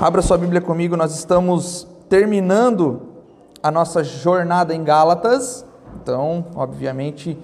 Abra 0.00 0.22
sua 0.22 0.38
Bíblia 0.38 0.62
comigo, 0.62 0.96
nós 0.96 1.14
estamos 1.14 1.86
terminando 2.08 3.02
a 3.62 3.70
nossa 3.70 4.02
jornada 4.02 4.74
em 4.74 4.82
Gálatas. 4.82 5.62
Então, 6.00 6.46
obviamente, 6.54 7.38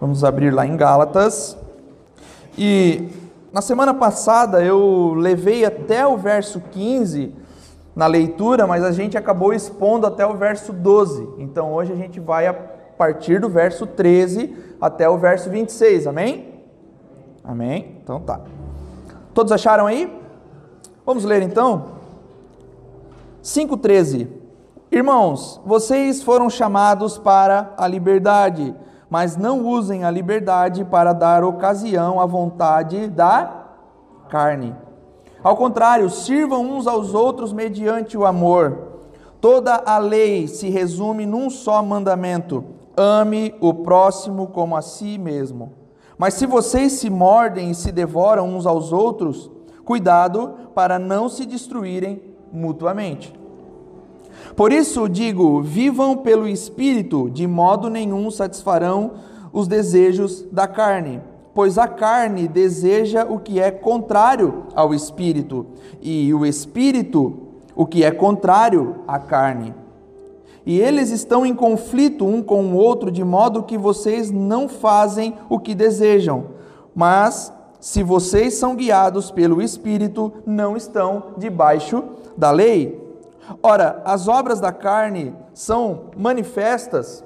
vamos 0.00 0.24
abrir 0.24 0.50
lá 0.50 0.66
em 0.66 0.76
Gálatas. 0.76 1.56
E 2.58 3.08
na 3.52 3.62
semana 3.62 3.94
passada 3.94 4.60
eu 4.60 5.14
levei 5.14 5.64
até 5.64 6.04
o 6.04 6.16
verso 6.16 6.60
15 6.72 7.32
na 7.94 8.08
leitura, 8.08 8.66
mas 8.66 8.82
a 8.82 8.90
gente 8.90 9.16
acabou 9.16 9.54
expondo 9.54 10.04
até 10.04 10.26
o 10.26 10.34
verso 10.34 10.72
12. 10.72 11.34
Então 11.38 11.72
hoje 11.72 11.92
a 11.92 11.96
gente 11.96 12.18
vai 12.18 12.48
a 12.48 12.52
partir 12.52 13.40
do 13.40 13.48
verso 13.48 13.86
13 13.86 14.52
até 14.80 15.08
o 15.08 15.16
verso 15.16 15.48
26. 15.48 16.08
Amém? 16.08 16.60
Amém? 17.44 17.98
Então 18.02 18.18
tá. 18.18 18.40
Todos 19.32 19.52
acharam 19.52 19.86
aí? 19.86 20.12
Vamos 21.06 21.24
ler 21.24 21.42
então? 21.42 21.99
5,13 23.42 24.40
Irmãos, 24.92 25.60
vocês 25.64 26.20
foram 26.20 26.50
chamados 26.50 27.16
para 27.16 27.72
a 27.76 27.86
liberdade, 27.86 28.74
mas 29.08 29.36
não 29.36 29.64
usem 29.64 30.02
a 30.02 30.10
liberdade 30.10 30.84
para 30.84 31.12
dar 31.12 31.44
ocasião 31.44 32.20
à 32.20 32.26
vontade 32.26 33.06
da 33.06 33.66
carne. 34.28 34.74
Ao 35.44 35.56
contrário, 35.56 36.10
sirvam 36.10 36.68
uns 36.72 36.88
aos 36.88 37.14
outros 37.14 37.52
mediante 37.52 38.18
o 38.18 38.26
amor. 38.26 38.98
Toda 39.40 39.76
a 39.76 39.96
lei 39.98 40.48
se 40.48 40.68
resume 40.68 41.24
num 41.24 41.48
só 41.50 41.80
mandamento: 41.84 42.64
ame 42.96 43.54
o 43.60 43.72
próximo 43.72 44.48
como 44.48 44.76
a 44.76 44.82
si 44.82 45.18
mesmo. 45.18 45.72
Mas 46.18 46.34
se 46.34 46.46
vocês 46.46 46.94
se 46.94 47.08
mordem 47.08 47.70
e 47.70 47.74
se 47.76 47.92
devoram 47.92 48.48
uns 48.48 48.66
aos 48.66 48.92
outros, 48.92 49.48
cuidado 49.84 50.56
para 50.74 50.98
não 50.98 51.28
se 51.28 51.46
destruírem 51.46 52.20
mutuamente. 52.52 53.39
Por 54.60 54.74
isso 54.74 55.08
digo: 55.08 55.62
vivam 55.62 56.18
pelo 56.18 56.46
Espírito, 56.46 57.30
de 57.30 57.46
modo 57.46 57.88
nenhum 57.88 58.30
satisfarão 58.30 59.12
os 59.54 59.66
desejos 59.66 60.44
da 60.52 60.68
carne. 60.68 61.22
Pois 61.54 61.78
a 61.78 61.88
carne 61.88 62.46
deseja 62.46 63.24
o 63.24 63.38
que 63.38 63.58
é 63.58 63.70
contrário 63.70 64.66
ao 64.74 64.92
Espírito, 64.92 65.64
e 66.02 66.34
o 66.34 66.44
Espírito 66.44 67.38
o 67.74 67.86
que 67.86 68.04
é 68.04 68.10
contrário 68.10 68.96
à 69.08 69.18
carne. 69.18 69.74
E 70.66 70.78
eles 70.78 71.08
estão 71.08 71.46
em 71.46 71.54
conflito 71.54 72.26
um 72.26 72.42
com 72.42 72.62
o 72.66 72.76
outro, 72.76 73.10
de 73.10 73.24
modo 73.24 73.62
que 73.62 73.78
vocês 73.78 74.30
não 74.30 74.68
fazem 74.68 75.32
o 75.48 75.58
que 75.58 75.74
desejam. 75.74 76.48
Mas, 76.94 77.50
se 77.80 78.02
vocês 78.02 78.52
são 78.52 78.76
guiados 78.76 79.30
pelo 79.30 79.62
Espírito, 79.62 80.30
não 80.44 80.76
estão 80.76 81.28
debaixo 81.38 82.04
da 82.36 82.50
lei. 82.50 83.09
Ora, 83.62 84.02
as 84.04 84.28
obras 84.28 84.60
da 84.60 84.72
carne 84.72 85.34
são 85.52 86.10
manifestas 86.16 87.24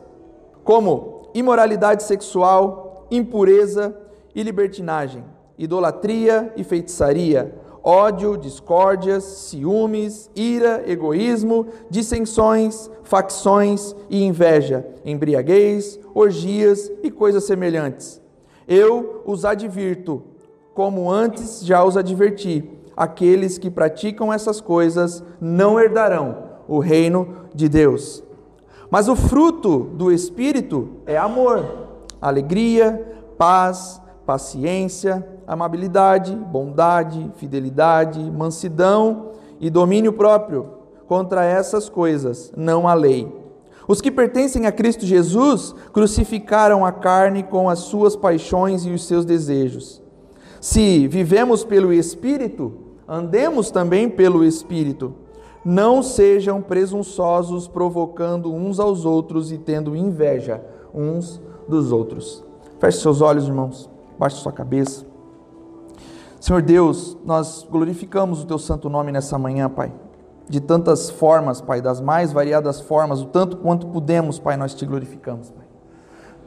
como 0.63 1.29
imoralidade 1.35 2.03
sexual, 2.03 3.07
impureza 3.11 3.97
e 4.35 4.43
libertinagem, 4.43 5.25
idolatria 5.59 6.53
e 6.57 6.65
feitiçaria, 6.65 7.55
ódio, 7.83 8.37
discórdias, 8.39 9.25
ciúmes, 9.25 10.31
ira, 10.35 10.83
egoísmo, 10.87 11.67
dissensões, 11.91 12.91
facções 13.03 13.95
e 14.09 14.25
inveja, 14.25 14.87
embriaguez, 15.05 16.01
orgias 16.15 16.91
e 17.03 17.11
coisas 17.11 17.45
semelhantes. 17.45 18.23
Eu 18.67 19.23
os 19.27 19.45
advirto, 19.45 20.23
como 20.73 21.13
antes 21.13 21.65
já 21.65 21.85
os 21.85 21.97
adverti 21.97 22.69
aqueles 22.97 23.59
que 23.59 23.71
praticam 23.71 24.33
essas 24.33 24.61
coisas 24.61 25.23
não 25.41 25.79
herdarão 25.79 26.37
o 26.69 26.79
reino 26.79 27.35
de 27.55 27.69
Deus. 27.69 28.23
Mas 28.91 29.09
o 29.09 29.17
fruto 29.17 29.91
do 29.95 30.13
Espírito 30.13 30.89
é 31.07 31.17
amor, 31.17 31.65
alegria, 32.21 33.19
paz, 33.37 34.01
paciência, 34.25 35.27
amabilidade, 35.47 36.35
bondade, 36.35 37.31
fidelidade, 37.37 38.21
mansidão 38.31 39.33
e 39.61 39.69
domínio 39.69 40.13
próprio. 40.13 40.69
Contra 41.07 41.45
essas 41.45 41.89
coisas 41.89 42.53
não 42.57 42.89
há 42.89 42.95
lei. 42.95 43.31
Os 43.87 44.01
que 44.01 44.11
pertencem 44.11 44.67
a 44.67 44.73
Cristo 44.73 45.05
Jesus 45.05 45.75
crucificaram 45.93 46.87
a 46.87 46.93
carne 46.93 47.43
com 47.43 47.69
as 47.69 47.81
suas 47.81 48.17
paixões 48.17 48.87
e 48.87 48.91
os 48.91 49.05
seus 49.05 49.27
desejos. 49.27 50.03
Se 50.61 51.07
vivemos 51.07 51.63
pelo 51.63 51.93
Espírito, 51.93 52.73
andemos 53.09 53.71
também 53.71 54.09
pelo 54.09 54.45
Espírito. 54.45 55.15
Não 55.65 56.03
sejam 56.03 56.61
presunçosos, 56.61 57.67
provocando 57.67 58.53
uns 58.53 58.79
aos 58.79 59.05
outros 59.05 59.51
e 59.51 59.59
tendo 59.59 59.97
inveja 59.97 60.63
uns 60.95 61.41
dos 61.67 61.91
outros. 61.91 62.45
Feche 62.79 62.99
seus 62.99 63.21
olhos, 63.21 63.47
irmãos. 63.47 63.89
Baixe 64.19 64.37
sua 64.37 64.53
cabeça. 64.53 65.07
Senhor 66.39 66.61
Deus, 66.61 67.17
nós 67.25 67.67
glorificamos 67.69 68.43
o 68.43 68.47
teu 68.47 68.59
santo 68.59 68.91
nome 68.91 69.11
nessa 69.11 69.39
manhã, 69.39 69.69
Pai. 69.69 69.93
De 70.47 70.61
tantas 70.61 71.09
formas, 71.09 71.63
Pai, 71.63 71.81
das 71.81 72.03
mais 72.03 72.33
variadas 72.33 72.81
formas, 72.81 73.23
o 73.23 73.27
tanto 73.27 73.57
quanto 73.57 73.87
pudemos, 73.87 74.39
Pai, 74.39 74.57
nós 74.57 74.75
te 74.75 74.85
glorificamos, 74.85 75.51
Pai. 75.51 75.65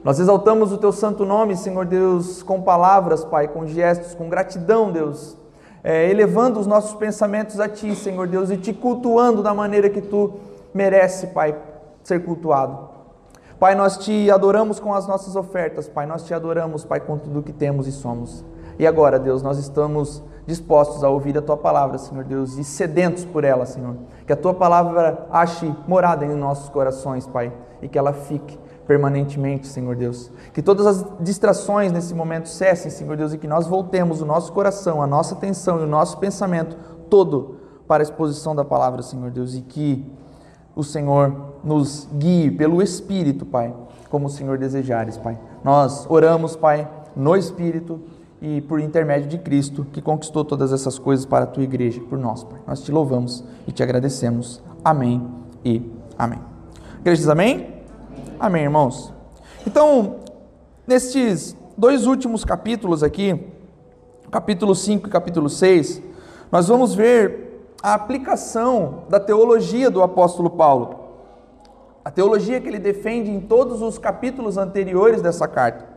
Nós 0.04 0.20
exaltamos 0.20 0.72
o 0.72 0.78
teu 0.78 0.92
santo 0.92 1.26
nome, 1.26 1.58
Senhor 1.58 1.86
Deus, 1.86 2.44
com 2.44 2.62
palavras, 2.62 3.26
Pai, 3.26 3.48
com 3.48 3.66
gestos, 3.66 4.14
com 4.14 4.30
gratidão, 4.30 4.92
Deus, 4.92 5.37
é, 5.88 6.10
elevando 6.10 6.60
os 6.60 6.68
nossos 6.68 6.96
pensamentos 6.96 7.62
a 7.62 7.70
Ti, 7.70 7.96
Senhor 7.96 8.28
Deus, 8.28 8.52
e 8.52 8.58
te 8.58 8.74
cultuando 8.74 9.42
da 9.42 9.54
maneira 9.54 9.90
que 9.90 10.02
Tu 10.02 10.34
merece, 10.74 11.28
Pai, 11.28 11.56
ser 12.04 12.26
cultuado. 12.26 12.90
Pai, 13.58 13.74
nós 13.74 13.98
te 13.98 14.30
adoramos 14.30 14.82
com 14.82 14.94
as 14.94 15.08
nossas 15.08 15.38
ofertas, 15.38 15.88
Pai, 15.88 16.06
nós 16.06 16.26
te 16.26 16.34
adoramos, 16.34 16.84
Pai, 16.84 17.00
com 17.00 17.18
tudo 17.18 17.42
que 17.42 17.54
temos 17.54 17.88
e 17.88 17.94
somos. 17.94 18.44
E 18.78 18.86
agora, 18.86 19.18
Deus, 19.18 19.42
nós 19.42 19.58
estamos 19.58 20.22
dispostos 20.46 21.06
a 21.06 21.10
ouvir 21.10 21.38
a 21.38 21.42
Tua 21.42 21.56
palavra, 21.56 21.98
Senhor 21.98 22.26
Deus, 22.26 22.58
e 22.58 22.66
sedentos 22.66 23.24
por 23.24 23.46
ela, 23.46 23.66
Senhor. 23.66 23.96
Que 24.26 24.34
a 24.34 24.38
Tua 24.38 24.54
palavra 24.54 25.26
ache 25.32 25.74
morada 25.88 26.26
em 26.26 26.36
nossos 26.36 26.68
corações, 26.68 27.26
Pai, 27.26 27.50
e 27.82 27.88
que 27.88 27.98
ela 27.98 28.12
fique 28.12 28.60
permanentemente, 28.88 29.68
Senhor 29.68 29.96
Deus. 29.96 30.32
Que 30.54 30.62
todas 30.62 30.88
as 30.88 31.06
distrações 31.20 31.92
nesse 31.92 32.16
momento 32.16 32.48
cessem, 32.48 32.90
Senhor 32.90 33.18
Deus, 33.18 33.34
e 33.34 33.38
que 33.38 33.48
nós 33.48 33.68
voltemos 33.68 34.22
o 34.22 34.26
nosso 34.26 34.52
coração, 34.54 35.02
a 35.02 35.08
nossa 35.08 35.36
atenção 35.36 35.82
e 35.82 35.84
o 35.84 35.88
nosso 35.88 36.18
pensamento 36.18 36.78
todo 37.10 37.58
para 37.88 38.02
a 38.02 38.06
exposição 38.06 38.56
da 38.56 38.64
palavra, 38.64 39.02
Senhor 39.02 39.30
Deus, 39.30 39.56
e 39.56 39.62
que 39.62 40.06
o 40.76 40.84
Senhor 40.84 41.54
nos 41.64 42.08
guie 42.14 42.50
pelo 42.50 42.82
Espírito, 42.82 43.46
Pai, 43.46 43.74
como 44.10 44.28
o 44.28 44.30
Senhor 44.30 44.58
desejares, 44.58 45.18
Pai. 45.18 45.38
Nós 45.64 46.06
oramos, 46.10 46.56
Pai, 46.56 46.88
no 47.16 47.36
Espírito 47.36 48.00
e 48.42 48.62
por 48.62 48.80
intermédio 48.80 49.28
de 49.28 49.38
Cristo, 49.38 49.86
que 49.92 50.02
conquistou 50.02 50.46
todas 50.46 50.72
essas 50.72 51.00
coisas 51.00 51.26
para 51.26 51.44
a 51.44 51.48
tua 51.48 51.64
igreja, 51.64 52.00
por 52.02 52.18
nós, 52.18 52.44
Pai. 52.44 52.60
Nós 52.68 52.82
te 52.82 52.92
louvamos 52.92 53.44
e 53.66 53.72
te 53.72 53.84
agradecemos. 53.84 54.62
Amém 54.84 55.28
e 55.66 55.82
amém. 56.18 56.40
Igreja 57.02 57.22
diz 57.22 57.30
amém? 57.30 57.77
Amém, 58.40 58.66
irmãos? 58.66 59.12
Então, 59.66 60.18
nestes 60.86 61.58
dois 61.76 62.06
últimos 62.06 62.46
capítulos 62.46 63.02
aqui, 63.02 63.48
capítulo 64.30 64.76
5 64.76 65.08
e 65.08 65.12
capítulo 65.12 65.50
6, 65.50 66.04
nós 66.52 66.68
vamos 66.68 66.94
ver 66.94 67.72
a 67.82 67.96
aplicação 67.96 69.06
da 69.10 69.20
teologia 69.20 69.90
do 69.90 70.04
apóstolo 70.04 70.52
Paulo. 70.52 71.00
A 72.06 72.12
teologia 72.12 72.62
que 72.62 72.68
ele 72.68 72.78
defende 72.78 73.32
em 73.32 73.42
todos 73.42 73.82
os 73.82 73.98
capítulos 73.98 74.56
anteriores 74.56 75.20
dessa 75.20 75.48
carta. 75.48 75.88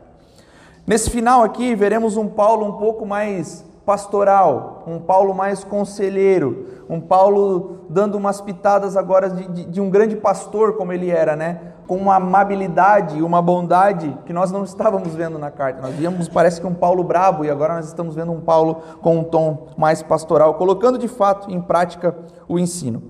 Nesse 0.86 1.10
final 1.10 1.42
aqui, 1.42 1.74
veremos 1.74 2.16
um 2.16 2.26
Paulo 2.26 2.66
um 2.66 2.72
pouco 2.78 3.04
mais 3.04 3.66
pastoral, 3.84 4.84
um 4.86 4.98
Paulo 4.98 5.34
mais 5.34 5.64
conselheiro, 5.64 6.84
um 6.88 7.00
Paulo 7.00 7.86
dando 7.88 8.16
umas 8.16 8.40
pitadas 8.40 8.96
agora 8.96 9.30
de, 9.30 9.48
de, 9.48 9.64
de 9.64 9.80
um 9.80 9.90
grande 9.90 10.16
pastor 10.16 10.76
como 10.76 10.92
ele 10.92 11.10
era, 11.10 11.34
né? 11.34 11.70
com 11.90 11.96
uma 11.96 12.14
amabilidade 12.14 13.20
uma 13.20 13.42
bondade 13.42 14.16
que 14.24 14.32
nós 14.32 14.52
não 14.52 14.62
estávamos 14.64 15.12
vendo 15.12 15.40
na 15.40 15.50
carta. 15.50 15.82
Nós 15.82 15.92
víamos, 15.96 16.28
parece 16.28 16.60
que 16.60 16.66
um 16.66 16.72
Paulo 16.72 17.02
brabo, 17.02 17.44
e 17.44 17.50
agora 17.50 17.74
nós 17.74 17.86
estamos 17.86 18.14
vendo 18.14 18.30
um 18.30 18.40
Paulo 18.40 18.76
com 19.02 19.18
um 19.18 19.24
tom 19.24 19.66
mais 19.76 20.00
pastoral, 20.00 20.54
colocando 20.54 20.96
de 20.96 21.08
fato 21.08 21.50
em 21.50 21.60
prática 21.60 22.16
o 22.48 22.60
ensino. 22.60 23.02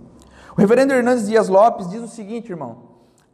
O 0.57 0.61
reverendo 0.61 0.95
Hernandes 0.95 1.29
Dias 1.29 1.51
Lopes 1.51 1.91
diz 1.91 2.03
o 2.03 2.09
seguinte, 2.09 2.51
irmão: 2.51 2.79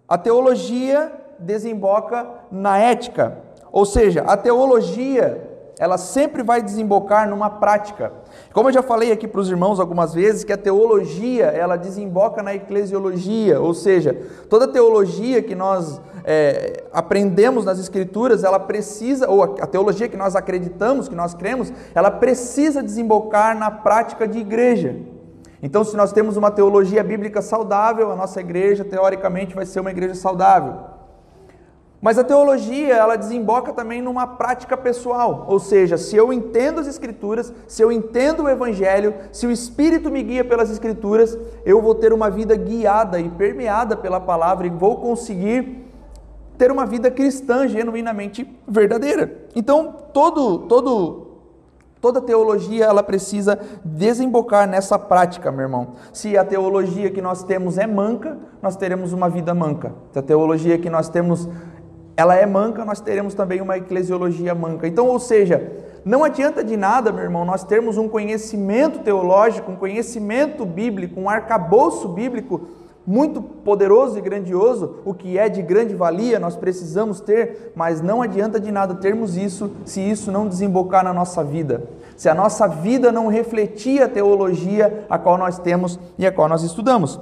a 0.08 0.18
teologia 0.18 1.12
desemboca 1.38 2.26
na 2.50 2.78
ética, 2.78 3.38
ou 3.70 3.84
seja, 3.84 4.22
a 4.22 4.36
teologia 4.36 5.45
ela 5.78 5.99
sempre 5.99 6.43
vai 6.43 6.62
desembocar 6.62 7.28
numa 7.28 7.50
prática. 7.50 8.12
Como 8.52 8.69
eu 8.69 8.73
já 8.73 8.82
falei 8.82 9.12
aqui 9.12 9.28
para 9.28 9.40
os 9.40 9.50
irmãos 9.50 9.78
algumas 9.78 10.14
vezes, 10.14 10.43
que 10.43 10.52
a 10.52 10.56
teologia 10.56 11.46
ela 11.46 11.76
desemboca 11.76 12.43
na 12.43 12.55
eclesiologia, 12.55 13.61
ou 13.61 13.75
seja, 13.75 14.17
toda 14.49 14.67
teologia 14.67 15.43
que 15.43 15.55
nós 15.55 16.00
é, 16.25 16.84
aprendemos 16.93 17.67
nas 17.67 17.78
Escrituras, 17.78 18.43
ela 18.43 18.58
precisa, 18.58 19.28
ou 19.28 19.43
a 19.43 19.67
teologia 19.67 20.08
que 20.08 20.17
nós 20.17 20.34
acreditamos, 20.34 21.08
que 21.08 21.14
nós 21.14 21.34
cremos, 21.34 21.70
ela 21.94 22.11
precisa 22.11 22.82
desembocar 22.82 23.56
na 23.56 23.70
prática 23.70 24.26
de 24.26 24.38
igreja. 24.38 24.96
Então, 25.62 25.84
se 25.84 25.96
nós 25.96 26.12
temos 26.12 26.37
uma 26.37 26.50
teologia 26.50 27.02
bíblica 27.02 27.43
saudável, 27.43 28.11
a 28.11 28.17
nossa 28.17 28.40
igreja, 28.40 28.84
teoricamente, 28.84 29.55
vai 29.55 29.67
ser 29.67 29.81
uma 29.81 29.90
igreja 29.90 30.14
saudável. 30.14 30.95
Mas 32.00 32.19
a 32.19 32.25
teologia, 32.25 32.94
ela 32.94 33.16
desemboca 33.16 33.72
também 33.72 34.02
numa 34.02 34.26
prática 34.26 34.76
pessoal, 34.76 35.46
ou 35.48 35.58
seja, 35.58 35.96
se 35.96 36.14
eu 36.14 36.32
entendo 36.32 36.78
as 36.78 36.87
Escrituras, 36.87 37.52
se 37.66 37.82
eu 37.82 37.90
entendo 37.90 38.44
o 38.44 38.48
Evangelho, 38.48 39.14
se 39.32 39.46
o 39.46 39.50
Espírito 39.50 40.10
me 40.10 40.22
guia 40.22 40.44
pelas 40.44 40.70
Escrituras, 40.70 41.37
eu 41.64 41.81
vou 41.81 41.94
ter 41.94 42.12
uma 42.12 42.31
vida 42.31 42.54
guiada 42.54 43.19
e 43.19 43.28
permeada 43.31 43.96
pela 43.96 44.20
palavra 44.20 44.66
e 44.66 44.70
vou 44.70 44.96
conseguir 44.96 45.84
ter 46.58 46.70
uma 46.70 46.87
vida 46.87 47.10
cristã 47.10 47.66
genuinamente 47.66 48.46
verdadeira. 48.69 49.46
Então, 49.54 49.94
todo, 50.12 50.58
todo 50.60 51.26
Toda 51.99 52.20
teologia 52.20 52.84
ela 52.84 53.02
precisa 53.02 53.58
desembocar 53.84 54.69
nessa 54.69 54.99
prática, 54.99 55.50
meu 55.50 55.62
irmão. 55.62 55.94
Se 56.12 56.37
a 56.37 56.44
teologia 56.44 57.10
que 57.10 57.22
nós 57.22 57.42
temos 57.42 57.78
é 57.78 57.87
manca, 57.87 58.38
nós 58.62 58.76
teremos 58.76 59.12
uma 59.12 59.28
vida 59.28 59.54
manca. 59.54 59.92
Se 60.12 60.19
a 60.20 60.22
teologia 60.22 60.78
que 60.78 60.90
nós 60.90 61.08
temos 61.08 61.49
ela 62.16 62.34
é 62.34 62.46
manca, 62.46 62.84
nós 62.84 63.00
teremos 63.00 63.34
também 63.34 63.60
uma 63.60 63.76
eclesiologia 63.76 64.54
manca. 64.54 64.88
Então, 64.88 65.06
ou 65.06 65.18
seja, 65.18 65.70
não 66.04 66.24
adianta 66.24 66.64
de 66.64 66.76
nada, 66.76 67.12
meu 67.12 67.22
irmão, 67.22 67.44
nós 67.44 67.62
termos 67.62 67.98
um 67.98 68.08
conhecimento 68.08 69.00
teológico, 69.00 69.72
um 69.72 69.76
conhecimento 69.76 70.64
bíblico, 70.64 71.20
um 71.20 71.28
arcabouço 71.28 72.08
bíblico 72.08 72.68
muito 73.06 73.40
poderoso 73.40 74.18
e 74.18 74.20
grandioso, 74.20 74.96
o 75.04 75.14
que 75.14 75.38
é 75.38 75.48
de 75.48 75.62
grande 75.62 75.94
valia, 75.94 76.40
nós 76.40 76.56
precisamos 76.56 77.20
ter, 77.20 77.72
mas 77.76 78.00
não 78.00 78.20
adianta 78.20 78.58
de 78.58 78.72
nada 78.72 78.96
termos 78.96 79.36
isso 79.36 79.70
se 79.84 80.00
isso 80.00 80.32
não 80.32 80.48
desembocar 80.48 81.04
na 81.04 81.12
nossa 81.12 81.44
vida. 81.44 81.84
Se 82.16 82.28
a 82.28 82.34
nossa 82.34 82.66
vida 82.66 83.12
não 83.12 83.28
refletir 83.28 84.02
a 84.02 84.08
teologia 84.08 85.04
a 85.08 85.18
qual 85.18 85.38
nós 85.38 85.58
temos 85.58 86.00
e 86.18 86.26
a 86.26 86.32
qual 86.32 86.48
nós 86.48 86.62
estudamos. 86.64 87.20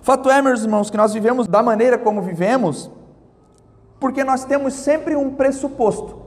Fato 0.00 0.30
é, 0.30 0.40
meus 0.40 0.62
irmãos, 0.62 0.90
que 0.90 0.96
nós 0.96 1.12
vivemos 1.12 1.48
da 1.48 1.62
maneira 1.62 1.98
como 1.98 2.22
vivemos, 2.22 2.90
porque 4.04 4.22
nós 4.22 4.44
temos 4.44 4.74
sempre 4.74 5.16
um 5.16 5.30
pressuposto. 5.30 6.18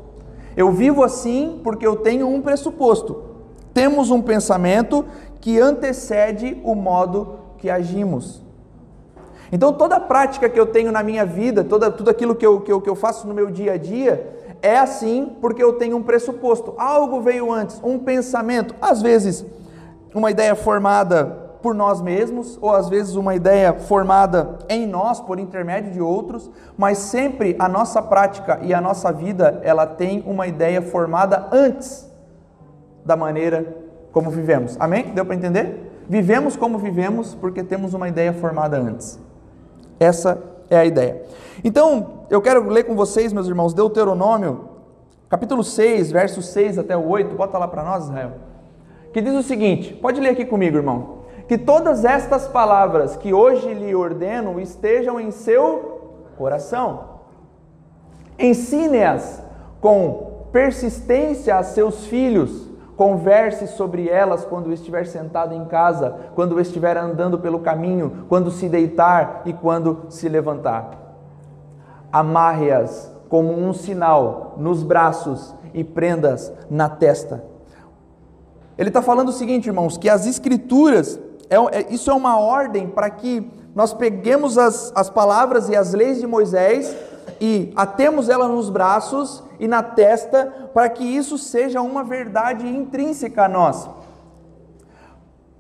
Eu 0.56 0.72
vivo 0.72 1.04
assim 1.04 1.62
porque 1.64 1.86
eu 1.86 1.98
tenho 1.98 2.28
um 2.28 2.42
pressuposto. 2.42 3.22
Temos 3.72 4.10
um 4.10 4.20
pensamento 4.20 5.06
que 5.40 5.60
antecede 5.60 6.60
o 6.64 6.74
modo 6.74 7.38
que 7.60 7.70
agimos. 7.70 8.42
Então, 9.52 9.72
toda 9.72 10.00
prática 10.00 10.50
que 10.50 10.60
eu 10.60 10.66
tenho 10.66 10.92
na 10.92 11.04
minha 11.04 11.24
vida, 11.24 11.64
toda, 11.64 11.92
tudo 11.92 12.10
aquilo 12.10 12.34
que 12.34 12.44
eu, 12.44 12.62
que, 12.62 12.72
eu, 12.72 12.82
que 12.82 12.90
eu 12.90 12.96
faço 12.96 13.28
no 13.28 13.34
meu 13.36 13.52
dia 13.52 13.74
a 13.74 13.78
dia, 13.78 14.56
é 14.60 14.76
assim 14.76 15.38
porque 15.40 15.62
eu 15.64 15.74
tenho 15.74 15.98
um 15.98 16.02
pressuposto. 16.02 16.74
Algo 16.80 17.22
veio 17.22 17.52
antes, 17.52 17.80
um 17.84 18.00
pensamento, 18.00 18.74
às 18.82 19.04
vezes 19.04 19.46
uma 20.16 20.32
ideia 20.32 20.56
formada 20.56 21.47
por 21.62 21.74
nós 21.74 22.02
mesmos, 22.02 22.58
ou 22.62 22.72
às 22.72 22.90
vezes 22.90 23.16
uma 23.16 23.36
ideia 23.36 23.74
formada 23.74 24.60
em 24.70 24.86
nós 24.86 25.20
por 25.20 25.40
intermédio 25.40 25.92
de 25.92 26.02
outros, 26.02 26.50
mas 26.78 26.98
sempre 26.98 27.56
a 27.60 27.68
nossa 27.68 28.02
prática 28.02 28.60
e 28.62 28.74
a 28.74 28.82
nossa 28.82 29.12
vida, 29.12 29.60
ela 29.64 29.86
tem 29.86 30.24
uma 30.26 30.48
ideia 30.48 30.82
formada 30.82 31.48
antes 31.52 32.10
da 33.06 33.16
maneira 33.16 33.76
como 34.12 34.30
vivemos. 34.30 34.76
Amém? 34.80 35.12
Deu 35.14 35.26
para 35.26 35.36
entender? 35.36 36.04
Vivemos 36.10 36.56
como 36.56 36.78
vivemos 36.78 37.36
porque 37.36 37.64
temos 37.64 37.94
uma 37.94 38.08
ideia 38.08 38.34
formada 38.34 38.78
antes. 38.78 39.20
Essa 40.00 40.42
é 40.70 40.78
a 40.78 40.86
ideia. 40.86 41.22
Então, 41.64 42.26
eu 42.30 42.42
quero 42.42 42.70
ler 42.70 42.84
com 42.84 42.96
vocês, 42.96 43.34
meus 43.34 43.48
irmãos, 43.48 43.74
Deuteronômio, 43.74 44.70
capítulo 45.30 45.64
6, 45.64 46.12
versos 46.12 46.48
6 46.48 46.78
até 46.78 46.96
o 46.96 47.08
8. 47.08 47.36
Bota 47.36 47.58
lá 47.58 47.68
para 47.68 47.84
nós, 47.84 48.06
Israel. 48.06 48.34
Que 49.12 49.22
diz 49.22 49.34
o 49.34 49.44
seguinte: 49.44 49.94
pode 49.96 50.22
ler 50.22 50.30
aqui 50.30 50.46
comigo, 50.46 50.78
irmão. 50.78 51.17
Que 51.48 51.58
todas 51.58 52.04
estas 52.04 52.48
palavras 52.48 53.16
que 53.16 53.34
hoje 53.34 53.74
lhe 53.74 53.96
ordeno 53.96 54.60
estejam 54.60 55.20
em 55.20 55.32
seu 55.32 56.18
coração. 56.38 57.18
Ensine-as 58.38 59.42
com 59.80 60.48
persistência 60.52 61.58
a 61.58 61.64
seus 61.64 62.06
filhos 62.06 62.68
Converse 62.98 63.68
sobre 63.68 64.10
elas 64.10 64.44
quando 64.44 64.74
estiver 64.74 65.06
sentado 65.06 65.54
em 65.54 65.66
casa, 65.66 66.16
quando 66.34 66.60
estiver 66.60 66.98
andando 66.98 67.38
pelo 67.38 67.60
caminho, 67.60 68.26
quando 68.28 68.50
se 68.50 68.68
deitar 68.68 69.44
e 69.46 69.54
quando 69.54 70.08
se 70.10 70.28
levantar. 70.28 71.16
Amarre-as 72.12 73.12
como 73.30 73.54
um 73.54 73.72
sinal 73.72 74.56
nos 74.58 74.82
braços 74.82 75.54
e 75.76 75.84
prendas 75.84 76.52
na 76.72 76.90
testa. 76.90 77.44
Ele 78.76 78.90
está 78.90 79.04
falando 79.04 79.30
o 79.30 79.34
seguinte, 79.34 79.68
irmãos, 79.68 79.96
que 79.96 80.10
as 80.10 80.26
escrituras, 80.26 81.20
é, 81.50 81.56
é, 81.56 81.94
isso 81.94 82.12
é 82.12 82.14
uma 82.14 82.38
ordem 82.40 82.88
para 82.88 83.10
que 83.10 83.50
nós 83.74 83.94
peguemos 83.94 84.58
as, 84.58 84.92
as 84.96 85.10
palavras 85.10 85.70
e 85.70 85.76
as 85.76 85.94
leis 85.94 86.20
de 86.20 86.28
Moisés 86.28 86.96
e 87.40 87.72
atemos 87.76 88.28
ela 88.30 88.48
nos 88.48 88.70
braços 88.70 89.44
e 89.60 89.68
na 89.68 89.82
testa, 89.82 90.70
para 90.74 90.90
que 90.90 91.04
isso 91.04 91.38
seja 91.38 91.82
uma 91.82 92.04
verdade 92.04 92.68
intrínseca 92.68 93.46
a 93.46 93.50
nós. 93.50 93.90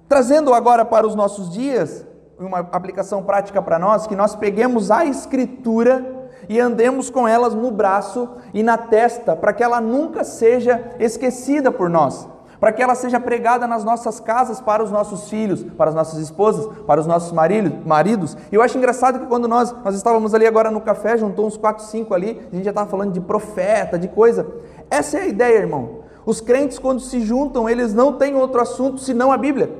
Trazendo 0.09 0.53
agora 0.53 0.83
para 0.83 1.05
os 1.05 1.15
nossos 1.15 1.49
dias, 1.49 2.05
uma 2.39 2.59
aplicação 2.59 3.23
prática 3.23 3.61
para 3.61 3.79
nós, 3.79 4.07
que 4.07 4.15
nós 4.15 4.35
peguemos 4.35 4.91
a 4.91 5.05
Escritura 5.05 6.29
e 6.49 6.59
andemos 6.59 7.09
com 7.09 7.27
elas 7.27 7.53
no 7.53 7.71
braço 7.71 8.29
e 8.53 8.63
na 8.63 8.77
testa, 8.77 9.35
para 9.35 9.53
que 9.53 9.63
ela 9.63 9.81
nunca 9.81 10.23
seja 10.23 10.95
esquecida 10.99 11.71
por 11.71 11.89
nós 11.89 12.27
para 12.59 12.71
que 12.71 12.81
ela 12.81 12.95
seja 12.95 13.19
pregada 13.19 13.67
nas 13.67 13.83
nossas 13.83 14.19
casas 14.19 14.59
para 14.59 14.83
os 14.83 14.91
nossos 14.91 15.29
filhos, 15.29 15.63
para 15.63 15.89
as 15.89 15.95
nossas 15.95 16.19
esposas, 16.19 16.67
para 16.85 16.99
os 16.99 17.07
nossos 17.07 17.31
maridos. 17.31 18.37
E 18.51 18.55
eu 18.55 18.61
acho 18.61 18.77
engraçado 18.77 19.19
que 19.19 19.25
quando 19.27 19.47
nós, 19.47 19.73
nós 19.83 19.95
estávamos 19.95 20.33
ali 20.33 20.45
agora 20.45 20.71
no 20.71 20.81
café, 20.81 21.17
juntou 21.17 21.45
uns 21.45 21.57
4, 21.57 21.85
5 21.85 22.13
ali, 22.13 22.41
a 22.51 22.55
gente 22.55 22.65
já 22.65 22.71
estava 22.71 22.89
falando 22.89 23.11
de 23.11 23.21
profeta, 23.21 23.97
de 23.97 24.07
coisa. 24.07 24.47
Essa 24.89 25.19
é 25.19 25.21
a 25.21 25.27
ideia, 25.27 25.57
irmão. 25.57 25.99
Os 26.25 26.41
crentes, 26.41 26.77
quando 26.79 26.99
se 26.99 27.21
juntam, 27.21 27.69
eles 27.69 27.93
não 27.93 28.13
têm 28.13 28.35
outro 28.35 28.59
assunto 28.59 28.99
senão 28.99 29.31
a 29.31 29.37
Bíblia. 29.37 29.71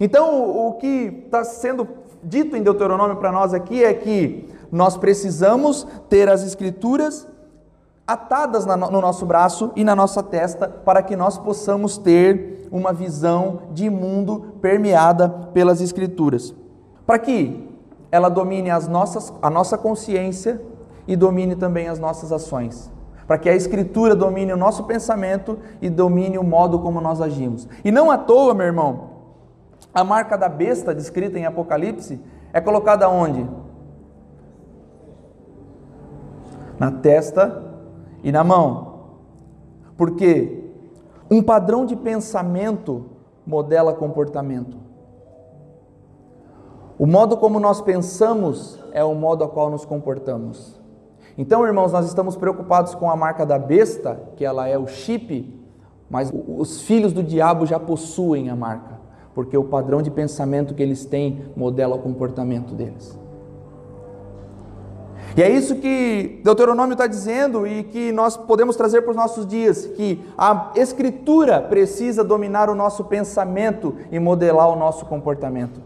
Então, 0.00 0.68
o 0.68 0.74
que 0.74 1.22
está 1.26 1.44
sendo 1.44 1.86
dito 2.22 2.56
em 2.56 2.62
Deuteronômio 2.62 3.16
para 3.16 3.30
nós 3.30 3.52
aqui 3.54 3.84
é 3.84 3.92
que 3.94 4.48
nós 4.70 4.96
precisamos 4.96 5.86
ter 6.08 6.28
as 6.28 6.42
Escrituras 6.42 7.26
atadas 8.08 8.64
no 8.64 9.02
nosso 9.02 9.26
braço 9.26 9.70
e 9.76 9.84
na 9.84 9.94
nossa 9.94 10.22
testa, 10.22 10.66
para 10.66 11.02
que 11.02 11.14
nós 11.14 11.36
possamos 11.36 11.98
ter 11.98 12.66
uma 12.72 12.90
visão 12.90 13.64
de 13.72 13.90
mundo 13.90 14.54
permeada 14.62 15.28
pelas 15.28 15.82
Escrituras. 15.82 16.54
Para 17.06 17.18
que 17.18 17.68
ela 18.10 18.30
domine 18.30 18.70
as 18.70 18.88
nossas, 18.88 19.30
a 19.42 19.50
nossa 19.50 19.76
consciência 19.76 20.58
e 21.06 21.14
domine 21.14 21.54
também 21.54 21.86
as 21.88 21.98
nossas 21.98 22.32
ações. 22.32 22.90
Para 23.26 23.36
que 23.36 23.50
a 23.50 23.54
Escritura 23.54 24.16
domine 24.16 24.54
o 24.54 24.56
nosso 24.56 24.84
pensamento 24.84 25.58
e 25.82 25.90
domine 25.90 26.38
o 26.38 26.42
modo 26.42 26.78
como 26.78 27.02
nós 27.02 27.20
agimos. 27.20 27.68
E 27.84 27.90
não 27.90 28.10
à 28.10 28.16
toa, 28.16 28.54
meu 28.54 28.64
irmão, 28.64 29.10
a 29.92 30.02
marca 30.02 30.38
da 30.38 30.48
besta 30.48 30.94
descrita 30.94 31.38
em 31.38 31.44
Apocalipse 31.44 32.18
é 32.54 32.60
colocada 32.60 33.06
onde? 33.06 33.46
Na 36.78 36.90
testa 36.90 37.67
e 38.22 38.32
na 38.32 38.42
mão. 38.42 38.98
Porque 39.96 40.64
um 41.30 41.42
padrão 41.42 41.84
de 41.84 41.96
pensamento 41.96 43.06
modela 43.46 43.92
comportamento. 43.92 44.76
O 46.98 47.06
modo 47.06 47.36
como 47.36 47.60
nós 47.60 47.80
pensamos 47.80 48.78
é 48.92 49.04
o 49.04 49.14
modo 49.14 49.44
a 49.44 49.48
qual 49.48 49.70
nos 49.70 49.84
comportamos. 49.84 50.78
Então, 51.36 51.64
irmãos, 51.64 51.92
nós 51.92 52.06
estamos 52.06 52.36
preocupados 52.36 52.94
com 52.96 53.08
a 53.08 53.14
marca 53.14 53.46
da 53.46 53.58
besta, 53.58 54.20
que 54.36 54.44
ela 54.44 54.66
é 54.66 54.76
o 54.76 54.88
chip, 54.88 55.56
mas 56.10 56.32
os 56.48 56.82
filhos 56.82 57.12
do 57.12 57.22
diabo 57.22 57.64
já 57.64 57.78
possuem 57.78 58.50
a 58.50 58.56
marca, 58.56 58.98
porque 59.34 59.56
o 59.56 59.62
padrão 59.62 60.02
de 60.02 60.10
pensamento 60.10 60.74
que 60.74 60.82
eles 60.82 61.04
têm 61.04 61.44
modela 61.54 61.94
o 61.94 62.00
comportamento 62.00 62.74
deles. 62.74 63.16
E 65.36 65.42
é 65.42 65.50
isso 65.50 65.76
que 65.76 66.40
Deuteronômio 66.42 66.92
está 66.92 67.06
dizendo 67.06 67.66
e 67.66 67.84
que 67.84 68.10
nós 68.12 68.36
podemos 68.36 68.76
trazer 68.76 69.02
para 69.02 69.10
os 69.10 69.16
nossos 69.16 69.46
dias: 69.46 69.86
que 69.86 70.20
a 70.36 70.72
Escritura 70.74 71.60
precisa 71.60 72.24
dominar 72.24 72.68
o 72.68 72.74
nosso 72.74 73.04
pensamento 73.04 73.94
e 74.10 74.18
modelar 74.18 74.68
o 74.68 74.76
nosso 74.76 75.06
comportamento. 75.06 75.80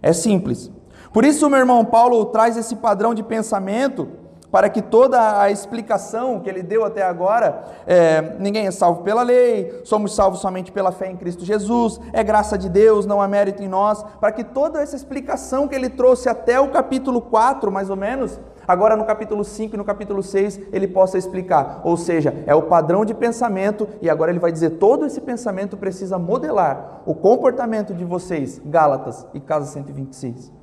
É 0.00 0.12
simples. 0.12 0.70
Por 1.12 1.24
isso, 1.24 1.48
meu 1.50 1.58
irmão 1.58 1.84
Paulo 1.84 2.24
traz 2.26 2.56
esse 2.56 2.76
padrão 2.76 3.14
de 3.14 3.22
pensamento 3.22 4.08
para 4.52 4.68
que 4.68 4.82
toda 4.82 5.40
a 5.40 5.50
explicação 5.50 6.38
que 6.38 6.48
ele 6.48 6.62
deu 6.62 6.84
até 6.84 7.02
agora, 7.02 7.64
é, 7.86 8.36
ninguém 8.38 8.66
é 8.66 8.70
salvo 8.70 9.02
pela 9.02 9.22
lei, 9.22 9.80
somos 9.82 10.14
salvos 10.14 10.40
somente 10.40 10.70
pela 10.70 10.92
fé 10.92 11.10
em 11.10 11.16
Cristo 11.16 11.42
Jesus, 11.42 11.98
é 12.12 12.22
graça 12.22 12.58
de 12.58 12.68
Deus, 12.68 13.06
não 13.06 13.22
há 13.22 13.26
mérito 13.26 13.62
em 13.62 13.68
nós, 13.68 14.04
para 14.20 14.30
que 14.30 14.44
toda 14.44 14.82
essa 14.82 14.94
explicação 14.94 15.66
que 15.66 15.74
ele 15.74 15.88
trouxe 15.88 16.28
até 16.28 16.60
o 16.60 16.68
capítulo 16.68 17.22
4, 17.22 17.72
mais 17.72 17.88
ou 17.88 17.96
menos, 17.96 18.38
agora 18.68 18.94
no 18.94 19.06
capítulo 19.06 19.42
5 19.42 19.74
e 19.74 19.78
no 19.78 19.86
capítulo 19.86 20.22
6 20.22 20.60
ele 20.70 20.86
possa 20.86 21.16
explicar. 21.16 21.80
Ou 21.82 21.96
seja, 21.96 22.44
é 22.46 22.54
o 22.54 22.64
padrão 22.64 23.06
de 23.06 23.14
pensamento 23.14 23.88
e 24.02 24.10
agora 24.10 24.30
ele 24.30 24.38
vai 24.38 24.52
dizer: 24.52 24.70
todo 24.72 25.06
esse 25.06 25.22
pensamento 25.22 25.78
precisa 25.78 26.18
modelar 26.18 27.00
o 27.06 27.14
comportamento 27.14 27.94
de 27.94 28.04
vocês, 28.04 28.60
Gálatas 28.66 29.26
e 29.32 29.40
Casa 29.40 29.64
126. 29.66 30.61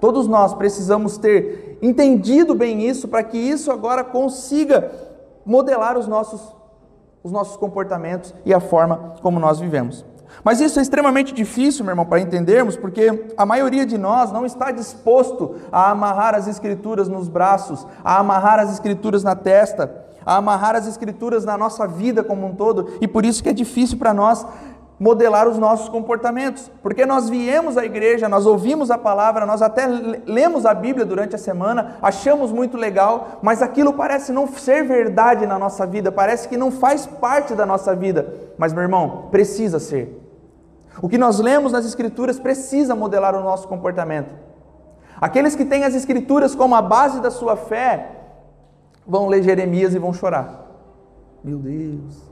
Todos 0.00 0.26
nós 0.26 0.54
precisamos 0.54 1.16
ter 1.16 1.78
entendido 1.80 2.54
bem 2.54 2.86
isso 2.86 3.08
para 3.08 3.22
que 3.22 3.38
isso 3.38 3.70
agora 3.70 4.04
consiga 4.04 4.90
modelar 5.44 5.96
os 5.96 6.06
nossos, 6.06 6.40
os 7.22 7.32
nossos 7.32 7.56
comportamentos 7.56 8.34
e 8.44 8.52
a 8.52 8.60
forma 8.60 9.14
como 9.22 9.38
nós 9.38 9.58
vivemos. 9.58 10.04
Mas 10.44 10.60
isso 10.60 10.78
é 10.78 10.82
extremamente 10.82 11.32
difícil, 11.32 11.84
meu 11.84 11.92
irmão, 11.92 12.04
para 12.04 12.20
entendermos, 12.20 12.76
porque 12.76 13.26
a 13.36 13.46
maioria 13.46 13.86
de 13.86 13.96
nós 13.96 14.32
não 14.32 14.44
está 14.44 14.70
disposto 14.70 15.56
a 15.72 15.90
amarrar 15.90 16.34
as 16.34 16.46
escrituras 16.46 17.08
nos 17.08 17.28
braços, 17.28 17.86
a 18.04 18.18
amarrar 18.18 18.58
as 18.58 18.72
escrituras 18.72 19.22
na 19.24 19.34
testa, 19.34 20.04
a 20.24 20.36
amarrar 20.36 20.74
as 20.74 20.86
escrituras 20.86 21.44
na 21.44 21.56
nossa 21.56 21.86
vida 21.86 22.22
como 22.22 22.46
um 22.46 22.54
todo, 22.54 22.88
e 23.00 23.06
por 23.06 23.24
isso 23.24 23.42
que 23.42 23.48
é 23.48 23.52
difícil 23.52 23.96
para 23.96 24.12
nós 24.12 24.44
modelar 24.98 25.46
os 25.46 25.58
nossos 25.58 25.88
comportamentos, 25.88 26.70
porque 26.82 27.04
nós 27.04 27.28
viemos 27.28 27.76
à 27.76 27.84
igreja, 27.84 28.28
nós 28.28 28.46
ouvimos 28.46 28.90
a 28.90 28.96
palavra, 28.96 29.44
nós 29.44 29.60
até 29.60 29.86
lemos 29.86 30.64
a 30.64 30.72
Bíblia 30.72 31.04
durante 31.04 31.34
a 31.34 31.38
semana, 31.38 31.96
achamos 32.00 32.50
muito 32.50 32.76
legal, 32.76 33.38
mas 33.42 33.60
aquilo 33.60 33.92
parece 33.92 34.32
não 34.32 34.46
ser 34.46 34.84
verdade 34.84 35.46
na 35.46 35.58
nossa 35.58 35.86
vida, 35.86 36.10
parece 36.10 36.48
que 36.48 36.56
não 36.56 36.70
faz 36.70 37.06
parte 37.06 37.54
da 37.54 37.66
nossa 37.66 37.94
vida. 37.94 38.34
Mas, 38.56 38.72
meu 38.72 38.82
irmão, 38.82 39.28
precisa 39.30 39.78
ser. 39.78 40.22
O 41.02 41.08
que 41.08 41.18
nós 41.18 41.38
lemos 41.38 41.72
nas 41.72 41.84
Escrituras 41.84 42.40
precisa 42.40 42.94
modelar 42.94 43.34
o 43.34 43.42
nosso 43.42 43.68
comportamento. 43.68 44.34
Aqueles 45.20 45.54
que 45.54 45.64
têm 45.64 45.84
as 45.84 45.94
Escrituras 45.94 46.54
como 46.54 46.74
a 46.74 46.80
base 46.80 47.20
da 47.20 47.30
sua 47.30 47.54
fé 47.54 48.12
vão 49.06 49.28
ler 49.28 49.42
Jeremias 49.42 49.94
e 49.94 49.98
vão 49.98 50.14
chorar. 50.14 50.66
Meu 51.44 51.58
Deus. 51.58 52.25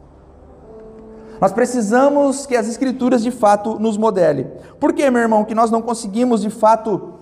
Nós 1.40 1.52
precisamos 1.52 2.46
que 2.46 2.56
as 2.56 2.68
Escrituras 2.68 3.22
de 3.22 3.30
fato 3.30 3.78
nos 3.78 3.96
modele. 3.96 4.46
Por 4.78 4.92
que, 4.92 5.08
meu 5.10 5.22
irmão, 5.22 5.44
que 5.44 5.54
nós 5.54 5.70
não 5.70 5.82
conseguimos 5.82 6.42
de 6.42 6.50
fato 6.50 7.14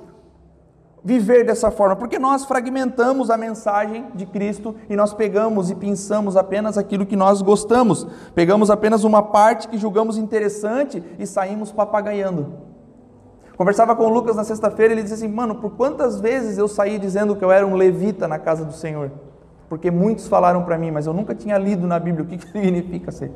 viver 1.04 1.44
dessa 1.44 1.70
forma? 1.70 1.96
Porque 1.96 2.18
nós 2.18 2.44
fragmentamos 2.44 3.30
a 3.30 3.36
mensagem 3.36 4.06
de 4.14 4.26
Cristo 4.26 4.74
e 4.88 4.96
nós 4.96 5.12
pegamos 5.12 5.70
e 5.70 5.74
pensamos 5.74 6.36
apenas 6.36 6.76
aquilo 6.78 7.06
que 7.06 7.16
nós 7.16 7.42
gostamos. 7.42 8.06
Pegamos 8.34 8.70
apenas 8.70 9.04
uma 9.04 9.22
parte 9.22 9.68
que 9.68 9.78
julgamos 9.78 10.16
interessante 10.18 11.02
e 11.18 11.26
saímos 11.26 11.72
papagaiando. 11.72 12.72
Conversava 13.56 13.94
com 13.94 14.04
o 14.04 14.08
Lucas 14.08 14.36
na 14.36 14.44
sexta-feira 14.44 14.92
e 14.92 14.96
ele 14.96 15.02
disse 15.02 15.14
assim: 15.14 15.28
Mano, 15.28 15.56
por 15.56 15.72
quantas 15.72 16.20
vezes 16.20 16.58
eu 16.58 16.66
saí 16.66 16.98
dizendo 16.98 17.36
que 17.36 17.44
eu 17.44 17.50
era 17.50 17.66
um 17.66 17.76
levita 17.76 18.26
na 18.26 18.38
casa 18.38 18.64
do 18.64 18.72
Senhor? 18.72 19.10
Porque 19.68 19.90
muitos 19.90 20.28
falaram 20.28 20.64
para 20.64 20.76
mim, 20.76 20.90
mas 20.90 21.06
eu 21.06 21.14
nunca 21.14 21.34
tinha 21.34 21.56
lido 21.56 21.86
na 21.86 21.98
Bíblia 21.98 22.24
o 22.24 22.26
que 22.26 22.38
significa 22.46 23.10
ser. 23.10 23.32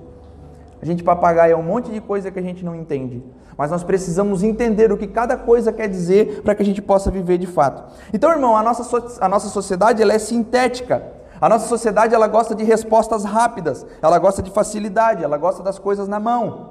A 0.87 0.89
gente 0.89 1.03
papagaia 1.03 1.59
um 1.59 1.65
monte 1.65 1.91
de 1.91 2.01
coisa 2.01 2.31
que 2.31 2.39
a 2.39 2.43
gente 2.43 2.65
não 2.65 2.73
entende. 2.73 3.21
Mas 3.59 3.73
nós 3.73 3.83
precisamos 3.83 4.45
entender 4.45 4.93
o 4.93 4.97
que 4.97 5.09
cada 5.09 5.37
coisa 5.37 5.73
quer 5.73 5.89
dizer 5.89 6.43
para 6.43 6.55
que 6.55 6.63
a 6.63 6.65
gente 6.65 6.81
possa 6.81 7.11
viver 7.11 7.39
de 7.39 7.47
fato. 7.49 7.93
Então, 8.15 8.31
irmão, 8.31 8.57
a 8.57 8.63
nossa, 8.63 9.03
a 9.21 9.29
nossa 9.29 9.49
sociedade 9.49 10.01
ela 10.01 10.13
é 10.13 10.19
sintética. 10.21 11.03
A 11.41 11.49
nossa 11.49 11.67
sociedade 11.67 12.15
ela 12.15 12.29
gosta 12.29 12.55
de 12.55 12.63
respostas 12.63 13.25
rápidas, 13.25 13.85
ela 14.01 14.17
gosta 14.17 14.41
de 14.41 14.51
facilidade, 14.53 15.25
ela 15.25 15.37
gosta 15.37 15.61
das 15.61 15.77
coisas 15.77 16.07
na 16.07 16.21
mão. 16.21 16.71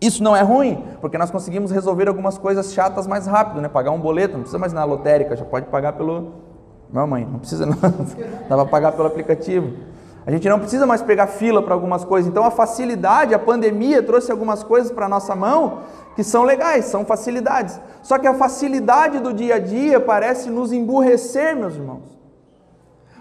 Isso 0.00 0.22
não 0.22 0.34
é 0.34 0.40
ruim, 0.40 0.82
porque 0.98 1.18
nós 1.18 1.30
conseguimos 1.30 1.70
resolver 1.70 2.08
algumas 2.08 2.38
coisas 2.38 2.72
chatas 2.72 3.06
mais 3.06 3.26
rápido, 3.26 3.60
né? 3.60 3.68
Pagar 3.68 3.90
um 3.90 4.00
boleto, 4.00 4.34
não 4.34 4.40
precisa 4.40 4.58
mais 4.58 4.72
ir 4.72 4.74
na 4.74 4.84
lotérica, 4.84 5.36
já 5.36 5.44
pode 5.44 5.66
pagar 5.66 5.92
pelo. 5.92 6.32
Mamãe, 6.90 7.28
não 7.30 7.40
precisa 7.40 7.66
não. 7.66 7.76
Dá 8.48 8.56
para 8.56 8.64
pagar 8.64 8.92
pelo 8.92 9.06
aplicativo. 9.06 9.76
A 10.28 10.30
gente 10.30 10.46
não 10.46 10.58
precisa 10.58 10.84
mais 10.84 11.00
pegar 11.00 11.26
fila 11.26 11.62
para 11.62 11.72
algumas 11.72 12.04
coisas. 12.04 12.30
Então 12.30 12.44
a 12.44 12.50
facilidade, 12.50 13.32
a 13.32 13.38
pandemia 13.38 14.02
trouxe 14.02 14.30
algumas 14.30 14.62
coisas 14.62 14.92
para 14.92 15.08
nossa 15.08 15.34
mão 15.34 15.84
que 16.14 16.22
são 16.22 16.42
legais, 16.42 16.84
são 16.84 17.02
facilidades. 17.02 17.80
Só 18.02 18.18
que 18.18 18.26
a 18.26 18.34
facilidade 18.34 19.20
do 19.20 19.32
dia 19.32 19.54
a 19.54 19.58
dia 19.58 19.98
parece 19.98 20.50
nos 20.50 20.70
emburrecer, 20.70 21.56
meus 21.56 21.76
irmãos. 21.76 22.18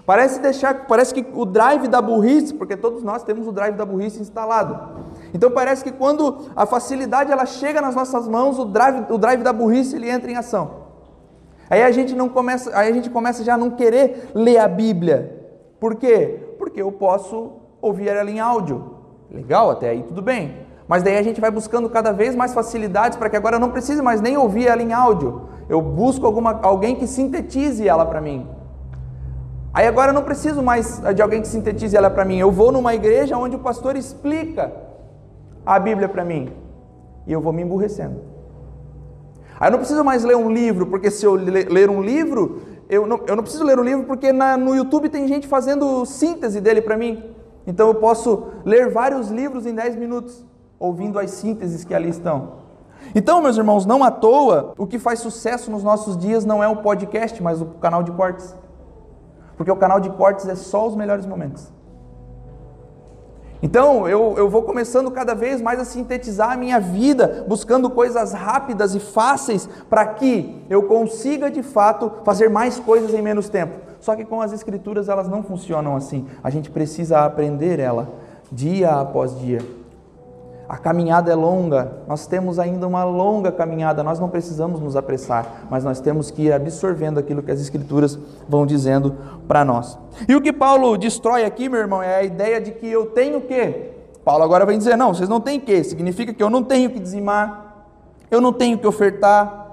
Parece 0.06 0.42
deixar, 0.42 0.86
parece 0.86 1.14
que 1.14 1.26
o 1.34 1.46
drive 1.46 1.88
da 1.88 2.02
burrice, 2.02 2.54
porque 2.54 2.76
todos 2.76 3.02
nós 3.02 3.24
temos 3.24 3.48
o 3.48 3.54
drive 3.54 3.78
da 3.78 3.86
burrice 3.86 4.20
instalado. 4.20 4.78
Então 5.34 5.50
parece 5.50 5.86
que 5.86 5.94
quando 5.94 6.50
a 6.58 6.66
facilidade 6.66 7.32
ela 7.32 7.46
chega 7.46 7.80
nas 7.80 7.96
nossas 7.96 8.28
mãos, 8.28 8.60
o 8.60 8.66
drive, 8.66 9.06
o 9.10 9.18
drive 9.18 9.44
da 9.44 9.54
burrice 9.54 9.96
ele 9.96 10.10
entra 10.10 10.30
em 10.30 10.36
ação. 10.36 10.88
Aí 11.70 11.84
a 11.84 11.92
gente 11.92 12.14
não 12.14 12.28
começa, 12.28 12.78
aí 12.78 12.90
a 12.90 12.94
gente 12.94 13.10
começa 13.10 13.46
já 13.46 13.54
a 13.54 13.58
não 13.58 13.70
querer 13.70 14.30
ler 14.36 14.58
a 14.58 14.68
Bíblia. 14.68 15.38
Por 15.80 15.96
quê? 15.96 16.47
Porque 16.68 16.82
eu 16.82 16.92
posso 16.92 17.54
ouvir 17.82 18.10
ela 18.10 18.30
em 18.30 18.42
áudio. 18.42 18.98
Legal, 19.32 19.72
até 19.72 19.90
aí 19.90 20.04
tudo 20.04 20.22
bem. 20.22 20.68
Mas 20.86 21.02
daí 21.02 21.18
a 21.18 21.24
gente 21.24 21.40
vai 21.40 21.50
buscando 21.50 21.90
cada 21.90 22.12
vez 22.12 22.36
mais 22.36 22.54
facilidades 22.54 23.18
para 23.18 23.30
que 23.30 23.38
agora 23.38 23.56
eu 23.56 23.60
não 23.60 23.72
precise 23.72 24.02
mais 24.02 24.20
nem 24.20 24.38
ouvir 24.38 24.68
ela 24.68 24.82
em 24.82 24.92
áudio. 24.92 25.44
Eu 25.70 25.82
busco 25.82 26.26
alguma, 26.26 26.60
alguém 26.62 26.96
que 26.96 27.08
sintetize 27.08 27.88
ela 27.88 28.06
para 28.06 28.20
mim. 28.20 28.48
Aí 29.74 29.88
agora 29.88 30.10
eu 30.10 30.14
não 30.14 30.24
preciso 30.24 30.62
mais 30.62 31.02
de 31.16 31.22
alguém 31.22 31.42
que 31.42 31.48
sintetize 31.48 31.96
ela 31.96 32.10
para 32.10 32.26
mim. 32.26 32.38
Eu 32.38 32.52
vou 32.52 32.72
numa 32.72 32.94
igreja 32.94 33.38
onde 33.38 33.56
o 33.56 33.60
pastor 33.60 33.96
explica 33.96 34.74
a 35.66 35.80
Bíblia 35.80 36.10
para 36.10 36.26
mim. 36.26 36.52
E 37.26 37.32
eu 37.32 37.40
vou 37.40 37.54
me 37.54 37.62
emburrecendo. 37.62 38.22
Aí 39.60 39.68
eu 39.68 39.72
não 39.72 39.80
preciso 39.80 40.04
mais 40.04 40.24
ler 40.24 40.36
um 40.36 40.52
livro, 40.52 40.86
porque 40.86 41.10
se 41.10 41.26
eu 41.26 41.34
ler 41.34 41.90
um 41.90 42.02
livro, 42.02 42.62
eu 42.90 43.06
não, 43.06 43.20
eu 43.28 43.36
não 43.36 43.44
preciso 43.44 43.64
ler 43.64 43.78
o 43.78 43.84
livro 43.84 44.06
porque 44.06 44.32
na, 44.32 44.56
no 44.56 44.76
YouTube 44.76 45.10
tem 45.10 45.28
gente 45.28 45.48
fazendo 45.48 46.06
síntese 46.06 46.62
dele 46.62 46.82
para 46.82 46.96
mim. 46.96 47.24
Então 47.66 47.88
eu 47.88 47.96
posso 47.96 48.48
ler 48.64 48.90
vários 48.90 49.30
livros 49.30 49.66
em 49.66 49.76
10 49.76 49.98
minutos, 49.98 50.46
ouvindo 50.80 51.20
as 51.20 51.32
sínteses 51.32 51.84
que 51.84 51.94
ali 51.94 52.10
estão. 52.10 52.66
Então, 53.14 53.42
meus 53.42 53.58
irmãos, 53.58 53.86
não 53.86 54.04
à 54.04 54.12
toa, 54.12 54.74
o 54.78 54.88
que 54.88 54.98
faz 54.98 55.20
sucesso 55.20 55.70
nos 55.70 55.84
nossos 55.84 56.18
dias 56.18 56.46
não 56.46 56.64
é 56.64 56.68
o 56.68 56.78
podcast, 56.78 57.42
mas 57.44 57.62
o 57.62 57.66
canal 57.66 58.04
de 58.04 58.12
cortes. 58.12 58.56
Porque 59.56 59.72
o 59.72 59.76
canal 59.76 60.00
de 60.00 60.10
cortes 60.12 60.48
é 60.48 60.56
só 60.56 60.88
os 60.88 60.96
melhores 60.96 61.26
momentos. 61.26 61.72
Então 63.62 64.08
eu, 64.08 64.36
eu 64.38 64.50
vou 64.50 64.62
começando 64.64 65.10
cada 65.10 65.34
vez 65.34 65.62
mais 65.62 65.80
a 65.80 65.86
sintetizar 65.86 66.52
a 66.52 66.58
minha 66.58 66.80
vida, 66.80 67.46
buscando 67.48 67.90
coisas 67.90 68.34
rápidas 68.34 68.94
e 68.94 69.00
fáceis 69.00 69.68
para 69.90 70.06
que 70.06 70.64
eu 70.70 70.84
consiga 70.84 71.50
de 71.50 71.64
fato 71.64 72.12
fazer 72.24 72.50
mais 72.50 72.80
coisas 72.80 73.14
em 73.14 73.22
menos 73.22 73.50
tempo. 73.50 73.76
Só 74.00 74.16
que 74.16 74.24
com 74.24 74.42
as 74.42 74.54
escrituras 74.54 75.10
elas 75.10 75.28
não 75.28 75.42
funcionam 75.44 75.96
assim. 75.96 76.28
A 76.44 76.50
gente 76.50 76.70
precisa 76.70 77.26
aprender 77.26 77.80
ela 77.80 78.08
dia 78.52 78.92
após 78.92 79.38
dia. 79.40 79.60
A 80.70 80.78
caminhada 80.78 81.32
é 81.32 81.36
longa, 81.36 81.94
nós 82.08 82.28
temos 82.28 82.60
ainda 82.60 82.86
uma 82.86 83.04
longa 83.06 83.52
caminhada, 83.54 84.04
nós 84.04 84.20
não 84.20 84.28
precisamos 84.28 84.82
nos 84.82 84.98
apressar, 84.98 85.66
mas 85.70 85.84
nós 85.84 86.02
temos 86.02 86.30
que 86.30 86.44
ir 86.44 86.52
absorvendo 86.52 87.18
aquilo 87.18 87.42
que 87.42 87.52
as 87.52 87.62
Escrituras 87.62 88.20
vão 88.50 88.66
dizendo 88.66 89.16
para 89.48 89.64
nós. 89.64 89.98
E 90.28 90.36
o 90.36 90.42
que 90.42 90.52
Paulo 90.52 90.98
destrói 90.98 91.46
aqui, 91.46 91.70
meu 91.70 91.80
irmão, 91.80 92.04
é 92.04 92.18
a 92.18 92.24
ideia 92.24 92.60
de 92.60 92.72
que 92.72 92.86
eu 92.86 93.06
tenho 93.08 93.40
que. 93.42 93.92
Paulo 94.26 94.44
agora 94.44 94.66
vai 94.66 94.78
dizer: 94.78 94.98
não, 94.98 95.14
vocês 95.14 95.30
não 95.30 95.40
têm 95.40 95.58
que, 95.58 95.84
significa 95.86 96.34
que 96.34 96.44
eu 96.44 96.50
não 96.50 96.62
tenho 96.62 96.90
que 96.90 97.00
dizimar, 97.00 97.86
eu 98.30 98.42
não 98.42 98.52
tenho 98.52 98.78
que 98.78 98.86
ofertar, 98.86 99.67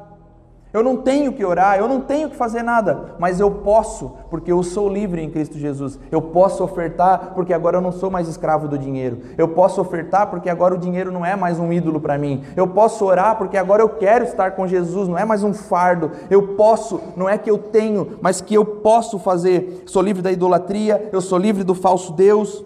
eu 0.74 0.82
não 0.82 0.96
tenho 0.96 1.32
que 1.32 1.44
orar, 1.44 1.78
eu 1.78 1.86
não 1.86 2.00
tenho 2.00 2.28
que 2.28 2.34
fazer 2.34 2.64
nada, 2.64 3.14
mas 3.16 3.38
eu 3.38 3.48
posso, 3.48 4.10
porque 4.28 4.50
eu 4.50 4.60
sou 4.64 4.88
livre 4.88 5.22
em 5.22 5.30
Cristo 5.30 5.56
Jesus. 5.56 6.00
Eu 6.10 6.20
posso 6.20 6.64
ofertar, 6.64 7.30
porque 7.32 7.54
agora 7.54 7.76
eu 7.76 7.80
não 7.80 7.92
sou 7.92 8.10
mais 8.10 8.26
escravo 8.26 8.66
do 8.66 8.76
dinheiro. 8.76 9.20
Eu 9.38 9.46
posso 9.46 9.80
ofertar, 9.80 10.26
porque 10.26 10.50
agora 10.50 10.74
o 10.74 10.78
dinheiro 10.78 11.12
não 11.12 11.24
é 11.24 11.36
mais 11.36 11.60
um 11.60 11.72
ídolo 11.72 12.00
para 12.00 12.18
mim. 12.18 12.42
Eu 12.56 12.66
posso 12.66 13.04
orar, 13.04 13.38
porque 13.38 13.56
agora 13.56 13.82
eu 13.82 13.88
quero 13.88 14.24
estar 14.24 14.50
com 14.50 14.66
Jesus, 14.66 15.06
não 15.06 15.16
é 15.16 15.24
mais 15.24 15.44
um 15.44 15.54
fardo. 15.54 16.10
Eu 16.28 16.56
posso, 16.56 17.00
não 17.16 17.28
é 17.28 17.38
que 17.38 17.48
eu 17.48 17.56
tenho, 17.56 18.18
mas 18.20 18.40
que 18.40 18.54
eu 18.54 18.64
posso 18.64 19.20
fazer. 19.20 19.84
Sou 19.86 20.02
livre 20.02 20.22
da 20.22 20.32
idolatria, 20.32 21.08
eu 21.12 21.20
sou 21.20 21.38
livre 21.38 21.62
do 21.62 21.76
falso 21.76 22.12
Deus. 22.12 22.64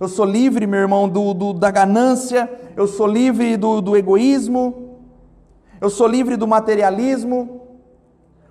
Eu 0.00 0.08
sou 0.08 0.24
livre, 0.24 0.66
meu 0.66 0.80
irmão, 0.80 1.06
do, 1.06 1.34
do 1.34 1.52
da 1.52 1.70
ganância, 1.70 2.50
eu 2.74 2.86
sou 2.86 3.06
livre 3.06 3.58
do, 3.58 3.82
do 3.82 3.94
egoísmo. 3.94 4.89
Eu 5.80 5.88
sou 5.88 6.06
livre 6.06 6.36
do 6.36 6.46
materialismo. 6.46 7.62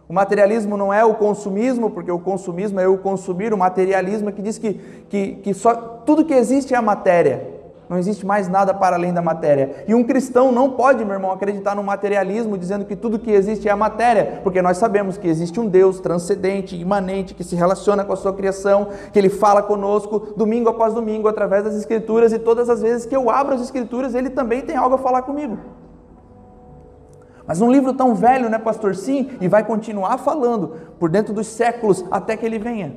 O 0.07 0.13
materialismo 0.13 0.75
não 0.75 0.91
é 0.91 1.05
o 1.05 1.13
consumismo, 1.13 1.91
porque 1.91 2.12
o 2.12 2.17
consumismo 2.17 2.79
é 2.79 2.88
o 2.88 2.98
consumir, 2.98 3.53
o 3.53 3.57
materialismo 3.57 4.29
é 4.29 4.31
que 4.31 4.41
diz 4.41 4.57
que, 4.57 4.74
que, 5.07 5.36
que 5.36 5.53
só, 5.53 5.75
tudo 5.75 6.25
que 6.25 6.33
existe 6.33 6.74
é 6.74 6.77
a 6.77 6.81
matéria. 6.81 7.59
Não 7.88 7.98
existe 7.98 8.25
mais 8.25 8.48
nada 8.48 8.74
para 8.74 8.95
além 8.95 9.13
da 9.13 9.21
matéria. 9.21 9.83
E 9.88 9.93
um 9.93 10.03
cristão 10.03 10.51
não 10.51 10.71
pode, 10.71 11.05
meu 11.05 11.13
irmão, 11.13 11.31
acreditar 11.31 11.75
no 11.75 11.83
materialismo 11.83 12.57
dizendo 12.57 12.86
que 12.86 12.95
tudo 12.95 13.19
que 13.19 13.31
existe 13.31 13.67
é 13.67 13.71
a 13.71 13.75
matéria, 13.75 14.41
porque 14.43 14.62
nós 14.63 14.77
sabemos 14.77 15.17
que 15.17 15.27
existe 15.27 15.59
um 15.59 15.67
Deus 15.67 16.00
transcendente, 16.00 16.75
imanente, 16.75 17.36
que 17.36 17.43
se 17.43 17.55
relaciona 17.55 18.03
com 18.03 18.13
a 18.13 18.15
sua 18.15 18.33
criação, 18.33 18.88
que 19.13 19.17
ele 19.17 19.29
fala 19.29 19.62
conosco 19.62 20.19
domingo 20.36 20.69
após 20.69 20.93
domingo 20.93 21.27
através 21.27 21.63
das 21.63 21.75
Escrituras, 21.75 22.33
e 22.33 22.39
todas 22.39 22.67
as 22.67 22.81
vezes 22.81 23.05
que 23.05 23.15
eu 23.15 23.29
abro 23.29 23.53
as 23.53 23.62
Escrituras, 23.62 24.15
ele 24.15 24.31
também 24.31 24.62
tem 24.62 24.75
algo 24.75 24.95
a 24.95 25.00
falar 25.00 25.21
comigo. 25.24 25.57
Mas 27.50 27.62
um 27.62 27.72
livro 27.72 27.96
tão 27.96 28.13
velho, 28.13 28.48
né, 28.48 28.60
pastor? 28.60 28.96
Sim, 28.96 29.32
e 29.41 29.48
vai 29.48 29.63
continuar 29.63 30.20
falando 30.20 30.68
por 31.00 31.10
dentro 31.10 31.34
dos 31.34 31.48
séculos 31.48 32.06
até 32.12 32.38
que 32.38 32.46
ele 32.46 32.60
venha. 32.60 32.96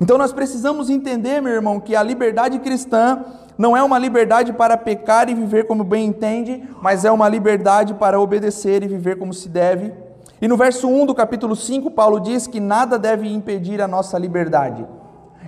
Então 0.00 0.16
nós 0.16 0.32
precisamos 0.32 0.88
entender, 0.88 1.40
meu 1.42 1.52
irmão, 1.52 1.80
que 1.80 1.96
a 1.96 2.04
liberdade 2.04 2.60
cristã 2.60 3.24
não 3.58 3.76
é 3.76 3.82
uma 3.82 3.98
liberdade 3.98 4.52
para 4.52 4.76
pecar 4.76 5.28
e 5.28 5.34
viver 5.34 5.66
como 5.66 5.82
bem 5.82 6.06
entende, 6.06 6.62
mas 6.80 7.04
é 7.04 7.10
uma 7.10 7.28
liberdade 7.28 7.94
para 7.94 8.20
obedecer 8.20 8.84
e 8.84 8.86
viver 8.86 9.18
como 9.18 9.34
se 9.34 9.48
deve. 9.48 9.92
E 10.40 10.46
no 10.46 10.56
verso 10.56 10.86
1 10.86 11.06
do 11.06 11.16
capítulo 11.16 11.56
5, 11.56 11.90
Paulo 11.90 12.20
diz 12.20 12.46
que 12.46 12.60
nada 12.60 12.96
deve 12.96 13.28
impedir 13.28 13.82
a 13.82 13.88
nossa 13.88 14.16
liberdade. 14.16 14.86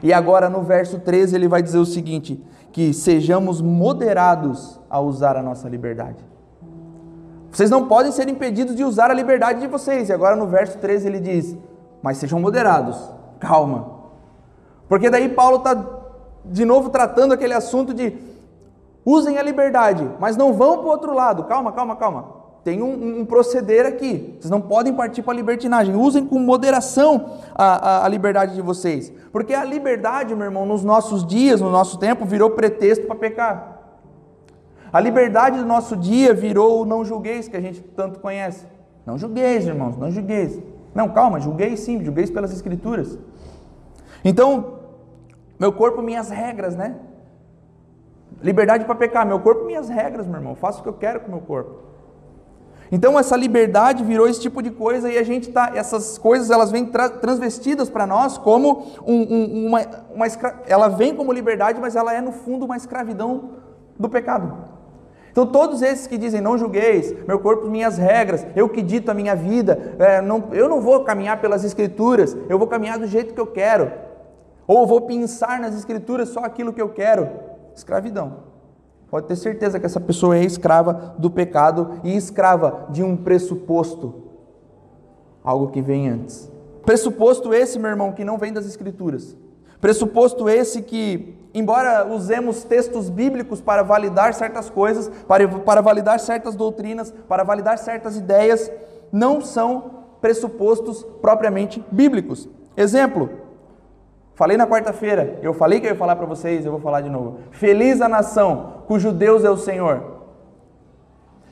E 0.02 0.12
agora 0.12 0.50
no 0.50 0.64
verso 0.64 0.98
13 0.98 1.36
ele 1.36 1.46
vai 1.46 1.62
dizer 1.62 1.78
o 1.78 1.86
seguinte: 1.86 2.44
que 2.72 2.92
sejamos 2.92 3.60
moderados 3.60 4.80
a 4.90 4.98
usar 4.98 5.36
a 5.36 5.42
nossa 5.44 5.68
liberdade. 5.68 6.33
Vocês 7.54 7.70
não 7.70 7.86
podem 7.86 8.10
ser 8.10 8.28
impedidos 8.28 8.74
de 8.74 8.82
usar 8.82 9.12
a 9.12 9.14
liberdade 9.14 9.60
de 9.60 9.68
vocês. 9.68 10.08
E 10.08 10.12
agora 10.12 10.34
no 10.34 10.48
verso 10.48 10.76
13 10.78 11.06
ele 11.06 11.20
diz: 11.20 11.56
Mas 12.02 12.18
sejam 12.18 12.40
moderados, 12.40 12.98
calma. 13.38 14.00
Porque 14.88 15.08
daí 15.08 15.28
Paulo 15.28 15.58
está 15.58 15.80
de 16.44 16.64
novo 16.64 16.90
tratando 16.90 17.32
aquele 17.32 17.54
assunto 17.54 17.94
de 17.94 18.18
usem 19.06 19.38
a 19.38 19.42
liberdade, 19.42 20.10
mas 20.18 20.36
não 20.36 20.52
vão 20.52 20.78
para 20.78 20.86
o 20.86 20.90
outro 20.90 21.14
lado. 21.14 21.44
Calma, 21.44 21.70
calma, 21.70 21.94
calma. 21.94 22.44
Tem 22.64 22.82
um, 22.82 23.20
um, 23.20 23.24
proceder 23.24 23.86
aqui. 23.86 24.36
Vocês 24.40 24.50
não 24.50 24.60
podem 24.60 24.92
partir 24.92 25.22
para 25.22 25.34
a 25.34 25.36
libertinagem. 25.36 25.94
Usem 25.94 26.26
com 26.26 26.40
moderação 26.40 27.38
a, 27.54 27.66
a, 27.66 28.04
a, 28.06 28.08
liberdade 28.08 28.54
de 28.54 28.62
vocês. 28.62 29.12
Porque 29.30 29.54
a 29.54 29.62
liberdade, 29.62 30.34
meu 30.34 30.46
irmão, 30.46 30.66
nos 30.66 30.82
nossos 30.82 31.24
dias, 31.24 31.60
no 31.60 31.70
nosso 31.70 31.98
tempo, 31.98 32.24
virou 32.24 32.50
pretexto 32.50 33.06
para 33.06 33.14
pecar. 33.14 33.73
A 34.94 35.00
liberdade 35.00 35.58
do 35.58 35.66
nosso 35.66 35.96
dia 35.96 36.32
virou 36.32 36.80
o 36.80 36.84
não 36.84 37.04
julgueis, 37.04 37.48
que 37.48 37.56
a 37.56 37.60
gente 37.60 37.80
tanto 37.80 38.20
conhece. 38.20 38.64
Não 39.04 39.18
julgueis, 39.18 39.66
irmãos, 39.66 39.96
não 39.96 40.08
julgueis. 40.08 40.56
Não, 40.94 41.08
calma, 41.08 41.40
julgueis 41.40 41.80
sim, 41.80 42.04
julgueis 42.04 42.30
pelas 42.30 42.52
escrituras. 42.52 43.18
Então, 44.24 44.78
meu 45.58 45.72
corpo, 45.72 46.00
minhas 46.00 46.30
regras, 46.30 46.76
né? 46.76 46.94
Liberdade 48.40 48.84
para 48.84 48.94
pecar, 48.94 49.26
meu 49.26 49.40
corpo, 49.40 49.64
minhas 49.64 49.88
regras, 49.88 50.28
meu 50.28 50.36
irmão. 50.36 50.54
Faço 50.54 50.78
o 50.78 50.82
que 50.84 50.88
eu 50.88 50.94
quero 50.94 51.18
com 51.22 51.28
meu 51.28 51.40
corpo. 51.40 51.74
Então 52.92 53.18
essa 53.18 53.36
liberdade 53.36 54.04
virou 54.04 54.28
esse 54.28 54.40
tipo 54.40 54.62
de 54.62 54.70
coisa 54.70 55.10
e 55.10 55.18
a 55.18 55.24
gente 55.24 55.50
tá, 55.50 55.72
essas 55.74 56.18
coisas 56.18 56.52
elas 56.52 56.70
vêm 56.70 56.86
tra 56.86 57.08
transvestidas 57.08 57.90
para 57.90 58.06
nós 58.06 58.38
como 58.38 58.86
um, 59.04 59.22
um, 59.22 59.66
uma, 59.66 59.80
uma 60.14 60.26
ela 60.68 60.86
vem 60.86 61.16
como 61.16 61.32
liberdade, 61.32 61.80
mas 61.80 61.96
ela 61.96 62.14
é 62.14 62.20
no 62.20 62.30
fundo 62.30 62.64
uma 62.64 62.76
escravidão 62.76 63.54
do 63.98 64.08
pecado. 64.08 64.73
Então 65.34 65.44
todos 65.44 65.82
esses 65.82 66.06
que 66.06 66.16
dizem 66.16 66.40
não 66.40 66.56
julgueis, 66.56 67.12
meu 67.26 67.40
corpo, 67.40 67.68
minhas 67.68 67.98
regras, 67.98 68.46
eu 68.54 68.68
que 68.68 68.80
dito 68.80 69.10
a 69.10 69.14
minha 69.14 69.34
vida, 69.34 69.96
é, 69.98 70.20
não, 70.20 70.44
eu 70.52 70.68
não 70.68 70.80
vou 70.80 71.02
caminhar 71.02 71.40
pelas 71.40 71.64
escrituras, 71.64 72.36
eu 72.48 72.56
vou 72.56 72.68
caminhar 72.68 73.00
do 73.00 73.06
jeito 73.08 73.34
que 73.34 73.40
eu 73.40 73.48
quero, 73.48 73.90
ou 74.64 74.86
vou 74.86 75.00
pensar 75.00 75.58
nas 75.58 75.74
escrituras 75.74 76.28
só 76.28 76.44
aquilo 76.44 76.72
que 76.72 76.80
eu 76.80 76.88
quero, 76.90 77.28
escravidão. 77.74 78.44
Pode 79.10 79.26
ter 79.26 79.34
certeza 79.34 79.80
que 79.80 79.86
essa 79.86 80.00
pessoa 80.00 80.36
é 80.36 80.44
escrava 80.44 81.16
do 81.18 81.28
pecado 81.28 81.98
e 82.04 82.16
escrava 82.16 82.86
de 82.90 83.02
um 83.02 83.16
pressuposto, 83.16 84.14
algo 85.42 85.72
que 85.72 85.82
vem 85.82 86.10
antes. 86.10 86.48
Pressuposto 86.86 87.52
esse, 87.52 87.76
meu 87.76 87.90
irmão, 87.90 88.12
que 88.12 88.24
não 88.24 88.38
vem 88.38 88.52
das 88.52 88.66
Escrituras. 88.66 89.36
Pressuposto 89.84 90.48
esse 90.48 90.80
que, 90.80 91.36
embora 91.52 92.06
usemos 92.06 92.64
textos 92.64 93.10
bíblicos 93.10 93.60
para 93.60 93.82
validar 93.82 94.32
certas 94.32 94.70
coisas, 94.70 95.10
para, 95.28 95.46
para 95.46 95.82
validar 95.82 96.18
certas 96.18 96.54
doutrinas, 96.54 97.12
para 97.28 97.44
validar 97.44 97.76
certas 97.76 98.16
ideias, 98.16 98.72
não 99.12 99.42
são 99.42 99.90
pressupostos 100.22 101.04
propriamente 101.20 101.84
bíblicos. 101.92 102.48
Exemplo, 102.74 103.28
Falei 104.34 104.56
na 104.56 104.66
quarta-feira, 104.66 105.38
eu 105.42 105.52
falei 105.52 105.80
que 105.80 105.86
eu 105.86 105.90
ia 105.90 105.96
falar 105.98 106.16
para 106.16 106.24
vocês, 106.24 106.64
eu 106.64 106.72
vou 106.72 106.80
falar 106.80 107.02
de 107.02 107.10
novo. 107.10 107.40
Feliz 107.50 108.00
a 108.00 108.08
nação 108.08 108.84
cujo 108.86 109.12
Deus 109.12 109.44
é 109.44 109.50
o 109.50 109.58
Senhor. 109.58 110.02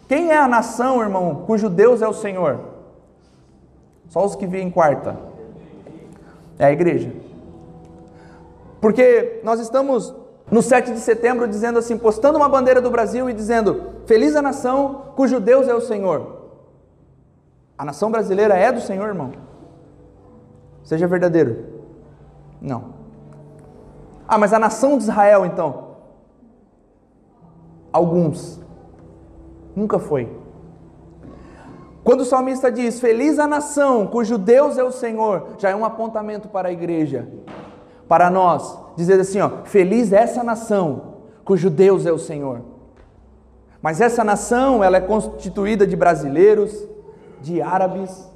Quem 0.09 0.31
é 0.31 0.39
a 0.39 0.49
nação, 0.49 1.03
irmão, 1.03 1.45
cujo 1.47 1.69
Deus 1.69 2.01
é 2.01 2.09
o 2.09 2.15
Senhor? 2.15 2.61
Só 4.09 4.25
os 4.25 4.35
que 4.35 4.47
vêm 4.47 4.71
quarta. 4.71 5.17
É 6.59 6.65
a 6.65 6.73
igreja. 6.73 7.22
Porque 8.83 9.41
nós 9.45 9.61
estamos 9.61 10.13
no 10.51 10.61
7 10.61 10.93
de 10.93 10.99
setembro 10.99 11.47
dizendo 11.47 11.79
assim, 11.79 11.97
postando 11.97 12.37
uma 12.37 12.49
bandeira 12.49 12.83
do 12.83 12.91
Brasil 12.91 13.31
e 13.31 13.33
dizendo: 13.33 13.93
Feliz 14.07 14.35
a 14.35 14.43
nação 14.43 15.13
cujo 15.15 15.39
Deus 15.39 15.69
é 15.69 15.75
o 15.75 15.81
Senhor. 15.81 16.43
A 17.79 17.85
nação 17.85 18.11
brasileira 18.11 18.55
é 18.57 18.73
do 18.73 18.81
Senhor, 18.81 19.07
irmão. 19.07 19.31
Seja 20.83 21.07
verdadeiro. 21.07 21.65
Não. 22.61 22.95
Ah, 24.27 24.37
mas 24.37 24.53
a 24.53 24.59
nação 24.59 24.99
de 24.99 25.05
Israel 25.05 25.47
então? 25.47 25.93
Alguns. 27.93 28.61
Nunca 29.77 30.01
foi. 30.01 30.29
Quando 32.03 32.23
o 32.23 32.25
salmista 32.25 32.71
diz: 32.73 32.99
Feliz 32.99 33.39
a 33.39 33.47
nação 33.47 34.09
cujo 34.09 34.37
Deus 34.37 34.77
é 34.77 34.83
o 34.83 34.91
Senhor, 34.91 35.51
já 35.57 35.71
é 35.71 35.77
um 35.77 35.85
apontamento 35.85 36.49
para 36.49 36.69
a 36.69 36.73
igreja, 36.73 37.29
para 38.13 38.29
nós, 38.29 38.79
dizer 38.95 39.19
assim: 39.19 39.41
ó, 39.41 39.65
Feliz 39.65 40.13
essa 40.13 40.45
nação 40.45 41.15
cujo 41.47 41.71
Deus 41.71 42.05
é 42.05 42.13
o 42.13 42.19
Senhor. 42.19 42.61
Mas 43.81 44.03
essa 44.03 44.23
nação, 44.23 44.85
ela 44.85 44.99
é 44.99 45.01
constituída 45.01 45.87
de 45.87 45.97
brasileiros, 45.97 46.87
de 47.41 47.63
árabes, 47.63 48.31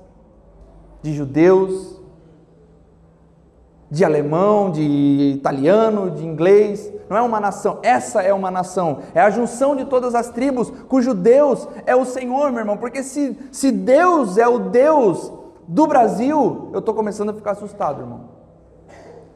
de 1.02 1.12
judeus, 1.12 2.00
de 3.90 4.02
alemão, 4.02 4.70
de 4.70 5.34
italiano, 5.36 6.10
de 6.10 6.24
inglês. 6.24 6.90
Não 7.10 7.18
é 7.18 7.20
uma 7.20 7.38
nação, 7.38 7.78
essa 7.82 8.22
é 8.22 8.32
uma 8.32 8.50
nação. 8.50 9.00
É 9.14 9.20
a 9.20 9.28
junção 9.28 9.76
de 9.76 9.84
todas 9.84 10.14
as 10.14 10.30
tribos, 10.30 10.72
cujo 10.88 11.12
Deus 11.12 11.68
é 11.84 11.94
o 11.94 12.06
Senhor, 12.06 12.50
meu 12.50 12.60
irmão. 12.60 12.78
Porque 12.78 13.02
se, 13.02 13.38
se 13.52 13.70
Deus 13.70 14.38
é 14.38 14.48
o 14.48 14.58
Deus 14.58 15.30
do 15.68 15.86
Brasil, 15.86 16.70
eu 16.72 16.78
estou 16.78 16.94
começando 16.94 17.28
a 17.28 17.34
ficar 17.34 17.50
assustado, 17.50 18.00
irmão. 18.00 18.35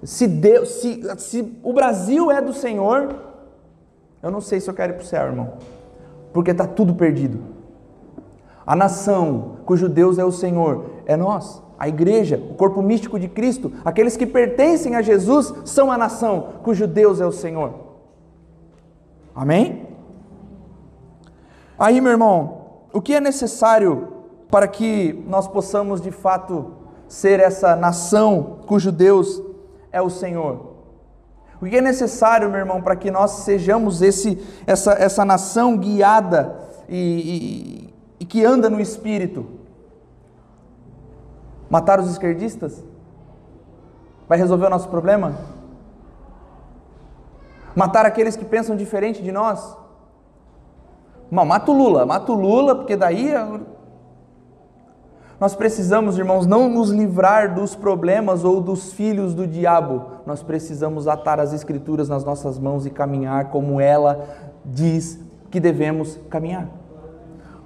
Se, 0.02 0.26
Deus, 0.26 0.68
se, 0.68 1.02
se 1.18 1.58
o 1.62 1.72
Brasil 1.72 2.30
é 2.30 2.40
do 2.40 2.52
Senhor, 2.52 3.14
eu 4.22 4.30
não 4.30 4.40
sei 4.40 4.60
se 4.60 4.68
eu 4.68 4.74
quero 4.74 4.92
ir 4.92 4.96
para 4.96 5.04
o 5.04 5.06
céu, 5.06 5.26
irmão. 5.26 5.54
Porque 6.32 6.50
está 6.50 6.66
tudo 6.66 6.94
perdido. 6.94 7.38
A 8.66 8.74
nação 8.74 9.56
cujo 9.64 9.88
Deus 9.88 10.18
é 10.18 10.24
o 10.24 10.32
Senhor 10.32 10.90
é 11.06 11.16
nós 11.16 11.62
a 11.80 11.88
igreja, 11.88 12.36
o 12.36 12.54
corpo 12.54 12.82
místico 12.82 13.18
de 13.18 13.26
Cristo, 13.26 13.72
aqueles 13.82 14.14
que 14.14 14.26
pertencem 14.26 14.96
a 14.96 15.00
Jesus, 15.00 15.50
são 15.64 15.90
a 15.90 15.96
nação 15.96 16.56
cujo 16.62 16.86
Deus 16.86 17.22
é 17.22 17.26
o 17.26 17.32
Senhor. 17.32 17.72
Amém? 19.34 19.88
Aí, 21.78 21.98
meu 22.02 22.12
irmão, 22.12 22.66
o 22.92 23.00
que 23.00 23.14
é 23.14 23.20
necessário 23.20 24.08
para 24.50 24.68
que 24.68 25.24
nós 25.26 25.48
possamos 25.48 26.02
de 26.02 26.10
fato 26.10 26.72
ser 27.08 27.40
essa 27.40 27.74
nação 27.74 28.58
cujo 28.66 28.92
Deus 28.92 29.42
é 29.92 30.00
o 30.00 30.10
Senhor? 30.10 30.76
O 31.60 31.66
que 31.66 31.76
é 31.76 31.80
necessário, 31.80 32.48
meu 32.48 32.58
irmão, 32.58 32.80
para 32.80 32.96
que 32.96 33.10
nós 33.10 33.30
sejamos 33.30 34.00
esse, 34.00 34.42
essa, 34.66 34.92
essa 34.92 35.24
nação 35.24 35.76
guiada 35.76 36.58
e, 36.88 36.96
e, 36.96 37.94
e 38.20 38.24
que 38.24 38.44
anda 38.44 38.70
no 38.70 38.80
Espírito? 38.80 39.46
Matar 41.68 42.00
os 42.00 42.10
esquerdistas? 42.10 42.82
Vai 44.26 44.38
resolver 44.38 44.66
o 44.66 44.70
nosso 44.70 44.88
problema? 44.88 45.34
Matar 47.74 48.06
aqueles 48.06 48.36
que 48.36 48.44
pensam 48.44 48.74
diferente 48.74 49.22
de 49.22 49.30
nós? 49.30 49.76
Não, 51.30 51.44
mata 51.44 51.70
o 51.70 51.76
Lula, 51.76 52.04
mata 52.06 52.32
o 52.32 52.34
Lula, 52.34 52.74
porque 52.74 52.96
daí. 52.96 53.32
Nós 55.40 55.54
precisamos, 55.54 56.18
irmãos, 56.18 56.46
não 56.46 56.68
nos 56.68 56.90
livrar 56.90 57.54
dos 57.54 57.74
problemas 57.74 58.44
ou 58.44 58.60
dos 58.60 58.92
filhos 58.92 59.34
do 59.34 59.46
diabo. 59.46 60.20
Nós 60.26 60.42
precisamos 60.42 61.08
atar 61.08 61.40
as 61.40 61.54
Escrituras 61.54 62.10
nas 62.10 62.22
nossas 62.22 62.58
mãos 62.58 62.84
e 62.84 62.90
caminhar 62.90 63.46
como 63.46 63.80
ela 63.80 64.28
diz 64.62 65.18
que 65.50 65.58
devemos 65.58 66.18
caminhar. 66.28 66.68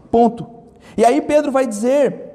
Ponto. 0.08 0.46
E 0.96 1.04
aí 1.04 1.20
Pedro 1.20 1.50
vai 1.50 1.66
dizer 1.66 2.34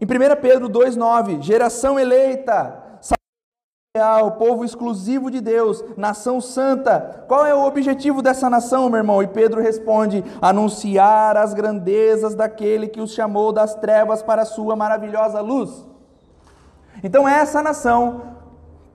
em 0.00 0.04
1 0.04 0.40
Pedro 0.40 0.68
2,9, 0.68 1.42
geração 1.42 1.98
eleita, 1.98 2.87
real, 3.98 4.32
povo 4.32 4.64
exclusivo 4.64 5.28
de 5.30 5.40
Deus, 5.40 5.84
nação 5.96 6.40
santa. 6.40 7.24
Qual 7.26 7.44
é 7.44 7.52
o 7.52 7.66
objetivo 7.66 8.22
dessa 8.22 8.48
nação, 8.48 8.88
meu 8.88 8.98
irmão? 8.98 9.22
E 9.22 9.26
Pedro 9.26 9.60
responde: 9.60 10.24
anunciar 10.40 11.36
as 11.36 11.52
grandezas 11.52 12.34
daquele 12.34 12.86
que 12.86 13.00
os 13.00 13.10
chamou 13.10 13.52
das 13.52 13.74
trevas 13.74 14.22
para 14.22 14.42
a 14.42 14.46
sua 14.46 14.76
maravilhosa 14.76 15.40
luz. 15.40 15.84
Então, 17.02 17.28
essa 17.28 17.60
nação 17.60 18.22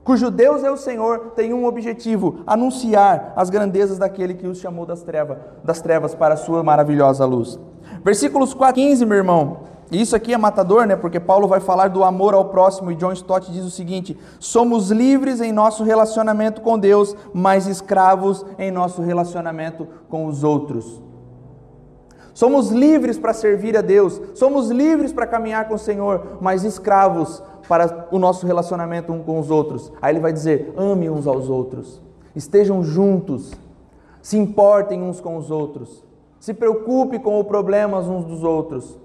cujo 0.02 0.30
Deus 0.30 0.62
é 0.62 0.70
o 0.70 0.76
Senhor, 0.76 1.32
tem 1.36 1.52
um 1.52 1.66
objetivo: 1.66 2.40
anunciar 2.46 3.34
as 3.36 3.50
grandezas 3.50 3.98
daquele 3.98 4.32
que 4.32 4.46
os 4.46 4.58
chamou 4.58 4.86
das 4.86 5.02
trevas, 5.02 5.38
das 5.62 5.82
trevas 5.82 6.14
para 6.14 6.34
a 6.34 6.38
sua 6.38 6.62
maravilhosa 6.62 7.26
luz. 7.26 7.58
Versículos 8.02 8.54
4 8.54 8.74
15, 8.74 9.04
meu 9.04 9.18
irmão. 9.18 9.73
Isso 9.94 10.16
aqui 10.16 10.32
é 10.34 10.38
matador, 10.38 10.86
né? 10.86 10.96
Porque 10.96 11.20
Paulo 11.20 11.46
vai 11.46 11.60
falar 11.60 11.88
do 11.88 12.02
amor 12.02 12.34
ao 12.34 12.46
próximo 12.46 12.90
e 12.90 12.94
John 12.94 13.12
Stott 13.12 13.50
diz 13.52 13.64
o 13.64 13.70
seguinte: 13.70 14.18
somos 14.40 14.90
livres 14.90 15.40
em 15.40 15.52
nosso 15.52 15.84
relacionamento 15.84 16.60
com 16.60 16.78
Deus, 16.78 17.14
mas 17.32 17.66
escravos 17.66 18.44
em 18.58 18.70
nosso 18.70 19.02
relacionamento 19.02 19.86
com 20.08 20.26
os 20.26 20.42
outros. 20.42 21.02
Somos 22.32 22.70
livres 22.70 23.16
para 23.16 23.32
servir 23.32 23.76
a 23.76 23.80
Deus, 23.80 24.20
somos 24.34 24.68
livres 24.68 25.12
para 25.12 25.26
caminhar 25.26 25.68
com 25.68 25.74
o 25.74 25.78
Senhor, 25.78 26.38
mas 26.40 26.64
escravos 26.64 27.40
para 27.68 28.08
o 28.10 28.18
nosso 28.18 28.44
relacionamento 28.44 29.12
um 29.12 29.22
com 29.22 29.38
os 29.38 29.50
outros. 29.50 29.92
Aí 30.02 30.12
ele 30.12 30.20
vai 30.20 30.32
dizer: 30.32 30.74
ame 30.76 31.08
uns 31.08 31.26
aos 31.26 31.48
outros, 31.48 32.02
estejam 32.34 32.82
juntos, 32.82 33.52
se 34.20 34.36
importem 34.36 35.00
uns 35.00 35.20
com 35.20 35.36
os 35.36 35.50
outros, 35.50 36.04
se 36.40 36.52
preocupe 36.52 37.20
com 37.20 37.38
os 37.38 37.46
problemas 37.46 38.08
uns 38.08 38.24
dos 38.24 38.42
outros. 38.42 39.03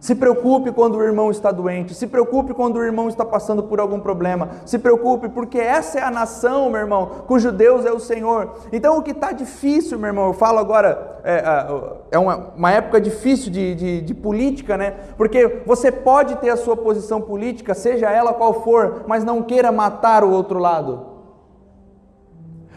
Se 0.00 0.14
preocupe 0.14 0.72
quando 0.72 0.96
o 0.96 1.02
irmão 1.02 1.30
está 1.30 1.52
doente, 1.52 1.94
se 1.94 2.06
preocupe 2.06 2.54
quando 2.54 2.76
o 2.76 2.82
irmão 2.82 3.06
está 3.06 3.22
passando 3.22 3.62
por 3.62 3.78
algum 3.78 4.00
problema, 4.00 4.48
se 4.64 4.78
preocupe, 4.78 5.28
porque 5.28 5.58
essa 5.58 5.98
é 5.98 6.02
a 6.02 6.10
nação, 6.10 6.70
meu 6.70 6.80
irmão, 6.80 7.06
cujo 7.26 7.52
Deus 7.52 7.84
é 7.84 7.92
o 7.92 8.00
Senhor. 8.00 8.54
Então 8.72 8.96
o 8.96 9.02
que 9.02 9.10
está 9.10 9.30
difícil, 9.30 9.98
meu 9.98 10.08
irmão, 10.08 10.28
eu 10.28 10.32
falo 10.32 10.58
agora, 10.58 11.20
é, 11.22 11.66
é 12.12 12.18
uma, 12.18 12.46
uma 12.56 12.72
época 12.72 12.98
difícil 12.98 13.52
de, 13.52 13.74
de, 13.74 14.00
de 14.00 14.14
política, 14.14 14.78
né? 14.78 14.94
Porque 15.18 15.60
você 15.66 15.92
pode 15.92 16.36
ter 16.36 16.48
a 16.48 16.56
sua 16.56 16.78
posição 16.78 17.20
política, 17.20 17.74
seja 17.74 18.10
ela 18.10 18.32
qual 18.32 18.62
for, 18.64 19.04
mas 19.06 19.22
não 19.22 19.42
queira 19.42 19.70
matar 19.70 20.24
o 20.24 20.30
outro 20.30 20.58
lado. 20.58 21.10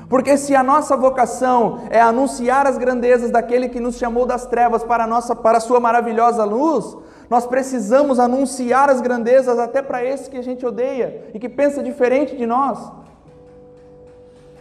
Porque 0.10 0.38
se 0.38 0.54
a 0.54 0.62
nossa 0.62 0.98
vocação 0.98 1.80
é 1.90 2.02
anunciar 2.02 2.68
as 2.68 2.78
grandezas 2.78 3.32
daquele 3.32 3.70
que 3.70 3.80
nos 3.80 3.96
chamou 3.96 4.26
das 4.26 4.46
trevas 4.46 4.84
para 4.84 5.06
a, 5.06 5.08
nossa, 5.08 5.34
para 5.36 5.58
a 5.58 5.62
sua 5.62 5.80
maravilhosa 5.80 6.44
luz, 6.44 6.98
nós 7.34 7.48
precisamos 7.48 8.20
anunciar 8.20 8.92
as 8.92 9.02
grandezas 9.02 9.58
até 9.58 9.82
para 9.82 10.04
esse 10.04 10.30
que 10.30 10.38
a 10.38 10.42
gente 10.44 10.64
odeia 10.64 11.32
e 11.34 11.40
que 11.40 11.50
pensa 11.50 11.82
diferente 11.82 12.38
de 12.38 12.46
nós. 12.46 12.78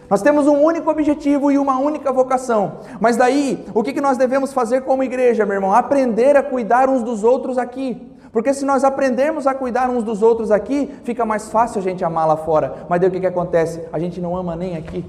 Nós 0.08 0.22
temos 0.22 0.46
um 0.46 0.58
único 0.58 0.90
objetivo 0.90 1.50
e 1.50 1.58
uma 1.58 1.78
única 1.78 2.10
vocação. 2.10 2.78
Mas 2.98 3.14
daí, 3.14 3.62
o 3.74 3.82
que 3.82 4.00
nós 4.00 4.16
devemos 4.16 4.54
fazer 4.54 4.80
como 4.84 5.02
igreja, 5.02 5.44
meu 5.44 5.56
irmão? 5.56 5.74
Aprender 5.74 6.34
a 6.34 6.42
cuidar 6.42 6.88
uns 6.88 7.02
dos 7.02 7.22
outros 7.22 7.58
aqui. 7.58 8.10
Porque 8.32 8.54
se 8.54 8.64
nós 8.64 8.84
aprendermos 8.84 9.46
a 9.46 9.52
cuidar 9.52 9.90
uns 9.90 10.02
dos 10.02 10.22
outros 10.22 10.50
aqui, 10.50 10.90
fica 11.04 11.26
mais 11.26 11.50
fácil 11.50 11.78
a 11.78 11.82
gente 11.82 12.02
amar 12.02 12.26
lá 12.26 12.38
fora. 12.38 12.86
Mas 12.88 12.98
daí 13.02 13.10
o 13.10 13.12
que, 13.12 13.20
que 13.20 13.26
acontece? 13.26 13.82
A 13.92 13.98
gente 13.98 14.18
não 14.18 14.34
ama 14.34 14.56
nem 14.56 14.78
aqui. 14.78 15.04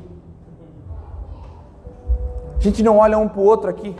A 2.57 2.59
gente 2.59 2.83
não 2.83 2.97
olha 2.97 3.17
um 3.17 3.29
para 3.29 3.39
o 3.39 3.45
outro 3.45 3.69
aqui. 3.69 3.95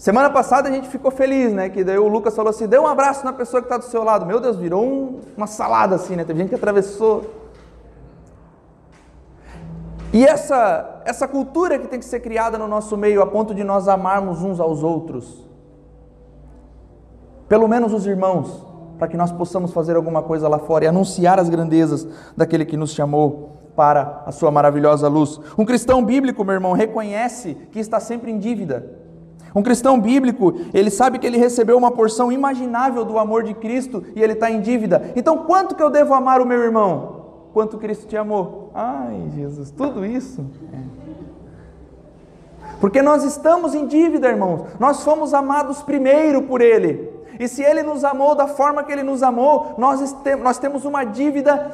Semana 0.00 0.30
passada 0.30 0.66
a 0.66 0.72
gente 0.72 0.88
ficou 0.88 1.10
feliz, 1.10 1.52
né? 1.52 1.68
Que 1.68 1.84
daí 1.84 1.98
o 1.98 2.08
Lucas 2.08 2.34
falou 2.34 2.48
assim: 2.48 2.66
dê 2.66 2.78
um 2.78 2.86
abraço 2.86 3.22
na 3.22 3.34
pessoa 3.34 3.60
que 3.60 3.66
está 3.66 3.76
do 3.76 3.84
seu 3.84 4.02
lado. 4.02 4.24
Meu 4.24 4.40
Deus, 4.40 4.56
virou 4.56 4.82
um, 4.82 5.20
uma 5.36 5.46
salada 5.46 5.94
assim, 5.94 6.16
né? 6.16 6.24
Teve 6.24 6.38
gente 6.38 6.48
que 6.48 6.54
atravessou. 6.54 7.30
E 10.10 10.24
essa, 10.24 11.02
essa 11.04 11.28
cultura 11.28 11.78
que 11.78 11.86
tem 11.86 11.98
que 11.98 12.06
ser 12.06 12.20
criada 12.20 12.56
no 12.56 12.66
nosso 12.66 12.96
meio, 12.96 13.20
a 13.20 13.26
ponto 13.26 13.54
de 13.54 13.62
nós 13.62 13.88
amarmos 13.88 14.42
uns 14.42 14.58
aos 14.58 14.82
outros, 14.82 15.46
pelo 17.46 17.68
menos 17.68 17.92
os 17.92 18.06
irmãos, 18.06 18.64
para 18.98 19.06
que 19.06 19.18
nós 19.18 19.30
possamos 19.30 19.70
fazer 19.70 19.96
alguma 19.96 20.22
coisa 20.22 20.48
lá 20.48 20.58
fora 20.58 20.86
e 20.86 20.88
anunciar 20.88 21.38
as 21.38 21.50
grandezas 21.50 22.08
daquele 22.34 22.64
que 22.64 22.74
nos 22.78 22.92
chamou 22.92 23.50
para 23.76 24.22
a 24.24 24.32
sua 24.32 24.50
maravilhosa 24.50 25.08
luz. 25.08 25.38
Um 25.58 25.66
cristão 25.66 26.02
bíblico, 26.02 26.42
meu 26.42 26.54
irmão, 26.54 26.72
reconhece 26.72 27.54
que 27.70 27.78
está 27.78 28.00
sempre 28.00 28.30
em 28.30 28.38
dívida. 28.38 28.99
Um 29.54 29.62
cristão 29.62 30.00
bíblico, 30.00 30.54
ele 30.72 30.90
sabe 30.90 31.18
que 31.18 31.26
ele 31.26 31.38
recebeu 31.38 31.76
uma 31.76 31.90
porção 31.90 32.30
imaginável 32.30 33.04
do 33.04 33.18
amor 33.18 33.42
de 33.42 33.54
Cristo 33.54 34.04
e 34.14 34.22
ele 34.22 34.34
está 34.34 34.50
em 34.50 34.60
dívida. 34.60 35.12
Então, 35.16 35.38
quanto 35.38 35.74
que 35.74 35.82
eu 35.82 35.90
devo 35.90 36.14
amar 36.14 36.40
o 36.40 36.46
meu 36.46 36.62
irmão? 36.62 37.20
Quanto 37.52 37.78
Cristo 37.78 38.06
te 38.06 38.16
amou? 38.16 38.70
Ai, 38.72 39.28
Jesus, 39.34 39.70
tudo 39.70 40.04
isso. 40.06 40.44
Porque 42.80 43.02
nós 43.02 43.24
estamos 43.24 43.74
em 43.74 43.86
dívida, 43.86 44.28
irmãos. 44.28 44.66
Nós 44.78 45.02
fomos 45.02 45.34
amados 45.34 45.82
primeiro 45.82 46.42
por 46.42 46.60
Ele. 46.60 47.10
E 47.38 47.48
se 47.48 47.62
Ele 47.62 47.82
nos 47.82 48.04
amou 48.04 48.34
da 48.34 48.46
forma 48.46 48.84
que 48.84 48.92
Ele 48.92 49.02
nos 49.02 49.22
amou, 49.22 49.74
nós, 49.76 50.14
nós 50.42 50.58
temos 50.58 50.84
uma 50.84 51.04
dívida 51.04 51.72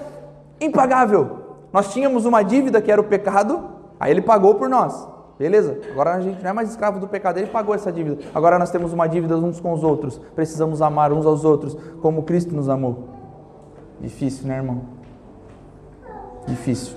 impagável. 0.61 1.45
Nós 1.73 1.93
tínhamos 1.93 2.25
uma 2.25 2.43
dívida 2.43 2.81
que 2.81 2.91
era 2.91 3.01
o 3.01 3.05
pecado, 3.05 3.65
aí 4.01 4.11
Ele 4.11 4.23
pagou 4.23 4.55
por 4.55 4.69
nós. 4.69 5.07
Beleza? 5.38 5.79
Agora 5.90 6.14
a 6.14 6.20
gente 6.20 6.42
não 6.42 6.51
é 6.51 6.53
mais 6.53 6.70
escravo 6.70 6.99
do 6.99 7.07
pecado, 7.07 7.38
ele 7.38 7.49
pagou 7.49 7.75
essa 7.75 7.92
dívida. 7.92 8.22
Agora 8.35 8.59
nós 8.59 8.70
temos 8.70 8.92
uma 8.92 9.07
dívida 9.07 9.37
uns 9.37 9.61
com 9.61 9.72
os 9.72 9.85
outros. 9.85 10.18
Precisamos 10.35 10.81
amar 10.81 11.12
uns 11.12 11.27
aos 11.27 11.44
outros 11.44 11.77
como 12.01 12.22
Cristo 12.22 12.55
nos 12.55 12.68
amou. 12.68 13.05
Difícil, 14.01 14.46
né, 14.46 14.57
irmão? 14.57 14.83
Difícil. 16.46 16.96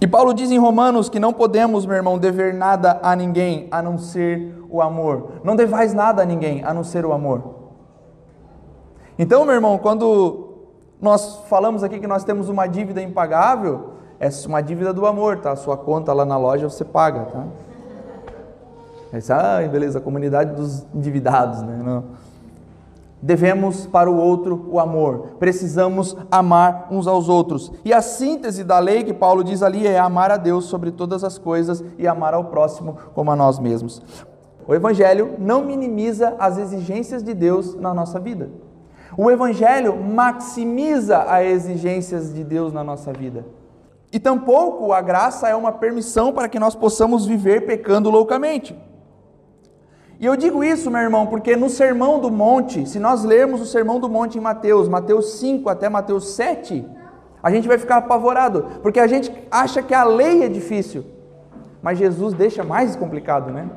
E 0.00 0.06
Paulo 0.06 0.34
diz 0.34 0.50
em 0.50 0.58
Romanos 0.58 1.08
que 1.08 1.18
não 1.18 1.32
podemos, 1.32 1.86
meu 1.86 1.96
irmão, 1.96 2.18
dever 2.18 2.52
nada 2.52 3.00
a 3.02 3.14
ninguém 3.14 3.68
a 3.70 3.82
não 3.82 3.98
ser 3.98 4.54
o 4.70 4.82
amor. 4.82 5.40
Não 5.42 5.56
devais 5.56 5.94
nada 5.94 6.22
a 6.22 6.24
ninguém 6.26 6.64
a 6.64 6.74
não 6.74 6.84
ser 6.84 7.04
o 7.06 7.12
amor. 7.12 7.54
Então, 9.18 9.44
meu 9.44 9.54
irmão, 9.54 9.78
quando 9.78 10.48
nós 11.00 11.44
falamos 11.48 11.82
aqui 11.82 12.00
que 12.00 12.06
nós 12.06 12.24
temos 12.24 12.48
uma 12.48 12.66
dívida 12.66 13.00
impagável, 13.00 13.94
é 14.20 14.28
uma 14.46 14.60
dívida 14.60 14.92
do 14.92 15.06
amor, 15.06 15.38
tá? 15.38 15.52
A 15.52 15.56
sua 15.56 15.76
conta 15.76 16.12
lá 16.12 16.24
na 16.24 16.36
loja 16.36 16.68
você 16.68 16.84
paga, 16.84 17.20
tá? 17.26 17.44
Aí 19.12 19.20
ah, 19.28 19.68
beleza, 19.68 19.98
a 19.98 20.02
comunidade 20.02 20.54
dos 20.54 20.84
endividados, 20.92 21.62
né? 21.62 21.80
Não. 21.84 22.04
Devemos 23.22 23.86
para 23.86 24.10
o 24.10 24.16
outro 24.16 24.68
o 24.70 24.78
amor. 24.78 25.36
Precisamos 25.38 26.16
amar 26.30 26.88
uns 26.90 27.06
aos 27.06 27.28
outros. 27.28 27.72
E 27.84 27.92
a 27.92 28.02
síntese 28.02 28.62
da 28.62 28.78
lei 28.78 29.02
que 29.02 29.14
Paulo 29.14 29.42
diz 29.42 29.62
ali 29.62 29.86
é 29.86 29.98
amar 29.98 30.30
a 30.30 30.36
Deus 30.36 30.66
sobre 30.66 30.90
todas 30.90 31.24
as 31.24 31.38
coisas 31.38 31.82
e 31.96 32.06
amar 32.06 32.34
ao 32.34 32.44
próximo 32.44 32.98
como 33.14 33.30
a 33.30 33.36
nós 33.36 33.58
mesmos. 33.58 34.02
O 34.66 34.74
evangelho 34.74 35.36
não 35.38 35.64
minimiza 35.64 36.34
as 36.38 36.58
exigências 36.58 37.22
de 37.22 37.32
Deus 37.32 37.74
na 37.76 37.94
nossa 37.94 38.20
vida. 38.20 38.50
O 39.16 39.30
evangelho 39.30 39.96
maximiza 39.96 41.18
as 41.18 41.46
exigências 41.46 42.34
de 42.34 42.42
Deus 42.42 42.72
na 42.72 42.82
nossa 42.82 43.12
vida. 43.12 43.46
E 44.14 44.20
tampouco 44.20 44.92
a 44.92 45.00
graça 45.00 45.48
é 45.48 45.56
uma 45.56 45.72
permissão 45.72 46.32
para 46.32 46.48
que 46.48 46.56
nós 46.56 46.76
possamos 46.76 47.26
viver 47.26 47.66
pecando 47.66 48.08
loucamente. 48.08 48.78
E 50.20 50.24
eu 50.24 50.36
digo 50.36 50.62
isso, 50.62 50.88
meu 50.88 51.00
irmão, 51.00 51.26
porque 51.26 51.56
no 51.56 51.68
Sermão 51.68 52.20
do 52.20 52.30
Monte, 52.30 52.88
se 52.88 53.00
nós 53.00 53.24
lermos 53.24 53.60
o 53.60 53.66
Sermão 53.66 53.98
do 53.98 54.08
Monte 54.08 54.38
em 54.38 54.40
Mateus, 54.40 54.88
Mateus 54.88 55.32
5 55.40 55.68
até 55.68 55.88
Mateus 55.88 56.28
7, 56.28 56.86
a 57.42 57.50
gente 57.50 57.66
vai 57.66 57.76
ficar 57.76 57.96
apavorado, 57.96 58.78
porque 58.84 59.00
a 59.00 59.08
gente 59.08 59.32
acha 59.50 59.82
que 59.82 59.92
a 59.92 60.04
lei 60.04 60.44
é 60.44 60.48
difícil, 60.48 61.04
mas 61.82 61.98
Jesus 61.98 62.34
deixa 62.34 62.62
mais 62.62 62.94
complicado, 62.94 63.50
né? 63.50 63.68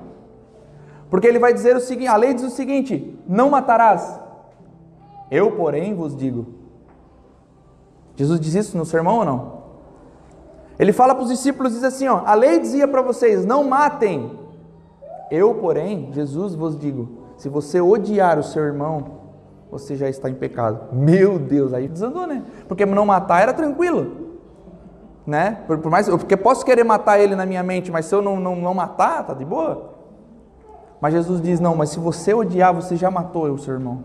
Porque 1.09 1.25
ele 1.25 1.39
vai 1.39 1.51
dizer 1.51 1.75
o 1.75 1.79
seguinte: 1.79 2.09
a 2.09 2.15
lei 2.15 2.35
diz 2.35 2.43
o 2.43 2.51
seguinte: 2.51 3.19
não 3.27 3.49
matarás. 3.49 4.19
Eu, 5.31 5.53
porém, 5.53 5.95
vos 5.95 6.15
digo. 6.15 6.45
Jesus 8.15 8.39
diz 8.39 8.53
isso 8.53 8.77
no 8.77 8.85
sermão 8.85 9.17
ou 9.17 9.25
não? 9.25 9.56
Ele 10.79 10.93
fala 10.93 11.15
para 11.15 11.23
os 11.23 11.29
discípulos, 11.29 11.73
diz 11.73 11.83
assim, 11.83 12.07
ó, 12.07 12.21
a 12.25 12.33
lei 12.33 12.59
dizia 12.59 12.87
para 12.87 13.01
vocês, 13.01 13.45
não 13.45 13.63
matem. 13.63 14.37
Eu, 15.31 15.55
porém, 15.55 16.09
Jesus 16.13 16.55
vos 16.55 16.77
digo, 16.77 17.09
se 17.37 17.49
você 17.49 17.81
odiar 17.81 18.37
o 18.37 18.43
seu 18.43 18.63
irmão, 18.63 19.17
você 19.71 19.95
já 19.95 20.07
está 20.07 20.29
em 20.29 20.35
pecado. 20.35 20.93
Meu 20.93 21.37
Deus, 21.37 21.73
aí 21.73 21.87
desandou, 21.87 22.25
né? 22.25 22.43
Porque 22.67 22.85
não 22.85 23.05
matar 23.05 23.41
era 23.41 23.53
tranquilo. 23.53 24.27
Né? 25.25 25.57
Por, 25.67 25.79
por 25.79 25.91
mais, 25.91 26.07
porque 26.07 26.37
posso 26.37 26.63
querer 26.63 26.85
matar 26.85 27.19
ele 27.19 27.35
na 27.35 27.45
minha 27.45 27.61
mente, 27.61 27.91
mas 27.91 28.05
se 28.05 28.15
eu 28.15 28.21
não, 28.21 28.39
não, 28.39 28.55
não 28.55 28.73
matar, 28.73 29.25
tá 29.25 29.33
de 29.33 29.43
boa. 29.43 29.97
Mas 31.01 31.13
Jesus 31.13 31.41
diz: 31.41 31.59
não, 31.59 31.75
mas 31.75 31.89
se 31.89 31.99
você 31.99 32.33
odiar, 32.33 32.73
você 32.73 32.95
já 32.95 33.11
matou 33.11 33.51
o 33.51 33.57
seu 33.57 33.73
irmão. 33.73 34.03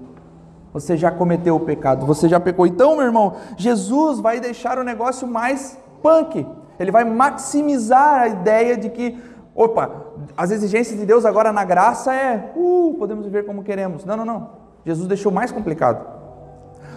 Você 0.72 0.96
já 0.96 1.10
cometeu 1.10 1.54
o 1.54 1.60
pecado, 1.60 2.06
você 2.06 2.28
já 2.28 2.40
pecou. 2.40 2.66
Então, 2.66 2.96
meu 2.96 3.04
irmão, 3.04 3.34
Jesus 3.56 4.18
vai 4.20 4.40
deixar 4.40 4.78
o 4.78 4.84
negócio 4.84 5.28
mais 5.28 5.78
punk. 6.02 6.46
Ele 6.82 6.90
vai 6.90 7.04
maximizar 7.04 8.22
a 8.22 8.28
ideia 8.28 8.76
de 8.76 8.90
que, 8.90 9.16
opa, 9.54 9.88
as 10.36 10.50
exigências 10.50 10.98
de 10.98 11.06
Deus 11.06 11.24
agora 11.24 11.52
na 11.52 11.64
graça 11.64 12.12
é, 12.12 12.52
uh, 12.56 12.96
podemos 12.98 13.24
viver 13.24 13.46
como 13.46 13.62
queremos. 13.62 14.04
Não, 14.04 14.16
não, 14.16 14.24
não. 14.24 14.50
Jesus 14.84 15.06
deixou 15.06 15.30
mais 15.30 15.52
complicado. 15.52 16.04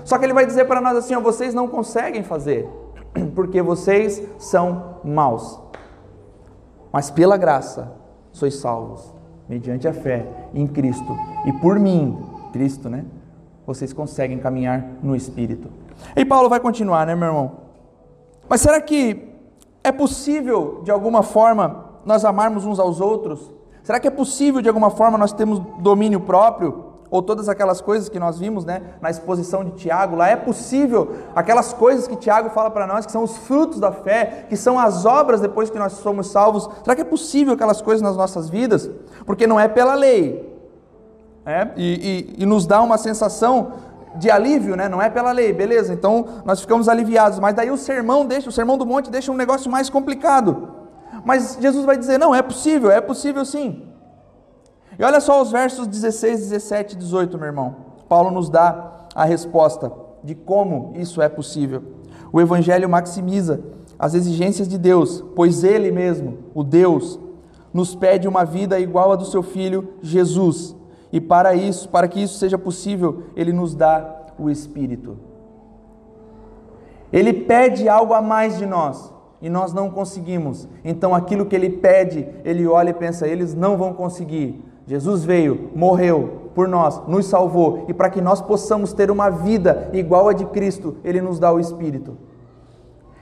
Só 0.03 0.17
que 0.17 0.25
ele 0.25 0.33
vai 0.33 0.45
dizer 0.45 0.65
para 0.65 0.81
nós 0.81 0.97
assim: 0.97 1.13
ó, 1.13 1.21
vocês 1.21 1.53
não 1.53 1.67
conseguem 1.67 2.23
fazer, 2.23 2.67
porque 3.35 3.61
vocês 3.61 4.23
são 4.39 4.95
maus. 5.03 5.59
Mas 6.91 7.11
pela 7.11 7.37
graça 7.37 7.91
sois 8.31 8.55
salvos, 8.55 9.13
mediante 9.47 9.87
a 9.87 9.93
fé 9.93 10.25
em 10.51 10.65
Cristo. 10.65 11.15
E 11.45 11.53
por 11.53 11.77
mim, 11.77 12.17
Cristo, 12.51 12.89
né? 12.89 13.05
Vocês 13.67 13.93
conseguem 13.93 14.39
caminhar 14.39 14.83
no 15.03 15.15
Espírito. 15.15 15.69
E 16.15 16.25
Paulo 16.25 16.49
vai 16.49 16.59
continuar, 16.59 17.05
né, 17.05 17.13
meu 17.13 17.27
irmão? 17.27 17.51
Mas 18.49 18.61
será 18.61 18.81
que 18.81 19.34
é 19.85 19.91
possível, 19.91 20.81
de 20.83 20.89
alguma 20.89 21.21
forma, 21.21 21.85
nós 22.03 22.25
amarmos 22.25 22.65
uns 22.65 22.79
aos 22.79 22.99
outros? 22.99 23.53
Será 23.83 23.99
que 23.99 24.07
é 24.07 24.11
possível, 24.11 24.59
de 24.59 24.67
alguma 24.67 24.89
forma, 24.89 25.15
nós 25.15 25.31
termos 25.31 25.59
domínio 25.77 26.19
próprio? 26.19 26.85
Ou 27.11 27.21
todas 27.21 27.47
aquelas 27.47 27.81
coisas 27.81 28.09
que 28.09 28.17
nós 28.17 28.39
vimos 28.39 28.65
né, 28.65 28.81
na 28.99 29.11
exposição 29.11 29.63
de 29.63 29.71
Tiago, 29.71 30.15
lá 30.15 30.27
é 30.27 30.35
possível, 30.35 31.17
aquelas 31.35 31.71
coisas 31.71 32.07
que 32.07 32.15
Tiago 32.15 32.49
fala 32.49 32.71
para 32.71 32.87
nós, 32.87 33.05
que 33.05 33.11
são 33.11 33.23
os 33.23 33.37
frutos 33.37 33.79
da 33.79 33.91
fé, 33.91 34.47
que 34.49 34.57
são 34.57 34.79
as 34.79 35.05
obras 35.05 35.39
depois 35.39 35.69
que 35.69 35.77
nós 35.77 35.93
somos 35.93 36.31
salvos, 36.31 36.67
será 36.83 36.95
que 36.95 37.01
é 37.03 37.05
possível 37.05 37.53
aquelas 37.53 37.79
coisas 37.79 38.01
nas 38.01 38.17
nossas 38.17 38.49
vidas? 38.49 38.89
Porque 39.23 39.45
não 39.45 39.59
é 39.59 39.67
pela 39.67 39.93
lei, 39.93 40.51
é, 41.45 41.67
e, 41.77 42.33
e, 42.37 42.43
e 42.43 42.45
nos 42.45 42.65
dá 42.65 42.81
uma 42.81 42.97
sensação 42.97 43.73
de 44.17 44.31
alívio, 44.31 44.75
né? 44.75 44.87
Não 44.87 45.01
é 45.01 45.09
pela 45.09 45.31
lei, 45.31 45.53
beleza? 45.53 45.93
Então 45.93 46.25
nós 46.45 46.61
ficamos 46.61 46.87
aliviados. 46.87 47.39
Mas 47.39 47.53
daí 47.53 47.71
o 47.71 47.77
sermão 47.77 48.25
deixa, 48.25 48.49
o 48.49 48.51
sermão 48.51 48.77
do 48.77 48.85
monte 48.85 49.09
deixa 49.09 49.31
um 49.31 49.35
negócio 49.35 49.69
mais 49.69 49.89
complicado. 49.89 50.69
Mas 51.23 51.57
Jesus 51.59 51.85
vai 51.85 51.97
dizer: 51.97 52.17
não, 52.17 52.33
é 52.33 52.41
possível, 52.41 52.91
é 52.91 53.01
possível 53.01 53.45
sim. 53.45 53.83
E 54.97 55.03
olha 55.03 55.19
só 55.19 55.41
os 55.41 55.51
versos 55.51 55.87
16, 55.87 56.39
17 56.41 56.93
e 56.93 56.97
18, 56.97 57.37
meu 57.37 57.47
irmão. 57.47 57.75
Paulo 58.07 58.31
nos 58.31 58.49
dá 58.49 59.07
a 59.13 59.25
resposta 59.25 59.91
de 60.23 60.35
como 60.35 60.93
isso 60.95 61.21
é 61.21 61.27
possível. 61.27 61.83
O 62.31 62.39
Evangelho 62.39 62.89
maximiza 62.89 63.61
as 63.97 64.13
exigências 64.13 64.67
de 64.67 64.77
Deus, 64.77 65.23
pois 65.35 65.63
Ele 65.63 65.91
mesmo, 65.91 66.39
o 66.53 66.63
Deus, 66.63 67.19
nos 67.73 67.95
pede 67.95 68.27
uma 68.27 68.45
vida 68.45 68.79
igual 68.79 69.11
à 69.11 69.15
do 69.15 69.25
seu 69.25 69.43
Filho 69.43 69.95
Jesus 70.01 70.75
e 71.11 71.21
para 71.21 71.55
isso, 71.55 71.89
para 71.89 72.07
que 72.07 72.21
isso 72.21 72.37
seja 72.37 72.57
possível, 72.57 73.23
ele 73.35 73.53
nos 73.53 73.75
dá 73.75 74.05
o 74.37 74.49
Espírito. 74.49 75.17
Ele 77.11 77.31
pede 77.33 77.87
algo 77.87 78.13
a 78.13 78.21
mais 78.21 78.57
de 78.57 78.65
nós 78.65 79.13
e 79.41 79.49
nós 79.49 79.73
não 79.73 79.89
conseguimos. 79.89 80.67
Então 80.83 81.13
aquilo 81.13 81.45
que 81.45 81.55
ele 81.55 81.69
pede, 81.69 82.27
ele 82.43 82.67
olha 82.67 82.89
e 82.89 82.93
pensa, 82.93 83.27
eles 83.27 83.53
não 83.53 83.77
vão 83.77 83.93
conseguir. 83.93 84.61
Jesus 84.87 85.23
veio, 85.23 85.71
morreu 85.75 86.49
por 86.53 86.67
nós, 86.67 87.01
nos 87.07 87.25
salvou 87.25 87.85
e 87.87 87.93
para 87.93 88.09
que 88.09 88.21
nós 88.21 88.41
possamos 88.41 88.93
ter 88.93 89.09
uma 89.09 89.29
vida 89.29 89.89
igual 89.93 90.29
a 90.29 90.33
de 90.33 90.45
Cristo, 90.45 90.97
ele 91.03 91.21
nos 91.21 91.39
dá 91.39 91.51
o 91.51 91.59
Espírito. 91.59 92.17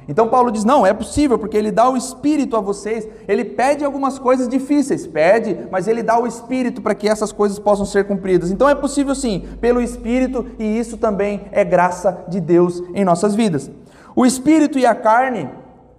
Então 0.07 0.27
Paulo 0.27 0.51
diz: 0.51 0.63
não, 0.63 0.85
é 0.85 0.93
possível, 0.93 1.37
porque 1.37 1.57
ele 1.57 1.71
dá 1.71 1.89
o 1.89 1.97
Espírito 1.97 2.55
a 2.55 2.61
vocês. 2.61 3.07
Ele 3.27 3.45
pede 3.45 3.83
algumas 3.83 4.19
coisas 4.19 4.47
difíceis, 4.47 5.07
pede, 5.07 5.67
mas 5.71 5.87
ele 5.87 6.03
dá 6.03 6.19
o 6.19 6.27
Espírito 6.27 6.81
para 6.81 6.95
que 6.95 7.07
essas 7.07 7.31
coisas 7.31 7.59
possam 7.59 7.85
ser 7.85 8.05
cumpridas. 8.05 8.51
Então 8.51 8.69
é 8.69 8.75
possível 8.75 9.15
sim, 9.15 9.43
pelo 9.59 9.81
Espírito, 9.81 10.45
e 10.59 10.77
isso 10.77 10.97
também 10.97 11.41
é 11.51 11.63
graça 11.63 12.25
de 12.27 12.39
Deus 12.39 12.83
em 12.93 13.05
nossas 13.05 13.35
vidas. 13.35 13.69
O 14.15 14.25
Espírito 14.25 14.77
e 14.77 14.85
a 14.85 14.93
carne 14.93 15.49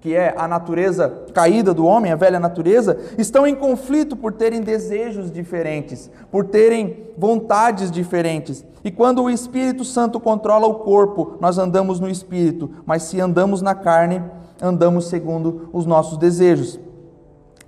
que 0.04 0.14
é 0.14 0.34
a 0.36 0.46
natureza 0.46 1.24
caída 1.32 1.72
do 1.72 1.86
homem, 1.86 2.12
a 2.12 2.14
velha 2.14 2.38
natureza, 2.38 2.98
estão 3.16 3.46
em 3.46 3.54
conflito 3.54 4.14
por 4.14 4.34
terem 4.34 4.60
desejos 4.60 5.30
diferentes, 5.30 6.10
por 6.30 6.44
terem 6.44 7.06
vontades 7.16 7.90
diferentes. 7.90 8.62
E 8.84 8.90
quando 8.90 9.22
o 9.22 9.30
Espírito 9.30 9.82
Santo 9.82 10.20
controla 10.20 10.66
o 10.66 10.74
corpo, 10.74 11.38
nós 11.40 11.56
andamos 11.56 12.00
no 12.00 12.10
espírito, 12.10 12.70
mas 12.84 13.04
se 13.04 13.18
andamos 13.18 13.62
na 13.62 13.74
carne, 13.74 14.22
andamos 14.60 15.08
segundo 15.08 15.70
os 15.72 15.86
nossos 15.86 16.18
desejos. 16.18 16.78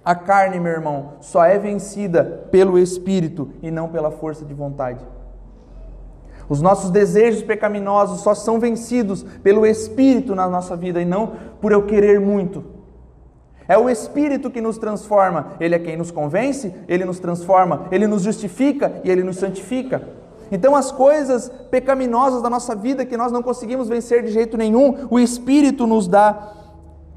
A 0.05 0.15
carne, 0.15 0.61
meu 0.61 0.73
irmão, 0.73 1.13
só 1.23 1.43
é 1.43 1.59
vencida 1.59 2.47
pelo 2.51 2.79
espírito 2.79 3.49
e 3.63 3.71
não 3.71 3.89
pela 3.89 4.11
força 4.11 4.45
de 4.45 4.53
vontade. 4.53 5.01
Os 6.49 6.63
nossos 6.63 6.91
desejos 6.91 7.43
pecaminosos 7.43 8.21
só 8.21 8.35
são 8.35 8.61
vencidos 8.61 9.25
pelo 9.43 9.67
Espírito 9.67 10.35
na 10.35 10.49
nossa 10.49 10.77
vida 10.77 11.01
e 11.01 11.05
não 11.05 11.33
por 11.61 11.73
eu 11.73 11.85
querer 11.85 12.21
muito. 12.21 12.65
É 13.69 13.77
o 13.77 13.91
Espírito 13.91 14.51
que 14.51 14.61
nos 14.61 14.79
transforma. 14.79 15.55
Ele 15.59 15.75
é 15.75 15.79
quem 15.79 15.97
nos 15.97 16.11
convence, 16.11 16.73
ele 16.87 17.05
nos 17.05 17.19
transforma, 17.19 17.87
ele 17.91 18.07
nos 18.07 18.23
justifica 18.23 19.01
e 19.03 19.11
ele 19.11 19.25
nos 19.25 19.37
santifica. 19.37 20.03
Então, 20.53 20.77
as 20.77 20.93
coisas 20.93 21.51
pecaminosas 21.71 22.41
da 22.41 22.49
nossa 22.49 22.77
vida 22.77 23.05
que 23.05 23.17
nós 23.17 23.33
não 23.33 23.43
conseguimos 23.43 23.89
vencer 23.89 24.23
de 24.23 24.31
jeito 24.31 24.57
nenhum, 24.57 25.09
o 25.11 25.19
Espírito 25.19 25.87
nos 25.87 26.07
dá 26.07 26.53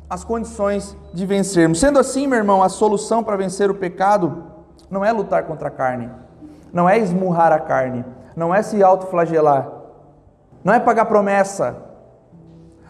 as 0.10 0.24
condições 0.24 0.98
de 1.13 1.26
vencermos. 1.28 1.80
Sendo 1.80 2.00
assim, 2.00 2.26
meu 2.26 2.39
irmão, 2.39 2.63
a 2.63 2.70
solução 2.70 3.24
para 3.24 3.38
vencer 3.38 3.70
o 3.70 3.76
pecado 3.76 4.44
não 4.89 5.06
é 5.06 5.12
lutar 5.12 5.44
contra 5.44 5.68
a 5.68 5.72
carne, 5.72 6.10
não 6.74 6.89
é 6.89 6.98
esmurrar 6.98 7.54
a 7.54 7.60
carne, 7.60 8.04
não 8.39 8.56
é 8.56 8.62
se 8.63 8.82
autoflagelar, 8.82 9.69
não 10.63 10.73
é 10.73 10.80
pagar 10.80 11.06
promessa, 11.06 11.75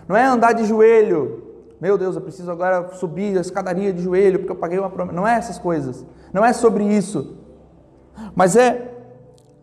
não 0.08 0.16
é 0.16 0.24
andar 0.24 0.54
de 0.54 0.64
joelho. 0.64 1.44
Meu 1.82 1.98
Deus, 1.98 2.16
eu 2.16 2.22
preciso 2.22 2.52
agora 2.52 2.90
subir 2.94 3.36
a 3.38 3.42
escadaria 3.42 3.92
de 3.92 4.04
joelho 4.04 4.40
porque 4.40 4.52
eu 4.52 4.56
paguei 4.56 4.78
uma 4.78 4.90
promessa. 4.90 5.16
Não 5.16 5.28
é 5.28 5.36
essas 5.36 5.58
coisas. 5.58 6.06
Não 6.32 6.46
é 6.46 6.54
sobre 6.54 6.84
isso. 6.84 7.38
Mas 8.36 8.56
é 8.56 8.92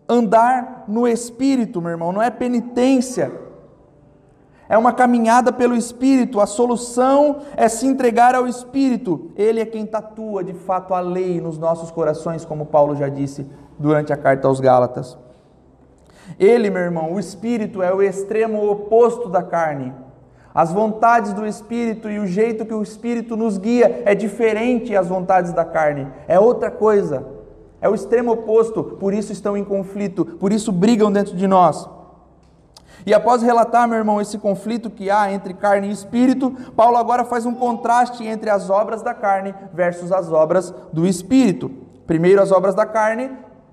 andar 0.09 0.85
no 0.87 1.07
espírito, 1.07 1.81
meu 1.81 1.91
irmão, 1.91 2.11
não 2.11 2.21
é 2.21 2.29
penitência. 2.29 3.31
É 4.67 4.77
uma 4.77 4.91
caminhada 4.91 5.53
pelo 5.53 5.75
espírito. 5.75 6.41
A 6.41 6.45
solução 6.45 7.39
é 7.55 7.69
se 7.69 7.85
entregar 7.85 8.35
ao 8.35 8.47
espírito. 8.47 9.31
Ele 9.35 9.61
é 9.61 9.65
quem 9.65 9.85
tatua 9.85 10.43
de 10.43 10.53
fato 10.53 10.93
a 10.93 10.99
lei 10.99 11.39
nos 11.39 11.57
nossos 11.57 11.91
corações, 11.91 12.43
como 12.43 12.65
Paulo 12.65 12.95
já 12.95 13.07
disse 13.07 13.47
durante 13.77 14.11
a 14.11 14.17
carta 14.17 14.47
aos 14.47 14.59
Gálatas. 14.59 15.17
Ele, 16.39 16.69
meu 16.69 16.81
irmão, 16.81 17.13
o 17.13 17.19
espírito 17.19 17.81
é 17.81 17.93
o 17.93 18.01
extremo 18.01 18.69
oposto 18.69 19.27
da 19.29 19.41
carne. 19.41 19.93
As 20.53 20.71
vontades 20.71 21.33
do 21.33 21.45
espírito 21.45 22.09
e 22.09 22.19
o 22.19 22.25
jeito 22.25 22.65
que 22.65 22.73
o 22.73 22.81
espírito 22.81 23.35
nos 23.35 23.57
guia 23.57 24.01
é 24.05 24.15
diferente 24.15 24.95
às 24.95 25.07
vontades 25.07 25.53
da 25.53 25.63
carne. 25.63 26.07
É 26.27 26.39
outra 26.39 26.71
coisa. 26.71 27.27
É 27.79 27.87
o 27.87 27.93
extremo 27.93 28.31
oposto, 28.31 28.83
por 28.83 29.13
isso 29.13 29.31
estão 29.31 29.55
em 29.55 29.63
conflito, 29.63 30.25
por 30.25 30.51
isso 30.51 30.71
brigam 30.71 31.11
dentro 31.11 31.35
de 31.35 31.45
nós. 31.45 31.87
E 33.05 33.13
após 33.13 33.41
relatar, 33.41 33.87
meu 33.87 33.97
irmão, 33.97 34.19
esse 34.19 34.37
conflito 34.37 34.89
que 34.89 35.09
há 35.09 35.31
entre 35.31 35.53
carne 35.53 35.87
e 35.87 35.91
espírito, 35.91 36.51
Paulo 36.75 36.97
agora 36.97 37.23
faz 37.23 37.45
um 37.45 37.53
contraste 37.53 38.25
entre 38.25 38.49
as 38.49 38.69
obras 38.69 39.01
da 39.01 39.13
carne 39.13 39.53
versus 39.73 40.11
as 40.11 40.31
obras 40.31 40.73
do 40.91 41.05
espírito. 41.05 41.69
Primeiro 42.05 42.41
as 42.41 42.51
obras 42.51 42.73
da 42.73 42.85
carne, 42.85 43.29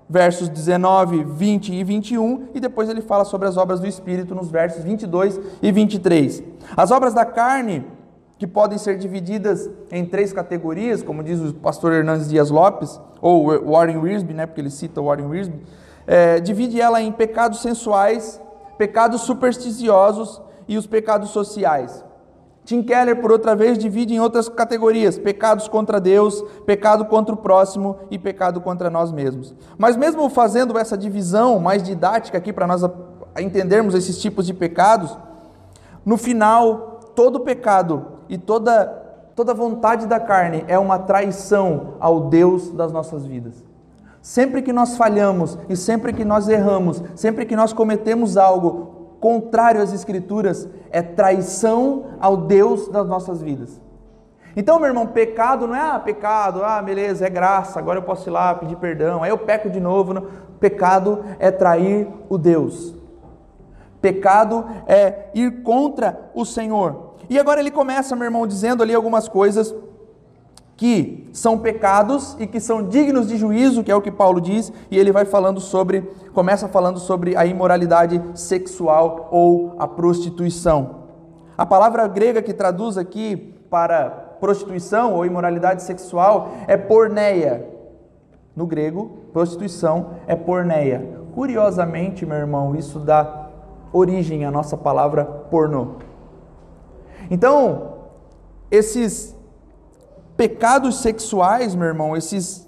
versos 0.07 0.47
19, 0.49 1.23
20 1.23 1.73
e 1.73 1.83
21, 1.83 2.49
e 2.53 2.59
depois 2.59 2.89
ele 2.89 3.01
fala 3.01 3.25
sobre 3.25 3.47
as 3.47 3.57
obras 3.57 3.79
do 3.79 3.87
Espírito 3.87 4.35
nos 4.35 4.49
versos 4.49 4.83
22 4.83 5.39
e 5.61 5.71
23. 5.71 6.43
As 6.77 6.91
obras 6.91 7.13
da 7.13 7.25
carne, 7.25 7.85
que 8.37 8.45
podem 8.45 8.77
ser 8.77 8.97
divididas 8.97 9.69
em 9.91 10.05
três 10.05 10.31
categorias, 10.31 11.01
como 11.01 11.23
diz 11.23 11.39
o 11.39 11.53
pastor 11.53 11.93
Hernandes 11.93 12.29
Dias 12.29 12.51
Lopes, 12.51 12.99
ou 13.19 13.47
Warren 13.71 13.97
Wiersbe, 13.97 14.33
né, 14.33 14.45
porque 14.45 14.61
ele 14.61 14.69
cita 14.69 15.01
Warren 15.01 15.25
Wiersbe, 15.25 15.59
é, 16.05 16.39
divide 16.39 16.79
ela 16.79 17.01
em 17.01 17.11
pecados 17.11 17.61
sensuais, 17.61 18.39
pecados 18.77 19.21
supersticiosos 19.21 20.39
e 20.67 20.77
os 20.77 20.85
pecados 20.85 21.31
sociais. 21.31 22.04
Tim 22.65 22.81
Keller, 22.81 23.21
por 23.21 23.31
outra 23.31 23.55
vez, 23.55 23.77
divide 23.77 24.15
em 24.15 24.19
outras 24.19 24.49
categorias: 24.49 25.19
pecados 25.19 25.67
contra 25.67 26.01
Deus, 26.01 26.43
pecado 26.65 27.05
contra 27.05 27.33
o 27.33 27.37
próximo 27.37 27.97
e 28.09 28.17
pecado 28.17 28.59
contra 28.59 28.89
nós 28.89 29.11
mesmos. 29.11 29.55
Mas, 29.77 29.95
mesmo 29.95 30.27
fazendo 30.29 30.77
essa 30.77 30.97
divisão 30.97 31.59
mais 31.59 31.83
didática 31.83 32.39
aqui 32.39 32.51
para 32.51 32.65
nós 32.65 32.81
entendermos 33.39 33.93
esses 33.93 34.19
tipos 34.19 34.47
de 34.47 34.53
pecados, 34.53 35.15
no 36.03 36.17
final, 36.17 36.99
todo 37.15 37.41
pecado 37.41 38.05
e 38.27 38.37
toda, 38.37 38.85
toda 39.35 39.53
vontade 39.53 40.07
da 40.07 40.19
carne 40.19 40.65
é 40.67 40.77
uma 40.79 40.97
traição 40.97 41.93
ao 41.99 42.29
Deus 42.29 42.71
das 42.71 42.91
nossas 42.91 43.25
vidas. 43.25 43.63
Sempre 44.23 44.63
que 44.63 44.73
nós 44.73 44.97
falhamos 44.97 45.55
e 45.69 45.75
sempre 45.75 46.11
que 46.11 46.25
nós 46.25 46.49
erramos, 46.49 47.03
sempre 47.15 47.45
que 47.45 47.55
nós 47.55 47.73
cometemos 47.73 48.37
algo 48.37 48.94
contrário 49.19 49.81
às 49.81 49.93
Escrituras, 49.93 50.67
é 50.91 51.01
traição 51.01 52.05
ao 52.19 52.37
Deus 52.37 52.87
das 52.87 53.07
nossas 53.07 53.41
vidas. 53.41 53.81
Então, 54.55 54.79
meu 54.79 54.87
irmão, 54.87 55.07
pecado 55.07 55.67
não 55.67 55.75
é 55.75 55.81
ah, 55.81 55.99
pecado, 55.99 56.63
ah, 56.63 56.81
beleza, 56.81 57.25
é 57.25 57.29
graça, 57.29 57.77
agora 57.77 57.99
eu 57.99 58.03
posso 58.03 58.29
ir 58.29 58.31
lá 58.31 58.55
pedir 58.55 58.77
perdão, 58.77 59.21
aí 59.21 59.29
eu 59.29 59.37
peco 59.37 59.69
de 59.69 59.79
novo. 59.79 60.13
Não. 60.13 60.27
Pecado 60.59 61.25
é 61.39 61.51
trair 61.51 62.07
o 62.29 62.37
Deus. 62.37 62.95
Pecado 64.01 64.65
é 64.87 65.29
ir 65.33 65.61
contra 65.63 66.29
o 66.33 66.45
Senhor. 66.45 67.15
E 67.29 67.37
agora 67.37 67.59
ele 67.59 67.71
começa, 67.71 68.15
meu 68.15 68.25
irmão, 68.25 68.47
dizendo 68.47 68.81
ali 68.81 68.93
algumas 68.93 69.27
coisas 69.27 69.73
que 70.77 71.29
são 71.31 71.57
pecados 71.57 72.35
e 72.39 72.45
que 72.45 72.59
são 72.59 72.87
dignos 72.87 73.27
de 73.27 73.37
juízo, 73.37 73.83
que 73.83 73.91
é 73.91 73.95
o 73.95 74.01
que 74.01 74.11
Paulo 74.11 74.41
diz, 74.41 74.71
e 74.91 74.97
ele 74.97 75.11
vai 75.11 75.25
falando 75.25 75.59
sobre, 75.59 76.01
começa 76.33 76.67
falando 76.67 76.99
sobre 76.99 77.35
a 77.35 77.45
imoralidade 77.45 78.21
sexual 78.35 79.29
ou 79.31 79.75
a 79.79 79.87
prostituição. 79.87 81.05
A 81.57 81.65
palavra 81.65 82.07
grega 82.07 82.41
que 82.41 82.53
traduz 82.53 82.97
aqui 82.97 83.53
para 83.69 84.09
prostituição 84.39 85.13
ou 85.13 85.25
imoralidade 85.25 85.83
sexual 85.83 86.51
é 86.67 86.75
porneia. 86.75 87.69
No 88.55 88.65
grego, 88.65 89.19
prostituição 89.31 90.11
é 90.27 90.35
porneia. 90.35 91.15
Curiosamente, 91.33 92.25
meu 92.25 92.37
irmão, 92.37 92.75
isso 92.75 92.99
dá 92.99 93.49
origem 93.91 94.45
a 94.45 94.51
nossa 94.51 94.75
palavra 94.75 95.25
pornô. 95.25 95.95
Então, 97.29 97.93
esses 98.69 99.34
pecados 100.35 100.99
sexuais, 100.99 101.75
meu 101.75 101.87
irmão, 101.87 102.15
esses 102.15 102.65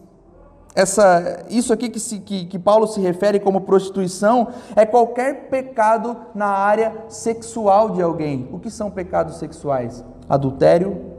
essa, 0.77 1.43
isso 1.49 1.73
aqui 1.73 1.89
que, 1.89 1.99
se, 1.99 2.19
que, 2.19 2.45
que 2.45 2.59
Paulo 2.59 2.85
se 2.85 3.01
refere 3.01 3.39
como 3.39 3.61
prostituição 3.61 4.49
é 4.75 4.85
qualquer 4.85 5.49
pecado 5.49 6.15
na 6.35 6.45
área 6.45 7.05
sexual 7.09 7.89
de 7.89 8.01
alguém. 8.03 8.47
O 8.51 8.59
que 8.59 8.69
são 8.69 8.91
pecados 8.91 9.37
sexuais? 9.37 10.05
Adultério, 10.29 11.13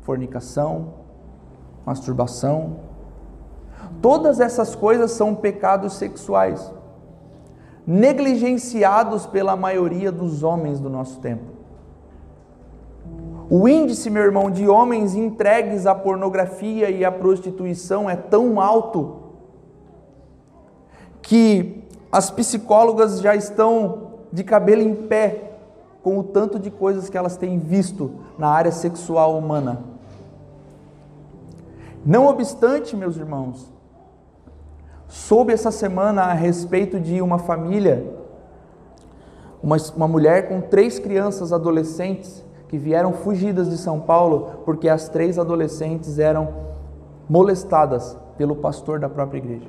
fornicação, 0.00 0.94
masturbação. 1.86 2.78
Todas 4.02 4.40
essas 4.40 4.74
coisas 4.74 5.12
são 5.12 5.36
pecados 5.36 5.92
sexuais, 5.92 6.72
negligenciados 7.86 9.24
pela 9.24 9.54
maioria 9.54 10.10
dos 10.10 10.42
homens 10.42 10.80
do 10.80 10.90
nosso 10.90 11.20
tempo. 11.20 11.59
O 13.52 13.66
índice, 13.66 14.08
meu 14.08 14.22
irmão, 14.22 14.48
de 14.48 14.68
homens 14.68 15.16
entregues 15.16 15.84
à 15.84 15.92
pornografia 15.92 16.88
e 16.88 17.04
à 17.04 17.10
prostituição 17.10 18.08
é 18.08 18.14
tão 18.14 18.60
alto 18.60 19.16
que 21.20 21.82
as 22.12 22.30
psicólogas 22.30 23.20
já 23.20 23.34
estão 23.34 24.12
de 24.32 24.44
cabelo 24.44 24.82
em 24.82 24.94
pé 24.94 25.50
com 26.00 26.16
o 26.16 26.22
tanto 26.22 26.60
de 26.60 26.70
coisas 26.70 27.10
que 27.10 27.18
elas 27.18 27.36
têm 27.36 27.58
visto 27.58 28.12
na 28.38 28.48
área 28.48 28.70
sexual 28.70 29.36
humana. 29.36 29.82
Não 32.06 32.28
obstante, 32.28 32.96
meus 32.96 33.16
irmãos, 33.16 33.68
soube 35.08 35.52
essa 35.52 35.72
semana 35.72 36.22
a 36.22 36.32
respeito 36.32 37.00
de 37.00 37.20
uma 37.20 37.40
família, 37.40 38.16
uma, 39.60 39.76
uma 39.96 40.06
mulher 40.06 40.48
com 40.48 40.60
três 40.60 41.00
crianças 41.00 41.52
adolescentes 41.52 42.44
que 42.70 42.78
vieram 42.78 43.12
fugidas 43.12 43.68
de 43.68 43.76
São 43.76 43.98
Paulo 43.98 44.62
porque 44.64 44.88
as 44.88 45.08
três 45.08 45.40
adolescentes 45.40 46.20
eram 46.20 46.54
molestadas 47.28 48.16
pelo 48.38 48.54
pastor 48.54 49.00
da 49.00 49.08
própria 49.08 49.38
igreja. 49.38 49.68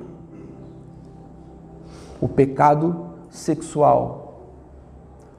O 2.20 2.28
pecado 2.28 3.06
sexual, 3.28 4.44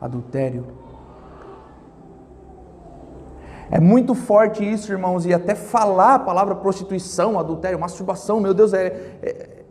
adultério. 0.01 0.65
É 3.71 3.79
muito 3.79 4.13
forte 4.13 4.69
isso, 4.69 4.91
irmãos, 4.91 5.25
e 5.25 5.33
até 5.33 5.55
falar 5.55 6.15
a 6.15 6.19
palavra 6.19 6.55
prostituição, 6.55 7.39
adultério, 7.39 7.79
masturbação, 7.79 8.41
meu 8.41 8.53
Deus, 8.53 8.73
é, 8.73 8.87
é 9.21 9.63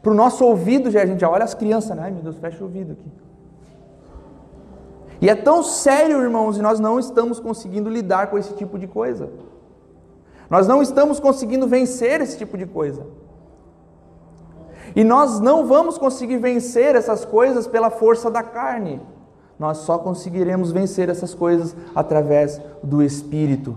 para 0.00 0.12
o 0.12 0.14
nosso 0.14 0.44
ouvido 0.44 0.88
já 0.88 1.02
a 1.02 1.06
gente 1.06 1.18
já 1.18 1.28
olha 1.28 1.42
as 1.42 1.52
crianças, 1.52 1.96
né? 1.96 2.04
Ai, 2.04 2.10
meu 2.12 2.22
Deus, 2.22 2.38
fecha 2.38 2.60
o 2.60 2.66
ouvido 2.66 2.92
aqui. 2.92 3.10
E 5.20 5.28
é 5.28 5.34
tão 5.34 5.62
sério, 5.62 6.22
irmãos, 6.22 6.56
e 6.56 6.62
nós 6.62 6.80
não 6.80 6.98
estamos 6.98 7.38
conseguindo 7.38 7.90
lidar 7.90 8.28
com 8.28 8.38
esse 8.38 8.54
tipo 8.54 8.78
de 8.78 8.86
coisa. 8.86 9.28
Nós 10.48 10.66
não 10.66 10.80
estamos 10.80 11.20
conseguindo 11.20 11.68
vencer 11.68 12.20
esse 12.20 12.38
tipo 12.38 12.56
de 12.56 12.66
coisa. 12.66 13.06
E 14.96 15.04
nós 15.04 15.38
não 15.38 15.66
vamos 15.66 15.98
conseguir 15.98 16.38
vencer 16.38 16.96
essas 16.96 17.24
coisas 17.24 17.66
pela 17.66 17.90
força 17.90 18.30
da 18.30 18.42
carne. 18.42 19.00
Nós 19.58 19.78
só 19.78 19.98
conseguiremos 19.98 20.72
vencer 20.72 21.08
essas 21.10 21.34
coisas 21.34 21.76
através 21.94 22.60
do 22.82 23.02
Espírito. 23.02 23.76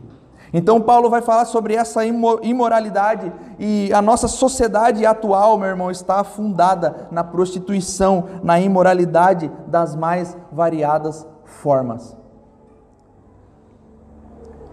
Então, 0.54 0.80
Paulo 0.80 1.10
vai 1.10 1.22
falar 1.22 1.46
sobre 1.46 1.76
essa 1.76 2.02
imoralidade 2.06 3.34
e 3.60 3.92
a 3.92 4.02
nossa 4.02 4.28
sociedade 4.28 5.06
atual, 5.06 5.58
meu 5.58 5.68
irmão, 5.68 5.92
está 5.92 6.20
afundada 6.20 7.08
na 7.12 7.24
prostituição, 7.24 8.26
na 8.44 8.60
imoralidade 8.60 9.52
das 9.68 9.96
mais 9.96 10.38
variadas 10.52 11.28
formas. 11.54 12.16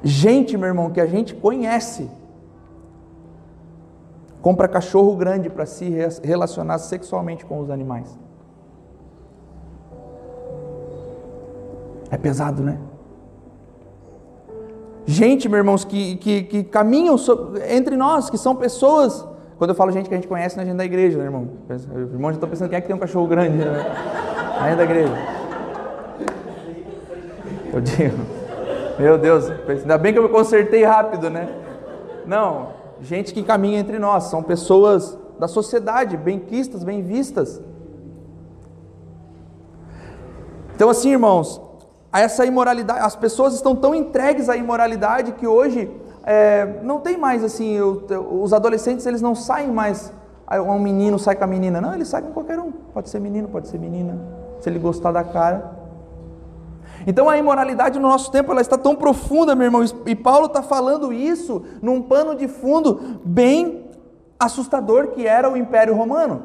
Gente, 0.03 0.57
meu 0.57 0.69
irmão, 0.69 0.91
que 0.91 1.01
a 1.01 1.07
gente 1.07 1.35
conhece, 1.35 2.11
compra 4.41 4.67
cachorro 4.67 5.15
grande 5.17 5.51
para 5.51 5.67
se 5.67 5.89
relacionar 6.23 6.79
sexualmente 6.79 7.45
com 7.45 7.61
os 7.61 7.71
animais. 7.71 8.19
É 12.11 12.17
pesado, 12.17 12.63
né? 12.63 12.79
Gente, 15.07 15.49
meus 15.49 15.59
irmãos, 15.59 15.85
que, 15.85 16.17
que, 16.17 16.43
que 16.45 16.65
caminham 16.65 17.17
entre 17.69 17.97
nós, 17.97 18.31
que 18.31 18.39
são 18.39 18.55
pessoas. 18.57 19.27
Quando 19.59 19.71
eu 19.71 19.75
falo 19.75 19.93
gente 19.93 20.09
que 20.09 20.15
a 20.15 20.17
gente 20.17 20.29
conhece 20.29 20.57
na 20.57 20.65
gente 20.65 20.77
da 20.77 20.85
igreja, 20.85 21.19
né, 21.19 21.25
irmão? 21.25 21.49
Os 21.69 22.13
irmãos 22.13 22.31
já 22.31 22.37
estão 22.37 22.49
pensando 22.49 22.69
quem 22.69 22.79
é 22.79 22.81
que 22.81 22.87
tem 22.87 22.97
um 22.97 22.99
cachorro 22.99 23.27
grande 23.27 23.59
né? 23.59 23.67
na 24.59 24.69
gente 24.69 24.79
da 24.79 24.85
igreja. 24.85 25.40
Eu 27.73 27.81
digo, 27.81 28.17
meu 28.99 29.17
Deus, 29.17 29.51
ainda 29.69 29.97
bem 29.97 30.13
que 30.13 30.19
eu 30.19 30.23
me 30.23 30.29
consertei 30.29 30.85
rápido, 30.85 31.31
né? 31.31 31.49
Não, 32.27 32.69
gente 33.01 33.33
que 33.33 33.43
caminha 33.43 33.79
entre 33.79 33.99
nós, 33.99 34.25
são 34.25 34.43
pessoas 34.43 35.17
da 35.39 35.49
sociedade, 35.49 36.17
bem-quistas, 36.17 36.85
bem 36.85 37.03
vistas. 37.03 37.61
Então, 40.75 40.91
assim, 40.91 41.13
irmãos, 41.13 41.61
essa 42.13 42.45
imoralidade, 42.45 43.01
as 43.01 43.15
pessoas 43.15 43.55
estão 43.55 43.77
tão 43.77 43.95
entregues 43.95 44.49
à 44.49 44.57
imoralidade 44.57 45.33
que 45.33 45.47
hoje 45.47 45.91
é, 46.25 46.81
não 46.83 47.01
tem 47.01 47.17
mais 47.17 47.45
assim, 47.45 47.81
os 47.81 48.53
adolescentes 48.53 49.07
eles 49.07 49.23
não 49.23 49.35
saem 49.35 49.71
mais, 49.71 50.13
um 50.51 50.79
menino 50.79 51.19
sai 51.19 51.37
com 51.37 51.45
a 51.45 51.47
menina, 51.47 51.81
não, 51.81 51.95
eles 51.95 52.09
saem 52.09 52.27
com 52.27 52.33
qualquer 52.33 52.59
um, 52.59 52.73
pode 52.73 53.09
ser 53.09 53.21
menino, 53.21 53.49
pode 53.49 53.69
ser 53.69 53.79
menina, 53.79 54.19
se 54.61 54.69
ele 54.69 54.79
gostar 54.79 55.13
da 55.13 55.23
cara. 55.23 55.80
Então 57.07 57.29
a 57.29 57.39
imoralidade 57.39 57.99
no 57.99 58.09
nosso 58.09 58.31
tempo 58.31 58.53
ela 58.53 58.61
está 58.61 58.77
tão 58.77 58.95
profunda, 58.95 59.55
meu 59.55 59.67
irmão, 59.67 59.85
e 60.07 60.15
Paulo 60.15 60.47
está 60.47 60.63
falando 60.63 61.13
isso 61.13 61.63
num 61.81 62.03
pano 62.03 62.35
de 62.35 62.49
fundo 62.49 63.21
bem 63.25 63.89
assustador 64.39 65.09
que 65.09 65.27
era 65.27 65.51
o 65.51 65.57
Império 65.57 65.95
Romano. 65.95 66.43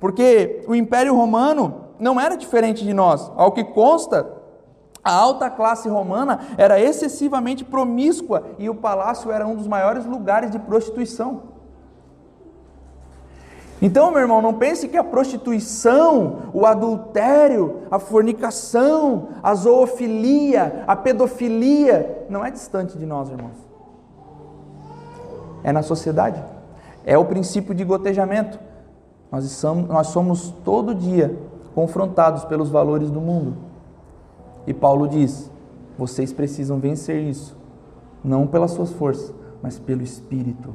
Porque 0.00 0.64
o 0.68 0.74
Império 0.74 1.14
Romano 1.14 1.82
não 1.98 2.20
era 2.20 2.36
diferente 2.36 2.84
de 2.84 2.92
nós. 2.92 3.30
Ao 3.36 3.52
que 3.52 3.64
consta, 3.64 4.26
a 5.02 5.12
alta 5.12 5.50
classe 5.50 5.88
romana 5.88 6.40
era 6.56 6.80
excessivamente 6.80 7.64
promíscua 7.64 8.42
e 8.58 8.70
o 8.70 8.74
palácio 8.74 9.30
era 9.30 9.46
um 9.46 9.54
dos 9.54 9.66
maiores 9.66 10.06
lugares 10.06 10.50
de 10.50 10.58
prostituição. 10.58 11.53
Então, 13.84 14.10
meu 14.10 14.20
irmão, 14.20 14.40
não 14.40 14.54
pense 14.54 14.88
que 14.88 14.96
a 14.96 15.04
prostituição, 15.04 16.44
o 16.54 16.64
adultério, 16.64 17.82
a 17.90 17.98
fornicação, 17.98 19.28
a 19.42 19.54
zoofilia, 19.54 20.84
a 20.86 20.96
pedofilia 20.96 22.24
não 22.30 22.42
é 22.42 22.50
distante 22.50 22.96
de 22.96 23.04
nós, 23.04 23.28
irmãos. 23.28 23.58
É 25.62 25.70
na 25.70 25.82
sociedade. 25.82 26.42
É 27.04 27.18
o 27.18 27.26
princípio 27.26 27.74
de 27.74 27.84
gotejamento. 27.84 28.58
Nós 29.30 29.44
somos, 29.50 29.86
nós 29.86 30.06
somos 30.06 30.54
todo 30.64 30.94
dia 30.94 31.38
confrontados 31.74 32.42
pelos 32.46 32.70
valores 32.70 33.10
do 33.10 33.20
mundo. 33.20 33.54
E 34.66 34.72
Paulo 34.72 35.06
diz: 35.06 35.50
vocês 35.98 36.32
precisam 36.32 36.78
vencer 36.78 37.22
isso, 37.22 37.54
não 38.24 38.46
pelas 38.46 38.70
suas 38.70 38.92
forças, 38.92 39.34
mas 39.60 39.78
pelo 39.78 40.00
Espírito. 40.00 40.72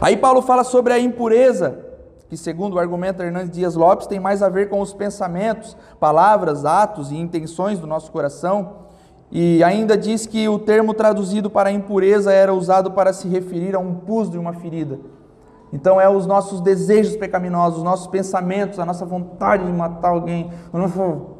Aí 0.00 0.16
Paulo 0.16 0.42
fala 0.42 0.64
sobre 0.64 0.92
a 0.92 0.98
impureza, 0.98 1.78
que 2.28 2.36
segundo 2.36 2.74
o 2.74 2.78
argumento 2.78 3.22
Hernandes 3.22 3.50
Dias 3.50 3.74
Lopes 3.74 4.06
tem 4.06 4.20
mais 4.20 4.42
a 4.42 4.48
ver 4.48 4.68
com 4.68 4.80
os 4.80 4.92
pensamentos, 4.92 5.76
palavras, 5.98 6.64
atos 6.64 7.10
e 7.10 7.16
intenções 7.16 7.78
do 7.78 7.86
nosso 7.86 8.12
coração. 8.12 8.80
E 9.32 9.62
ainda 9.62 9.96
diz 9.96 10.26
que 10.26 10.48
o 10.48 10.58
termo 10.58 10.92
traduzido 10.92 11.48
para 11.48 11.70
impureza 11.70 12.32
era 12.32 12.52
usado 12.52 12.90
para 12.90 13.12
se 13.12 13.28
referir 13.28 13.74
a 13.74 13.78
um 13.78 13.94
pus 13.94 14.28
de 14.28 14.38
uma 14.38 14.52
ferida. 14.52 14.98
Então 15.72 16.00
é 16.00 16.08
os 16.08 16.26
nossos 16.26 16.60
desejos 16.60 17.16
pecaminosos, 17.16 17.78
os 17.78 17.84
nossos 17.84 18.08
pensamentos, 18.08 18.78
a 18.78 18.84
nossa 18.84 19.06
vontade 19.06 19.64
de 19.64 19.72
matar 19.72 20.10
alguém, 20.10 20.50
o, 20.72 21.30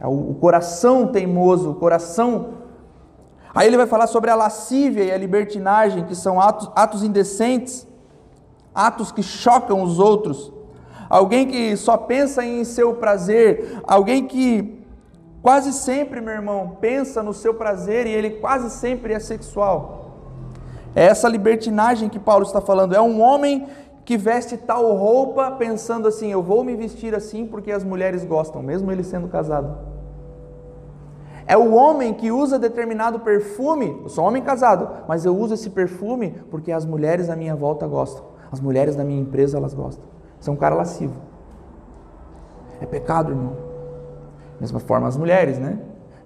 é 0.00 0.34
coração 0.40 1.08
teimoso, 1.08 1.70
o 1.70 1.74
coração 1.74 2.48
Aí 3.56 3.66
ele 3.68 3.78
vai 3.78 3.86
falar 3.86 4.06
sobre 4.06 4.30
a 4.30 4.34
lascívia 4.34 5.04
e 5.04 5.10
a 5.10 5.16
libertinagem, 5.16 6.04
que 6.04 6.14
são 6.14 6.38
atos, 6.38 6.70
atos 6.76 7.02
indecentes, 7.02 7.88
atos 8.74 9.10
que 9.10 9.22
chocam 9.22 9.82
os 9.82 9.98
outros. 9.98 10.52
Alguém 11.08 11.46
que 11.46 11.74
só 11.74 11.96
pensa 11.96 12.44
em 12.44 12.62
seu 12.64 12.96
prazer, 12.96 13.80
alguém 13.84 14.26
que 14.26 14.84
quase 15.40 15.72
sempre, 15.72 16.20
meu 16.20 16.34
irmão, 16.34 16.76
pensa 16.82 17.22
no 17.22 17.32
seu 17.32 17.54
prazer 17.54 18.06
e 18.06 18.10
ele 18.10 18.28
quase 18.32 18.68
sempre 18.68 19.14
é 19.14 19.18
sexual. 19.18 20.10
É 20.94 21.06
essa 21.06 21.26
libertinagem 21.26 22.10
que 22.10 22.18
Paulo 22.18 22.44
está 22.44 22.60
falando. 22.60 22.94
É 22.94 23.00
um 23.00 23.22
homem 23.22 23.66
que 24.04 24.18
veste 24.18 24.58
tal 24.58 24.94
roupa 24.96 25.50
pensando 25.52 26.06
assim: 26.06 26.30
eu 26.30 26.42
vou 26.42 26.62
me 26.62 26.76
vestir 26.76 27.14
assim 27.14 27.46
porque 27.46 27.72
as 27.72 27.82
mulheres 27.82 28.22
gostam, 28.22 28.62
mesmo 28.62 28.92
ele 28.92 29.02
sendo 29.02 29.28
casado. 29.28 29.95
É 31.46 31.56
o 31.56 31.74
homem 31.74 32.12
que 32.12 32.32
usa 32.32 32.58
determinado 32.58 33.20
perfume. 33.20 34.00
Eu 34.02 34.08
sou 34.08 34.24
um 34.24 34.28
homem 34.28 34.42
casado, 34.42 34.88
mas 35.06 35.24
eu 35.24 35.36
uso 35.36 35.54
esse 35.54 35.70
perfume 35.70 36.34
porque 36.50 36.72
as 36.72 36.84
mulheres 36.84 37.30
à 37.30 37.36
minha 37.36 37.54
volta 37.54 37.86
gostam. 37.86 38.24
As 38.50 38.60
mulheres 38.60 38.96
da 38.96 39.04
minha 39.04 39.20
empresa 39.20 39.56
elas 39.56 39.72
gostam. 39.72 40.04
São 40.40 40.54
um 40.54 40.56
cara 40.56 40.74
lascivo. 40.74 41.14
É 42.80 42.86
pecado, 42.86 43.30
irmão. 43.30 43.56
Mesma 44.60 44.80
forma 44.80 45.06
as 45.06 45.16
mulheres, 45.16 45.58
né? 45.58 45.78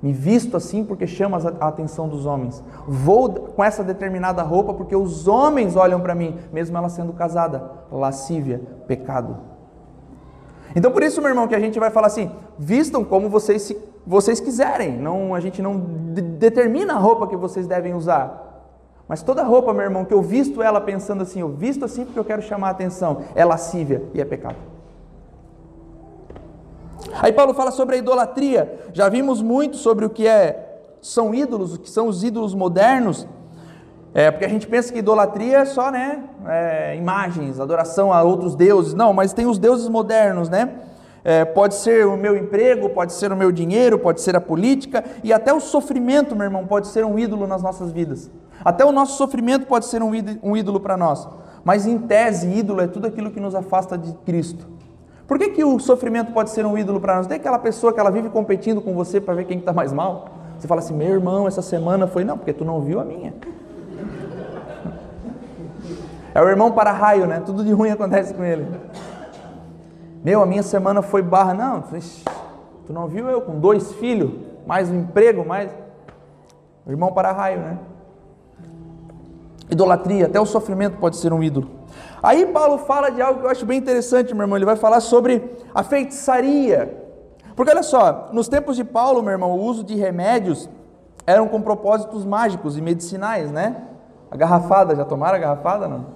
Me 0.02 0.12
visto 0.12 0.56
assim 0.56 0.82
porque 0.82 1.06
chama 1.06 1.38
a 1.60 1.68
atenção 1.68 2.08
dos 2.08 2.24
homens. 2.24 2.64
Vou 2.86 3.30
com 3.30 3.62
essa 3.62 3.84
determinada 3.84 4.42
roupa 4.42 4.72
porque 4.72 4.96
os 4.96 5.28
homens 5.28 5.76
olham 5.76 6.00
para 6.00 6.14
mim, 6.14 6.38
mesmo 6.50 6.76
ela 6.76 6.88
sendo 6.88 7.12
casada. 7.12 7.70
Lascívia, 7.92 8.62
pecado. 8.86 9.36
Então 10.74 10.90
por 10.90 11.02
isso, 11.02 11.20
meu 11.20 11.30
irmão, 11.30 11.46
que 11.46 11.54
a 11.54 11.60
gente 11.60 11.78
vai 11.78 11.90
falar 11.90 12.06
assim: 12.06 12.30
vistam 12.58 13.04
como 13.04 13.28
vocês, 13.28 13.62
se, 13.62 13.74
vocês 14.10 14.40
quiserem. 14.40 14.96
Não, 14.96 15.36
a 15.36 15.38
gente 15.38 15.62
não 15.62 15.78
de, 16.12 16.20
determina 16.20 16.94
a 16.94 16.98
roupa 16.98 17.28
que 17.28 17.36
vocês 17.36 17.68
devem 17.68 17.94
usar. 17.94 18.48
Mas 19.06 19.22
toda 19.22 19.44
roupa, 19.44 19.72
meu 19.72 19.84
irmão, 19.84 20.04
que 20.04 20.12
eu 20.12 20.20
visto 20.20 20.60
ela 20.60 20.80
pensando 20.80 21.22
assim, 21.22 21.40
eu 21.40 21.48
visto 21.48 21.84
assim 21.84 22.04
porque 22.04 22.18
eu 22.18 22.24
quero 22.24 22.42
chamar 22.42 22.68
a 22.68 22.70
atenção, 22.72 23.22
é 23.36 23.44
lascívia 23.44 24.02
e 24.12 24.20
é 24.20 24.24
pecado. 24.24 24.56
Aí 27.22 27.32
Paulo 27.32 27.54
fala 27.54 27.70
sobre 27.70 27.94
a 27.94 27.98
idolatria. 27.98 28.80
Já 28.92 29.08
vimos 29.08 29.40
muito 29.40 29.76
sobre 29.76 30.04
o 30.04 30.10
que 30.10 30.26
é 30.26 30.66
são 31.00 31.32
ídolos, 31.32 31.74
o 31.74 31.78
que 31.78 31.88
são 31.88 32.08
os 32.08 32.24
ídolos 32.24 32.52
modernos. 32.52 33.28
É, 34.12 34.28
porque 34.28 34.44
a 34.44 34.48
gente 34.48 34.66
pensa 34.66 34.92
que 34.92 34.98
idolatria 34.98 35.58
é 35.58 35.64
só, 35.64 35.88
né, 35.88 36.24
é, 36.48 36.96
imagens, 36.96 37.60
adoração 37.60 38.12
a 38.12 38.24
outros 38.24 38.56
deuses. 38.56 38.92
Não, 38.92 39.12
mas 39.12 39.32
tem 39.32 39.46
os 39.46 39.56
deuses 39.56 39.88
modernos, 39.88 40.48
né? 40.48 40.68
É, 41.22 41.44
pode 41.44 41.74
ser 41.74 42.06
o 42.06 42.16
meu 42.16 42.36
emprego, 42.36 42.88
pode 42.90 43.12
ser 43.12 43.32
o 43.32 43.36
meu 43.36 43.52
dinheiro, 43.52 43.98
pode 43.98 44.20
ser 44.20 44.34
a 44.36 44.40
política 44.40 45.04
e 45.22 45.32
até 45.32 45.52
o 45.52 45.60
sofrimento, 45.60 46.34
meu 46.34 46.44
irmão, 46.44 46.66
pode 46.66 46.88
ser 46.88 47.04
um 47.04 47.18
ídolo 47.18 47.46
nas 47.46 47.62
nossas 47.62 47.92
vidas. 47.92 48.30
Até 48.64 48.84
o 48.84 48.92
nosso 48.92 49.16
sofrimento 49.16 49.66
pode 49.66 49.86
ser 49.86 50.02
um 50.02 50.56
ídolo 50.56 50.80
para 50.80 50.96
nós. 50.96 51.28
Mas 51.64 51.86
em 51.86 51.98
tese, 51.98 52.48
ídolo 52.48 52.80
é 52.80 52.86
tudo 52.86 53.06
aquilo 53.06 53.30
que 53.30 53.40
nos 53.40 53.54
afasta 53.54 53.96
de 53.96 54.12
Cristo. 54.24 54.66
Por 55.26 55.38
que, 55.38 55.50
que 55.50 55.64
o 55.64 55.78
sofrimento 55.78 56.32
pode 56.32 56.50
ser 56.50 56.66
um 56.66 56.76
ídolo 56.76 57.00
para 57.00 57.16
nós? 57.16 57.26
Tem 57.26 57.36
aquela 57.36 57.58
pessoa 57.58 57.92
que 57.92 58.00
ela 58.00 58.10
vive 58.10 58.28
competindo 58.30 58.80
com 58.80 58.94
você 58.94 59.20
para 59.20 59.34
ver 59.34 59.44
quem 59.44 59.58
está 59.58 59.72
mais 59.72 59.92
mal. 59.92 60.30
Você 60.58 60.66
fala 60.66 60.80
assim, 60.80 60.94
meu 60.94 61.08
irmão, 61.08 61.46
essa 61.46 61.62
semana 61.62 62.06
foi. 62.06 62.24
Não, 62.24 62.36
porque 62.36 62.52
tu 62.52 62.64
não 62.64 62.80
viu 62.80 62.98
a 62.98 63.04
minha. 63.04 63.32
É 66.34 66.42
o 66.42 66.48
irmão 66.48 66.72
para 66.72 66.92
raio, 66.92 67.26
né? 67.26 67.42
Tudo 67.44 67.64
de 67.64 67.72
ruim 67.72 67.90
acontece 67.90 68.34
com 68.34 68.42
ele. 68.44 68.66
Meu, 70.22 70.42
a 70.42 70.46
minha 70.46 70.62
semana 70.62 71.00
foi 71.00 71.22
barra. 71.22 71.54
Não, 71.54 71.82
tu 72.86 72.92
não 72.92 73.06
viu 73.06 73.28
eu 73.28 73.40
com 73.40 73.58
dois 73.58 73.92
filhos, 73.94 74.32
mais 74.66 74.90
um 74.90 75.00
emprego, 75.00 75.44
mais. 75.44 75.70
Irmão 76.86 77.12
para 77.12 77.32
raio, 77.32 77.60
né? 77.60 77.78
Idolatria, 79.70 80.26
até 80.26 80.40
o 80.40 80.44
sofrimento 80.44 80.98
pode 80.98 81.16
ser 81.16 81.32
um 81.32 81.42
ídolo. 81.42 81.70
Aí 82.22 82.44
Paulo 82.46 82.78
fala 82.78 83.10
de 83.10 83.22
algo 83.22 83.40
que 83.40 83.46
eu 83.46 83.50
acho 83.50 83.64
bem 83.64 83.78
interessante, 83.78 84.34
meu 84.34 84.42
irmão. 84.42 84.58
Ele 84.58 84.64
vai 84.64 84.76
falar 84.76 85.00
sobre 85.00 85.58
a 85.74 85.82
feitiçaria. 85.82 86.98
Porque 87.54 87.70
olha 87.70 87.82
só, 87.82 88.28
nos 88.32 88.48
tempos 88.48 88.76
de 88.76 88.84
Paulo, 88.84 89.22
meu 89.22 89.32
irmão, 89.32 89.52
o 89.52 89.62
uso 89.62 89.84
de 89.84 89.94
remédios 89.94 90.68
eram 91.26 91.46
com 91.46 91.62
propósitos 91.62 92.24
mágicos 92.24 92.76
e 92.76 92.82
medicinais, 92.82 93.50
né? 93.52 93.84
A 94.30 94.36
garrafada, 94.36 94.94
já 94.96 95.04
tomaram 95.04 95.36
a 95.36 95.40
garrafada, 95.40 95.86
não? 95.86 96.06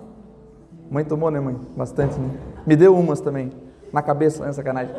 Mãe 0.90 1.05
tomou, 1.05 1.30
né, 1.30 1.40
mãe? 1.40 1.57
Bastante, 1.76 2.18
né? 2.18 2.30
Me 2.66 2.76
deu 2.76 2.96
umas 2.96 3.20
também, 3.20 3.52
na 3.95 4.03
cabeça, 4.03 4.45
né, 4.45 4.53
sacanagem. 4.53 4.95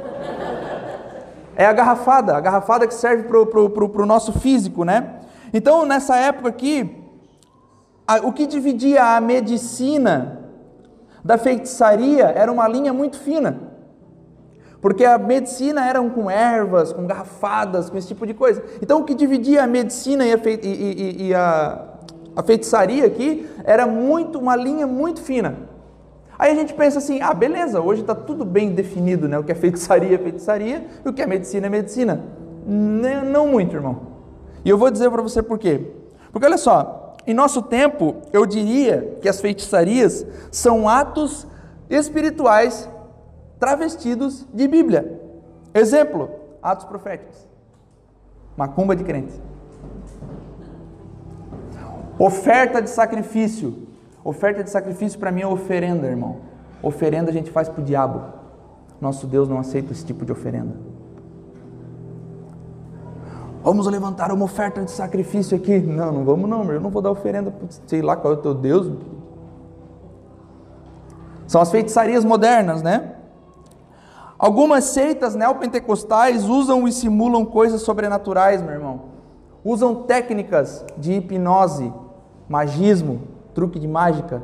É 1.55 1.65
a 1.65 1.73
garrafada, 1.73 2.35
a 2.35 2.39
garrafada 2.39 2.87
que 2.87 2.93
serve 2.93 3.23
para 3.23 4.03
o 4.03 4.05
nosso 4.05 4.31
físico, 4.39 4.83
né? 4.83 5.19
Então, 5.53 5.85
nessa 5.85 6.15
época 6.15 6.49
aqui, 6.49 7.03
a, 8.07 8.17
o 8.17 8.31
que 8.31 8.47
dividia 8.47 9.03
a 9.15 9.21
medicina 9.21 10.39
da 11.23 11.37
feitiçaria 11.37 12.25
era 12.25 12.51
uma 12.51 12.67
linha 12.67 12.93
muito 12.93 13.19
fina. 13.19 13.59
Porque 14.81 15.03
a 15.03 15.17
medicina 15.17 15.85
eram 15.87 16.09
com 16.09 16.29
ervas, 16.29 16.93
com 16.93 17.07
garrafadas, 17.07 17.89
com 17.89 17.97
esse 17.97 18.07
tipo 18.07 18.25
de 18.25 18.33
coisa. 18.33 18.63
Então 18.81 19.01
o 19.01 19.03
que 19.03 19.15
dividia 19.15 19.63
a 19.63 19.67
medicina 19.67 20.25
e 20.25 20.31
a, 20.31 20.37
fei 20.37 20.59
e, 20.61 20.67
e, 20.67 21.27
e 21.27 21.33
a, 21.33 21.83
a 22.35 22.43
feitiçaria 22.43 23.05
aqui 23.05 23.49
era 23.63 23.87
muito 23.87 24.37
uma 24.37 24.55
linha 24.55 24.85
muito 24.85 25.21
fina. 25.21 25.74
Aí 26.37 26.51
a 26.51 26.55
gente 26.55 26.73
pensa 26.73 26.99
assim, 26.99 27.21
ah, 27.21 27.33
beleza, 27.33 27.79
hoje 27.79 28.01
está 28.01 28.13
tudo 28.13 28.43
bem 28.43 28.73
definido, 28.73 29.27
né? 29.27 29.37
O 29.39 29.43
que 29.43 29.51
é 29.51 29.55
feitiçaria 29.55 30.15
é 30.15 30.17
feitiçaria 30.17 30.85
e 31.03 31.09
o 31.09 31.13
que 31.13 31.21
é 31.21 31.25
medicina 31.25 31.67
é 31.67 31.69
medicina. 31.69 32.23
Não 32.65 33.47
muito, 33.47 33.75
irmão. 33.75 34.01
E 34.63 34.69
eu 34.69 34.77
vou 34.77 34.89
dizer 34.89 35.09
para 35.11 35.21
você 35.21 35.41
por 35.41 35.57
quê. 35.59 35.93
Porque 36.31 36.45
olha 36.45 36.57
só, 36.57 37.15
em 37.27 37.33
nosso 37.33 37.61
tempo, 37.61 38.17
eu 38.33 38.45
diria 38.45 39.17
que 39.21 39.29
as 39.29 39.39
feitiçarias 39.39 40.25
são 40.51 40.89
atos 40.89 41.47
espirituais 41.89 42.89
travestidos 43.59 44.45
de 44.53 44.67
Bíblia. 44.67 45.21
Exemplo, 45.73 46.29
atos 46.61 46.85
proféticos. 46.85 47.47
Macumba 48.57 48.95
de 48.95 49.03
crente. 49.03 49.33
Oferta 52.17 52.81
de 52.81 52.89
sacrifício. 52.89 53.84
Oferta 54.25 54.63
de 54.63 54.71
sacrifício 54.71 55.19
para 55.19 55.31
mim 55.31 55.41
é 55.41 55.47
oferenda, 55.47 56.07
irmão. 56.07 56.37
Oferenda 56.81 57.29
a 57.29 57.33
gente 57.33 57.51
faz 57.51 57.69
para 57.69 57.79
o 57.79 57.85
diabo. 57.85 58.23
Nosso 58.99 59.27
Deus 59.27 59.47
não 59.47 59.59
aceita 59.59 59.93
esse 59.93 60.03
tipo 60.03 60.25
de 60.25 60.31
oferenda. 60.31 60.75
Vamos 63.63 63.85
levantar 63.85 64.31
uma 64.31 64.43
oferta 64.43 64.83
de 64.83 64.89
sacrifício 64.89 65.55
aqui. 65.55 65.77
Não, 65.77 66.11
não 66.11 66.25
vamos 66.25 66.49
não, 66.49 66.63
eu 66.71 66.81
não 66.81 66.89
vou 66.89 67.03
dar 67.03 67.11
oferenda, 67.11 67.53
sei 67.85 68.01
lá 68.01 68.15
qual 68.15 68.33
é 68.33 68.37
o 68.37 68.41
teu 68.41 68.55
Deus. 68.55 68.91
São 71.45 71.61
as 71.61 71.69
feitiçarias 71.69 72.25
modernas, 72.25 72.81
né? 72.81 73.17
Algumas 74.39 74.85
seitas 74.85 75.35
neopentecostais 75.35 76.45
usam 76.45 76.87
e 76.87 76.91
simulam 76.91 77.45
coisas 77.45 77.83
sobrenaturais, 77.83 78.59
meu 78.59 78.73
irmão. 78.73 79.01
Usam 79.63 80.03
técnicas 80.03 80.83
de 80.97 81.13
hipnose, 81.13 81.93
magismo, 82.49 83.34
truque 83.55 83.79
de 83.79 83.87
mágica, 83.87 84.43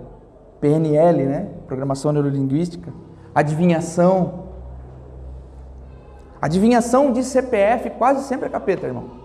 PNL, 0.59 1.25
né? 1.25 1.49
Programação 1.67 2.11
neurolinguística, 2.11 2.91
adivinhação, 3.35 4.41
Adivinhação 6.41 7.11
de 7.11 7.23
CPF 7.23 7.91
quase 7.91 8.23
sempre 8.23 8.47
é 8.47 8.49
capeta, 8.49 8.87
irmão. 8.87 9.21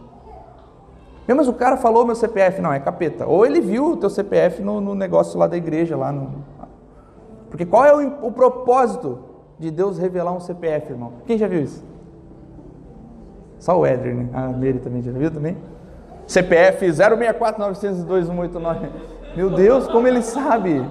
Mas 1.26 1.48
o 1.48 1.54
cara 1.54 1.78
falou 1.78 2.04
meu 2.04 2.14
CPF, 2.14 2.60
não, 2.60 2.70
é 2.72 2.78
capeta. 2.78 3.26
Ou 3.26 3.46
ele 3.46 3.60
viu 3.60 3.92
o 3.92 3.96
teu 3.96 4.10
CPF 4.10 4.62
no, 4.62 4.82
no 4.82 4.94
negócio 4.94 5.38
lá 5.38 5.46
da 5.46 5.56
igreja, 5.56 5.96
lá 5.96 6.12
no. 6.12 6.44
Porque 7.48 7.64
qual 7.64 7.86
é 7.86 7.94
o, 7.94 8.26
o 8.26 8.30
propósito 8.30 9.20
de 9.58 9.70
Deus 9.70 9.96
revelar 9.98 10.32
um 10.32 10.40
CPF, 10.40 10.92
irmão? 10.92 11.14
Quem 11.26 11.38
já 11.38 11.48
viu 11.48 11.62
isso? 11.62 11.82
Só 13.58 13.78
o 13.78 13.86
Éder, 13.86 14.14
né? 14.14 14.28
A 14.34 14.48
Meire 14.48 14.78
também 14.78 15.00
já 15.02 15.10
viu 15.10 15.30
também? 15.30 15.56
CPF 16.26 16.86
064902189. 16.86 18.90
Meu 19.36 19.50
Deus, 19.50 19.86
como 19.86 20.08
ele 20.08 20.22
sabe? 20.22 20.82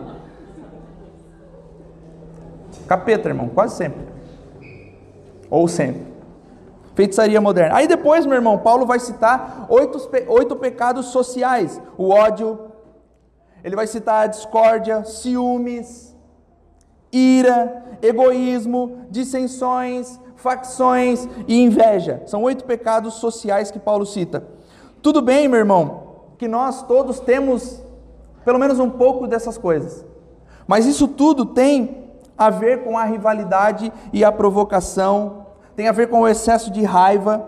Capeta, 2.87 3.27
irmão, 3.27 3.49
quase 3.49 3.75
sempre. 3.75 4.05
Ou 5.49 5.67
sempre. 5.67 6.13
Feitiçaria 6.93 7.41
moderna. 7.41 7.75
Aí 7.75 7.87
depois, 7.87 8.23
meu 8.27 8.35
irmão, 8.35 8.59
Paulo 8.59 8.85
vai 8.85 8.99
citar 8.99 9.65
oito, 9.67 9.97
oito 10.27 10.55
pecados 10.57 11.07
sociais: 11.07 11.81
o 11.97 12.09
ódio, 12.09 12.71
ele 13.63 13.75
vai 13.75 13.87
citar 13.87 14.25
a 14.25 14.27
discórdia, 14.27 15.03
ciúmes, 15.03 16.15
ira, 17.11 17.97
egoísmo, 17.99 19.07
dissensões, 19.09 20.19
facções 20.35 21.27
e 21.47 21.63
inveja. 21.63 22.21
São 22.27 22.43
oito 22.43 22.63
pecados 22.63 23.15
sociais 23.15 23.71
que 23.71 23.79
Paulo 23.79 24.05
cita. 24.05 24.45
Tudo 25.01 25.19
bem, 25.19 25.47
meu 25.47 25.59
irmão, 25.59 26.27
que 26.37 26.47
nós 26.47 26.83
todos 26.83 27.19
temos 27.19 27.83
pelo 28.45 28.59
menos 28.59 28.79
um 28.79 28.89
pouco 28.89 29.27
dessas 29.27 29.57
coisas. 29.57 30.05
Mas 30.67 30.85
isso 30.85 31.07
tudo 31.07 31.45
tem 31.45 32.05
a 32.37 32.49
ver 32.49 32.83
com 32.83 32.97
a 32.97 33.03
rivalidade 33.03 33.91
e 34.13 34.23
a 34.23 34.31
provocação 34.31 35.45
tem 35.75 35.87
a 35.87 35.91
ver 35.91 36.07
com 36.07 36.21
o 36.21 36.27
excesso 36.27 36.71
de 36.71 36.83
raiva, 36.83 37.47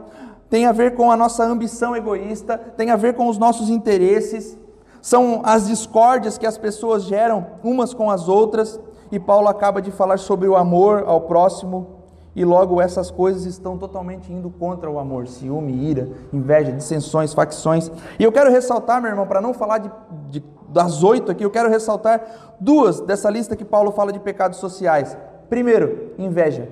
tem 0.50 0.66
a 0.66 0.72
ver 0.72 0.96
com 0.96 1.12
a 1.12 1.16
nossa 1.16 1.44
ambição 1.46 1.96
egoísta, 1.96 2.58
tem 2.58 2.90
a 2.90 2.96
ver 2.96 3.14
com 3.14 3.28
os 3.28 3.38
nossos 3.38 3.70
interesses, 3.70 4.58
são 5.02 5.42
as 5.44 5.68
discórdias 5.68 6.38
que 6.38 6.46
as 6.46 6.58
pessoas 6.58 7.04
geram 7.04 7.46
umas 7.64 7.94
com 7.94 8.12
as 8.12 8.28
outras, 8.28 8.80
e 9.12 9.20
Paulo 9.20 9.48
acaba 9.48 9.82
de 9.82 9.92
falar 9.92 10.20
sobre 10.20 10.48
o 10.48 10.58
amor 10.58 11.06
ao 11.08 11.22
próximo, 11.22 11.98
e 12.36 12.46
logo 12.46 12.80
essas 12.82 13.10
coisas 13.10 13.46
estão 13.46 13.78
totalmente 13.78 14.32
indo 14.32 14.50
contra 14.50 14.92
o 14.92 15.00
amor, 15.00 15.28
ciúme, 15.28 15.74
ira, 15.74 16.10
inveja, 16.32 16.72
dissensões, 16.72 17.34
facções. 17.34 17.90
E 18.20 18.24
eu 18.24 18.32
quero 18.32 18.52
ressaltar, 18.52 19.02
meu 19.02 19.10
irmão, 19.10 19.26
para 19.26 19.42
não 19.42 19.54
falar 19.54 19.80
de, 19.80 19.90
de, 20.30 20.44
das 20.78 21.04
oito 21.04 21.32
aqui, 21.32 21.44
eu 21.44 21.50
quero 21.50 21.70
ressaltar 21.70 22.56
duas 22.60 23.00
dessa 23.02 23.30
lista 23.32 23.56
que 23.56 23.66
Paulo 23.66 23.92
fala 23.92 24.14
de 24.14 24.20
pecados 24.20 24.60
sociais. 24.60 25.18
Primeiro, 25.50 26.14
inveja. 26.20 26.70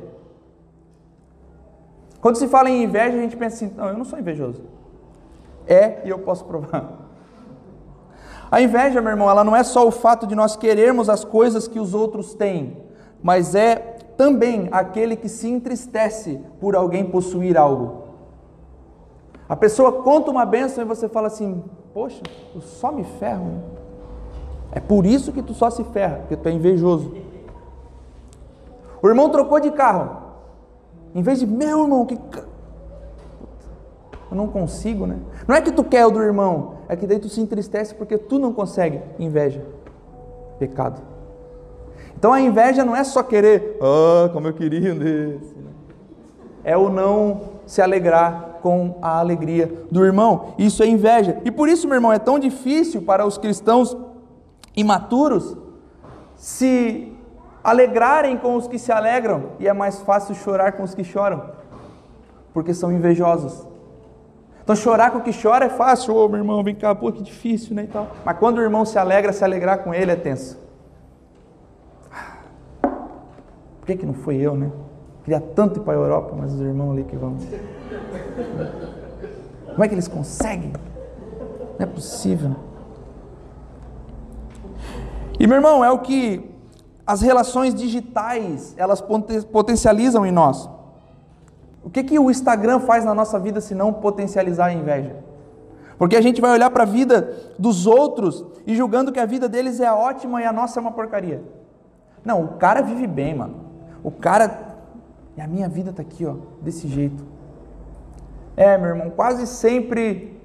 Quando 2.22 2.36
se 2.36 2.48
fala 2.48 2.70
em 2.70 2.84
inveja, 2.84 3.18
a 3.18 3.22
gente 3.22 3.36
pensa 3.36 3.56
assim: 3.56 3.74
não, 3.76 3.88
eu 3.88 3.98
não 3.98 4.06
sou 4.06 4.20
invejoso. 4.20 4.64
É 5.68 6.02
e 6.06 6.10
eu 6.10 6.20
posso 6.20 6.46
provar. 6.46 7.06
A 8.52 8.62
inveja, 8.62 9.02
meu 9.02 9.10
irmão, 9.10 9.28
ela 9.28 9.44
não 9.44 9.56
é 9.56 9.64
só 9.64 9.88
o 9.88 9.92
fato 9.92 10.28
de 10.28 10.36
nós 10.36 10.56
querermos 10.56 11.10
as 11.10 11.24
coisas 11.24 11.68
que 11.68 11.80
os 11.80 11.96
outros 11.96 12.36
têm, 12.36 12.78
mas 13.24 13.56
é 13.56 13.76
também 14.16 14.70
aquele 14.72 15.16
que 15.16 15.28
se 15.28 15.50
entristece 15.50 16.40
por 16.60 16.76
alguém 16.76 17.06
possuir 17.06 17.58
algo. 17.58 18.04
A 19.50 19.56
pessoa 19.56 20.04
conta 20.04 20.30
uma 20.30 20.46
bênção 20.46 20.84
e 20.84 20.88
você 20.88 21.10
fala 21.10 21.28
assim: 21.28 21.64
Poxa, 21.92 22.22
eu 22.54 22.62
só 22.62 22.92
me 22.92 23.04
ferro. 23.04 23.75
Né? 24.76 24.80
É 24.80 24.80
por 24.82 25.06
isso 25.06 25.32
que 25.32 25.42
tu 25.42 25.54
só 25.54 25.70
se 25.70 25.84
ferra, 25.86 26.18
porque 26.18 26.36
tu 26.36 26.50
é 26.50 26.52
invejoso. 26.52 27.14
O 29.02 29.08
irmão 29.08 29.30
trocou 29.30 29.60
de 29.60 29.72
carro. 29.72 30.24
Em 31.14 31.22
vez 31.22 31.40
de, 31.40 31.48
meu 31.48 31.84
irmão, 31.84 32.06
que. 32.06 32.20
Eu 34.32 34.36
não 34.36 34.48
consigo, 34.48 35.08
né? 35.08 35.18
Não 35.48 35.56
é 35.56 35.62
que 35.62 35.72
tu 35.72 35.84
quer 35.84 36.06
o 36.06 36.12
do 36.12 36.22
irmão, 36.22 36.76
é 36.90 36.96
que 36.96 37.08
daí 37.08 37.20
tu 37.20 37.30
se 37.30 37.40
entristece 37.40 37.96
porque 37.96 38.18
tu 38.18 38.38
não 38.38 38.52
consegue. 38.52 39.00
Inveja. 39.18 39.64
Pecado. 40.60 41.02
Então 42.18 42.34
a 42.34 42.42
inveja 42.42 42.84
não 42.84 42.96
é 42.96 43.04
só 43.04 43.22
querer, 43.22 43.78
ah, 43.82 44.30
como 44.34 44.48
eu 44.48 44.54
queria 44.54 44.94
desse. 44.96 45.56
É 46.64 46.76
o 46.76 46.90
não 46.90 47.42
se 47.68 47.82
alegrar 47.82 48.60
com 48.62 48.96
a 49.02 49.20
alegria 49.20 49.72
do 49.92 50.04
irmão. 50.04 50.56
Isso 50.58 50.82
é 50.82 50.88
inveja. 50.88 51.40
E 51.46 51.52
por 51.52 51.70
isso, 51.70 51.88
meu 51.88 51.96
irmão, 51.96 52.12
é 52.12 52.18
tão 52.18 52.40
difícil 52.40 53.04
para 53.04 53.26
os 53.26 53.38
cristãos 53.38 53.96
imaturos 54.76 55.58
se 56.36 57.12
alegrarem 57.64 58.38
com 58.38 58.56
os 58.56 58.68
que 58.68 58.78
se 58.78 58.92
alegram 58.92 59.52
e 59.60 59.68
é 59.68 59.74
mais 59.74 60.00
fácil 60.02 60.36
chorar 60.36 60.74
com 60.74 60.84
os 60.84 60.94
que 60.94 61.04
choram, 61.04 61.50
porque 62.54 62.74
são 62.74 62.92
invejosos. 62.92 63.66
Então 64.64 64.76
chorar 64.76 65.12
com 65.12 65.20
o 65.20 65.22
que 65.22 65.32
chora 65.32 65.66
é 65.66 65.70
fácil, 65.70 66.16
ô 66.16 66.26
oh, 66.26 66.28
meu 66.28 66.40
irmão, 66.40 66.64
vem 66.64 66.76
cá, 66.76 66.94
pô, 66.94 67.12
que 67.12 67.22
difícil, 67.22 67.76
né, 67.76 67.84
e 67.84 67.88
tal. 67.88 68.08
Mas 68.26 68.38
quando 68.38 68.58
o 68.58 68.62
irmão 68.62 68.84
se 68.84 68.98
alegra, 68.98 69.32
se 69.32 69.44
alegrar 69.44 69.84
com 69.84 69.94
ele 69.94 70.12
é 70.12 70.16
tenso. 70.16 70.60
Por 72.82 73.86
que, 73.86 73.98
que 73.98 74.06
não 74.06 74.16
foi 74.16 74.38
eu, 74.38 74.56
né? 74.56 74.72
Queria 75.24 75.40
tanto 75.40 75.80
ir 75.80 75.84
para 75.84 75.94
a 75.94 75.96
Europa, 75.96 76.36
mas 76.36 76.54
os 76.54 76.62
irmãos 76.62 76.92
ali 76.92 77.04
que 77.04 77.16
vão. 77.16 77.38
Como 79.68 79.84
é 79.84 79.88
que 79.88 79.94
eles 79.94 80.08
conseguem? 80.08 80.74
Não 81.78 81.84
é 81.84 81.86
possível. 81.86 82.56
E 85.40 85.48
meu 85.48 85.58
irmão, 85.58 85.84
é 85.84 85.92
o 85.92 86.00
que 86.00 86.50
as 87.06 87.22
relações 87.22 87.74
digitais 87.74 88.74
elas 88.78 89.04
potencializam 89.52 90.26
em 90.26 90.32
nós. 90.32 90.70
O 91.84 91.90
que, 91.90 92.04
que 92.04 92.18
o 92.18 92.32
Instagram 92.32 92.80
faz 92.80 93.06
na 93.06 93.14
nossa 93.14 93.40
vida 93.40 93.62
se 93.62 93.76
não 93.76 93.94
potencializar 93.94 94.68
a 94.68 94.74
inveja? 94.74 95.16
Porque 95.98 96.16
a 96.16 96.22
gente 96.22 96.42
vai 96.42 96.52
olhar 96.52 96.70
para 96.72 96.84
a 96.84 96.86
vida 96.86 97.54
dos 97.60 97.86
outros 97.86 98.44
e 98.66 98.76
julgando 98.76 99.12
que 99.12 99.20
a 99.20 99.26
vida 99.26 99.48
deles 99.48 99.80
é 99.80 99.92
ótima 99.92 100.42
e 100.42 100.46
a 100.46 100.52
nossa 100.52 100.80
é 100.80 100.82
uma 100.82 100.92
porcaria. 100.92 101.44
Não, 102.24 102.44
o 102.44 102.48
cara 102.58 102.82
vive 102.82 103.06
bem, 103.06 103.36
mano. 103.36 103.56
O 104.04 104.10
cara. 104.10 104.76
E 105.38 105.42
a 105.42 105.48
minha 105.48 105.70
vida 105.70 105.92
está 105.92 106.02
aqui, 106.02 106.26
ó, 106.26 106.36
desse 106.62 106.88
jeito. 106.88 107.24
É, 108.58 108.78
meu 108.78 108.90
irmão, 108.90 109.12
quase 109.12 109.46
sempre. 109.46 110.42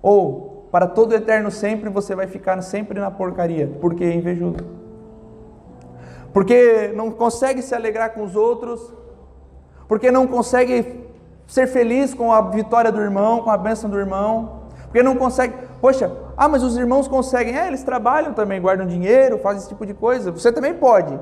Ou, 0.00 0.47
para 0.70 0.86
todo 0.86 1.14
eterno 1.14 1.50
sempre, 1.50 1.88
você 1.90 2.14
vai 2.14 2.26
ficar 2.26 2.60
sempre 2.62 3.00
na 3.00 3.10
porcaria. 3.10 3.70
Porque 3.80 4.04
é 4.04 4.14
invejoso. 4.14 4.58
Porque 6.32 6.92
não 6.94 7.10
consegue 7.10 7.62
se 7.62 7.74
alegrar 7.74 8.12
com 8.12 8.22
os 8.22 8.36
outros 8.36 8.92
porque 9.88 10.10
não 10.10 10.26
consegue 10.26 11.08
ser 11.46 11.66
feliz 11.66 12.12
com 12.12 12.30
a 12.30 12.42
vitória 12.42 12.92
do 12.92 13.00
irmão, 13.00 13.40
com 13.40 13.50
a 13.50 13.56
bênção 13.56 13.88
do 13.88 13.98
irmão, 13.98 14.64
porque 14.84 15.02
não 15.02 15.16
consegue, 15.16 15.54
poxa, 15.80 16.12
ah, 16.36 16.46
mas 16.46 16.62
os 16.62 16.76
irmãos 16.76 17.08
conseguem, 17.08 17.58
é, 17.58 17.66
eles 17.66 17.82
trabalham 17.82 18.34
também, 18.34 18.60
guardam 18.60 18.86
dinheiro, 18.86 19.38
fazem 19.38 19.60
esse 19.60 19.68
tipo 19.70 19.86
de 19.86 19.94
coisa, 19.94 20.30
você 20.30 20.52
também 20.52 20.74
pode. 20.74 21.18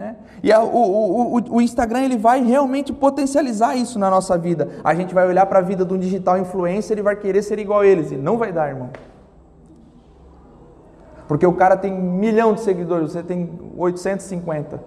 Né? 0.00 0.16
E 0.42 0.50
a, 0.50 0.62
o, 0.62 1.36
o, 1.36 1.56
o, 1.56 1.60
Instagram 1.60 2.00
ele 2.00 2.16
vai 2.16 2.42
realmente 2.42 2.90
potencializar 2.90 3.76
isso 3.76 3.98
na 3.98 4.08
nossa 4.08 4.38
vida. 4.38 4.70
A 4.82 4.94
gente 4.94 5.12
vai 5.12 5.28
olhar 5.28 5.44
para 5.44 5.58
a 5.58 5.62
vida 5.62 5.84
de 5.84 5.92
um 5.92 5.98
digital 5.98 6.38
influencer 6.38 6.96
e 6.96 7.02
vai 7.02 7.14
querer 7.16 7.42
ser 7.42 7.58
igual 7.58 7.80
a 7.80 7.86
eles. 7.86 8.10
E 8.10 8.16
não 8.16 8.38
vai 8.38 8.50
dar, 8.50 8.70
irmão. 8.70 8.88
Porque 11.28 11.46
o 11.46 11.52
cara 11.52 11.76
tem 11.76 11.92
um 11.92 12.12
milhão 12.14 12.54
de 12.54 12.62
seguidores, 12.62 13.12
você 13.12 13.22
tem 13.22 13.60
850. 13.76 14.82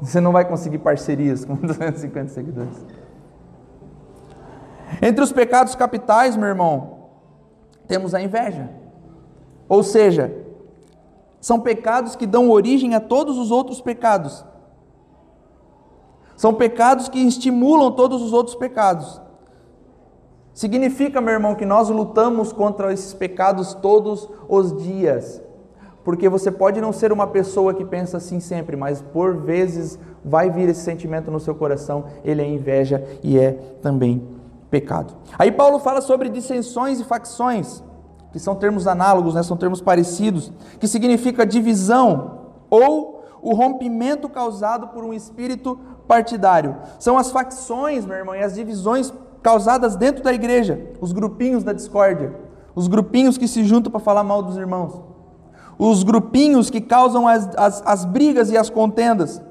Você 0.00 0.22
não 0.22 0.32
vai 0.32 0.46
conseguir 0.46 0.78
parcerias 0.78 1.44
com 1.44 1.54
250 1.60 2.28
seguidores. 2.30 2.86
Entre 5.02 5.22
os 5.22 5.32
pecados 5.32 5.74
capitais, 5.74 6.34
meu 6.34 6.48
irmão, 6.48 7.10
temos 7.86 8.14
a 8.14 8.22
inveja. 8.22 8.70
Ou 9.68 9.82
seja, 9.82 10.32
são 11.46 11.60
pecados 11.60 12.16
que 12.16 12.26
dão 12.26 12.50
origem 12.50 12.96
a 12.96 12.98
todos 12.98 13.38
os 13.38 13.52
outros 13.52 13.80
pecados. 13.80 14.44
São 16.36 16.52
pecados 16.52 17.08
que 17.08 17.20
estimulam 17.20 17.92
todos 17.92 18.20
os 18.20 18.32
outros 18.32 18.56
pecados. 18.56 19.20
Significa, 20.52 21.20
meu 21.20 21.34
irmão, 21.34 21.54
que 21.54 21.64
nós 21.64 21.88
lutamos 21.88 22.52
contra 22.52 22.92
esses 22.92 23.14
pecados 23.14 23.74
todos 23.74 24.28
os 24.48 24.76
dias 24.82 25.40
porque 26.02 26.28
você 26.28 26.52
pode 26.52 26.80
não 26.80 26.92
ser 26.92 27.10
uma 27.10 27.26
pessoa 27.26 27.74
que 27.74 27.84
pensa 27.84 28.18
assim 28.18 28.38
sempre, 28.38 28.76
mas 28.76 29.02
por 29.02 29.38
vezes 29.38 29.98
vai 30.24 30.48
vir 30.48 30.68
esse 30.68 30.82
sentimento 30.82 31.32
no 31.32 31.40
seu 31.40 31.52
coração, 31.52 32.04
ele 32.24 32.40
é 32.40 32.48
inveja 32.48 33.04
e 33.24 33.36
é 33.36 33.50
também 33.82 34.22
pecado. 34.70 35.16
Aí 35.36 35.50
Paulo 35.50 35.80
fala 35.80 36.00
sobre 36.00 36.28
dissensões 36.28 37.00
e 37.00 37.04
facções, 37.04 37.82
que 38.32 38.38
são 38.38 38.54
termos 38.54 38.86
análogos, 38.86 39.34
né? 39.34 39.42
são 39.42 39.56
termos 39.56 39.80
parecidos, 39.80 40.52
que 40.78 40.86
significa 40.88 41.46
divisão 41.46 42.40
ou 42.68 43.24
o 43.42 43.54
rompimento 43.54 44.28
causado 44.28 44.88
por 44.88 45.04
um 45.04 45.12
espírito 45.14 45.78
partidário. 46.08 46.76
São 46.98 47.16
as 47.16 47.30
facções, 47.30 48.04
meu 48.04 48.16
irmão, 48.16 48.34
e 48.34 48.42
as 48.42 48.54
divisões 48.54 49.12
causadas 49.42 49.96
dentro 49.96 50.22
da 50.22 50.32
igreja, 50.32 50.92
os 51.00 51.12
grupinhos 51.12 51.62
da 51.62 51.72
discórdia, 51.72 52.34
os 52.74 52.88
grupinhos 52.88 53.38
que 53.38 53.46
se 53.46 53.64
juntam 53.64 53.90
para 53.90 54.00
falar 54.00 54.24
mal 54.24 54.42
dos 54.42 54.56
irmãos 54.56 55.16
os 55.78 56.02
grupinhos 56.02 56.70
que 56.70 56.80
causam 56.80 57.28
as, 57.28 57.48
as, 57.56 57.82
as 57.86 58.04
brigas 58.04 58.50
e 58.50 58.56
as 58.56 58.70
contendas. 58.70 59.42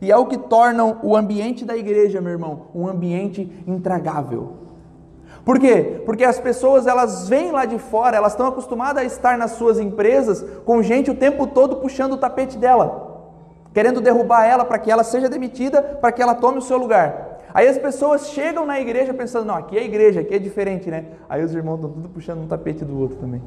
E 0.00 0.10
é 0.10 0.16
o 0.16 0.26
que 0.26 0.36
tornam 0.36 0.98
o 1.02 1.16
ambiente 1.16 1.64
da 1.64 1.76
igreja, 1.76 2.20
meu 2.20 2.32
irmão, 2.32 2.66
um 2.74 2.86
ambiente 2.86 3.50
intragável. 3.66 4.63
Por 5.44 5.58
quê? 5.58 6.02
Porque 6.06 6.24
as 6.24 6.40
pessoas 6.40 6.86
elas 6.86 7.28
vêm 7.28 7.52
lá 7.52 7.66
de 7.66 7.78
fora, 7.78 8.16
elas 8.16 8.32
estão 8.32 8.46
acostumadas 8.46 9.02
a 9.02 9.06
estar 9.06 9.36
nas 9.36 9.52
suas 9.52 9.78
empresas 9.78 10.42
com 10.64 10.82
gente 10.82 11.10
o 11.10 11.14
tempo 11.14 11.46
todo 11.46 11.76
puxando 11.76 12.14
o 12.14 12.16
tapete 12.16 12.56
dela, 12.56 13.30
querendo 13.74 14.00
derrubar 14.00 14.46
ela 14.46 14.64
para 14.64 14.78
que 14.78 14.90
ela 14.90 15.04
seja 15.04 15.28
demitida, 15.28 15.82
para 15.82 16.10
que 16.10 16.22
ela 16.22 16.34
tome 16.34 16.58
o 16.58 16.62
seu 16.62 16.78
lugar. 16.78 17.40
Aí 17.52 17.68
as 17.68 17.78
pessoas 17.78 18.28
chegam 18.30 18.64
na 18.64 18.80
igreja 18.80 19.12
pensando, 19.12 19.44
não, 19.44 19.54
aqui 19.54 19.76
é 19.76 19.84
igreja, 19.84 20.20
aqui 20.20 20.34
é 20.34 20.38
diferente, 20.38 20.90
né? 20.90 21.04
Aí 21.28 21.44
os 21.44 21.54
irmãos 21.54 21.76
estão 21.76 21.90
tudo 21.90 22.08
puxando 22.08 22.40
um 22.40 22.46
tapete 22.48 22.84
do 22.84 22.98
outro 22.98 23.16
também. 23.18 23.42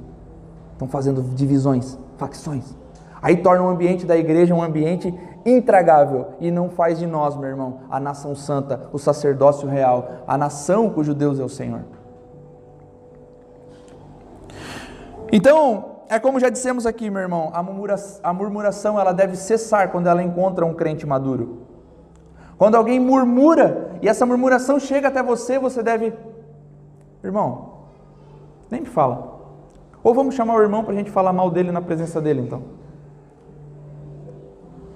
Estão 0.73 0.87
fazendo 0.87 1.21
divisões, 1.35 1.97
facções. 2.17 2.75
Aí 3.21 3.37
torna 3.37 3.63
o 3.63 3.67
ambiente 3.67 4.05
da 4.05 4.15
igreja 4.15 4.53
um 4.53 4.61
ambiente 4.61 5.13
intragável 5.47 6.33
e 6.39 6.51
não 6.51 6.69
faz 6.69 6.99
de 6.99 7.07
nós, 7.07 7.35
meu 7.37 7.49
irmão, 7.49 7.79
a 7.89 7.99
nação 7.99 8.35
santa, 8.35 8.89
o 8.91 8.99
sacerdócio 8.99 9.67
real, 9.67 10.09
a 10.27 10.37
nação 10.37 10.89
cujo 10.89 11.13
Deus 11.13 11.39
é 11.39 11.43
o 11.43 11.49
Senhor. 11.49 11.81
Então, 15.31 15.97
é 16.09 16.19
como 16.19 16.39
já 16.39 16.49
dissemos 16.49 16.85
aqui, 16.85 17.09
meu 17.09 17.21
irmão, 17.21 17.51
a 17.53 18.33
murmuração, 18.33 18.99
ela 18.99 19.13
deve 19.13 19.35
cessar 19.35 19.91
quando 19.91 20.07
ela 20.07 20.21
encontra 20.21 20.65
um 20.65 20.73
crente 20.73 21.05
maduro. 21.05 21.63
Quando 22.57 22.75
alguém 22.75 22.99
murmura 22.99 23.91
e 24.01 24.09
essa 24.09 24.25
murmuração 24.25 24.79
chega 24.79 25.07
até 25.07 25.21
você, 25.21 25.59
você 25.59 25.83
deve, 25.83 26.13
irmão, 27.23 27.83
nem 28.69 28.81
me 28.81 28.87
fala. 28.87 29.37
Ou 30.03 30.13
vamos 30.13 30.35
chamar 30.35 30.55
o 30.55 30.61
irmão 30.61 30.83
para 30.83 30.93
a 30.93 30.95
gente 30.95 31.11
falar 31.11 31.33
mal 31.33 31.49
dele 31.51 31.71
na 31.71 31.81
presença 31.81 32.19
dele, 32.21 32.41
então. 32.41 32.63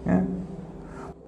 É. 0.06 0.24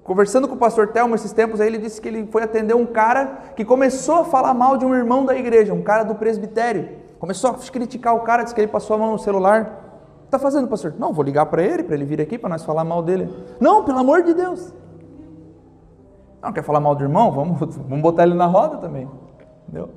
Conversando 0.04 0.46
com 0.46 0.54
o 0.54 0.58
pastor 0.58 0.88
Telmo 0.88 1.14
esses 1.14 1.32
tempos, 1.32 1.62
aí 1.62 1.66
ele 1.66 1.78
disse 1.78 1.98
que 1.98 2.06
ele 2.06 2.26
foi 2.26 2.42
atender 2.42 2.74
um 2.74 2.84
cara 2.84 3.38
que 3.56 3.64
começou 3.64 4.16
a 4.16 4.24
falar 4.24 4.52
mal 4.52 4.76
de 4.76 4.84
um 4.84 4.94
irmão 4.94 5.24
da 5.24 5.34
igreja, 5.34 5.72
um 5.72 5.82
cara 5.82 6.04
do 6.04 6.14
presbitério. 6.14 6.90
Começou 7.18 7.50
a 7.50 7.54
criticar 7.54 8.14
o 8.14 8.20
cara, 8.20 8.42
disse 8.42 8.54
que 8.54 8.60
ele 8.60 8.68
passou 8.68 8.96
a 8.96 8.98
mão 8.98 9.12
no 9.12 9.18
celular. 9.18 9.82
Está 10.26 10.38
fazendo, 10.38 10.68
pastor? 10.68 10.94
Não, 10.98 11.10
vou 11.10 11.24
ligar 11.24 11.46
para 11.46 11.62
ele, 11.62 11.82
para 11.82 11.94
ele 11.94 12.04
vir 12.04 12.20
aqui 12.20 12.36
para 12.36 12.50
nós 12.50 12.62
falar 12.62 12.84
mal 12.84 13.02
dele. 13.02 13.32
Não, 13.58 13.82
pelo 13.82 13.98
amor 13.98 14.22
de 14.22 14.34
Deus. 14.34 14.74
Não 16.42 16.52
quer 16.52 16.62
falar 16.62 16.80
mal 16.80 16.94
do 16.94 17.02
irmão? 17.02 17.32
Vamos, 17.32 17.58
vamos 17.88 18.02
botar 18.02 18.24
ele 18.24 18.34
na 18.34 18.44
roda 18.44 18.76
também. 18.76 19.08
Entendeu? 19.62 19.88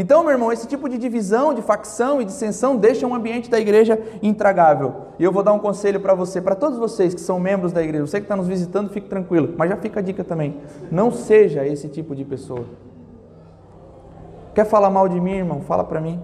Então, 0.00 0.22
meu 0.22 0.30
irmão, 0.30 0.52
esse 0.52 0.64
tipo 0.68 0.88
de 0.88 0.96
divisão, 0.96 1.52
de 1.52 1.60
facção 1.60 2.22
e 2.22 2.24
dissensão 2.24 2.76
deixa 2.76 3.04
um 3.04 3.12
ambiente 3.12 3.50
da 3.50 3.58
igreja 3.58 4.00
intragável. 4.22 5.08
E 5.18 5.24
eu 5.24 5.32
vou 5.32 5.42
dar 5.42 5.52
um 5.52 5.58
conselho 5.58 5.98
para 5.98 6.14
você, 6.14 6.40
para 6.40 6.54
todos 6.54 6.78
vocês 6.78 7.12
que 7.12 7.20
são 7.20 7.40
membros 7.40 7.72
da 7.72 7.82
igreja, 7.82 8.06
você 8.06 8.20
que 8.20 8.24
está 8.24 8.36
nos 8.36 8.46
visitando, 8.46 8.90
fique 8.90 9.08
tranquilo. 9.08 9.56
Mas 9.58 9.70
já 9.70 9.76
fica 9.76 9.98
a 9.98 10.02
dica 10.02 10.22
também: 10.22 10.56
não 10.88 11.10
seja 11.10 11.66
esse 11.66 11.88
tipo 11.88 12.14
de 12.14 12.24
pessoa. 12.24 12.64
Quer 14.54 14.66
falar 14.66 14.88
mal 14.88 15.08
de 15.08 15.20
mim, 15.20 15.32
irmão? 15.32 15.62
Fala 15.62 15.82
para 15.82 16.00
mim. 16.00 16.22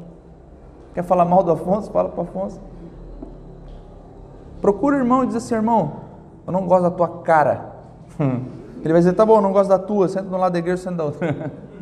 Quer 0.95 1.03
falar 1.03 1.25
mal 1.25 1.43
do 1.43 1.51
Afonso? 1.51 1.91
Fala 1.91 2.11
para 2.11 2.23
Afonso. 2.23 2.61
Procura 4.61 4.95
o 4.95 5.01
irmão 5.01 5.25
e 5.25 5.27
diz 5.27 5.35
assim: 5.35 5.57
irmão, 5.57 5.95
Eu 6.47 6.53
não 6.53 6.65
gosto 6.65 6.85
da 6.85 6.91
tua 6.93 7.09
cara. 7.09 7.73
Ele 8.85 8.93
vai 8.93 9.01
dizer: 9.01 9.15
Tá 9.15 9.27
bom, 9.27 9.39
eu 9.39 9.43
não 9.43 9.53
gosto 9.53 9.69
da 9.69 9.81
tua, 9.81 10.07
senta 10.07 10.31
no 10.31 10.39
lado 10.39 10.53
da 10.53 10.61
igreja, 10.61 10.77
senta 10.77 10.99
da 10.99 11.05
outra. 11.07 11.51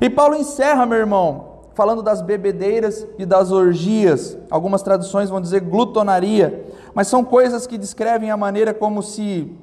e 0.00 0.10
Paulo 0.10 0.36
encerra, 0.36 0.84
meu 0.84 0.98
irmão, 0.98 1.60
falando 1.74 2.02
das 2.02 2.20
bebedeiras 2.20 3.06
e 3.18 3.24
das 3.24 3.50
orgias. 3.50 4.36
Algumas 4.50 4.82
traduções 4.82 5.30
vão 5.30 5.40
dizer 5.40 5.60
glutonaria, 5.60 6.66
mas 6.92 7.08
são 7.08 7.24
coisas 7.24 7.66
que 7.66 7.78
descrevem 7.78 8.30
a 8.30 8.36
maneira 8.36 8.74
como 8.74 9.02
se 9.02 9.56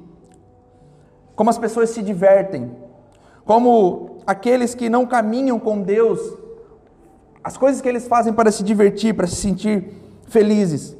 como 1.36 1.50
as 1.50 1.58
pessoas 1.58 1.90
se 1.90 2.02
divertem, 2.02 2.76
como 3.44 4.18
aqueles 4.26 4.74
que 4.74 4.88
não 4.88 5.06
caminham 5.06 5.56
com 5.56 5.80
Deus, 5.80 6.20
as 7.44 7.56
coisas 7.56 7.80
que 7.80 7.88
eles 7.88 8.08
fazem 8.08 8.32
para 8.32 8.50
se 8.50 8.64
divertir, 8.64 9.14
para 9.14 9.28
se 9.28 9.36
sentir 9.36 9.88
felizes. 10.26 10.96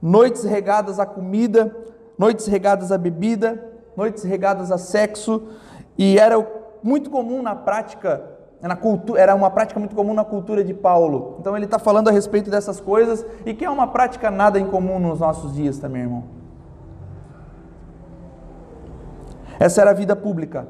Noites 0.00 0.44
regadas 0.44 1.00
à 1.00 1.06
comida, 1.06 1.74
noites 2.18 2.46
regadas 2.46 2.92
à 2.92 2.98
bebida, 2.98 3.64
noites 3.96 4.24
regadas 4.24 4.70
a 4.70 4.76
sexo, 4.76 5.44
e 5.96 6.18
era 6.18 6.36
muito 6.82 7.08
comum 7.08 7.40
na 7.40 7.56
prática, 7.56 8.37
na 8.66 8.74
cultura, 8.74 9.20
era 9.20 9.34
uma 9.34 9.50
prática 9.50 9.78
muito 9.78 9.94
comum 9.94 10.12
na 10.12 10.24
cultura 10.24 10.64
de 10.64 10.74
Paulo. 10.74 11.36
Então 11.38 11.56
ele 11.56 11.66
está 11.66 11.78
falando 11.78 12.08
a 12.08 12.10
respeito 12.10 12.50
dessas 12.50 12.80
coisas 12.80 13.24
e 13.46 13.54
que 13.54 13.64
é 13.64 13.70
uma 13.70 13.86
prática 13.86 14.30
nada 14.30 14.58
incomum 14.58 14.98
nos 14.98 15.20
nossos 15.20 15.54
dias 15.54 15.78
também, 15.78 16.02
irmão. 16.02 16.24
Essa 19.60 19.80
era 19.80 19.90
a 19.90 19.94
vida 19.94 20.16
pública 20.16 20.66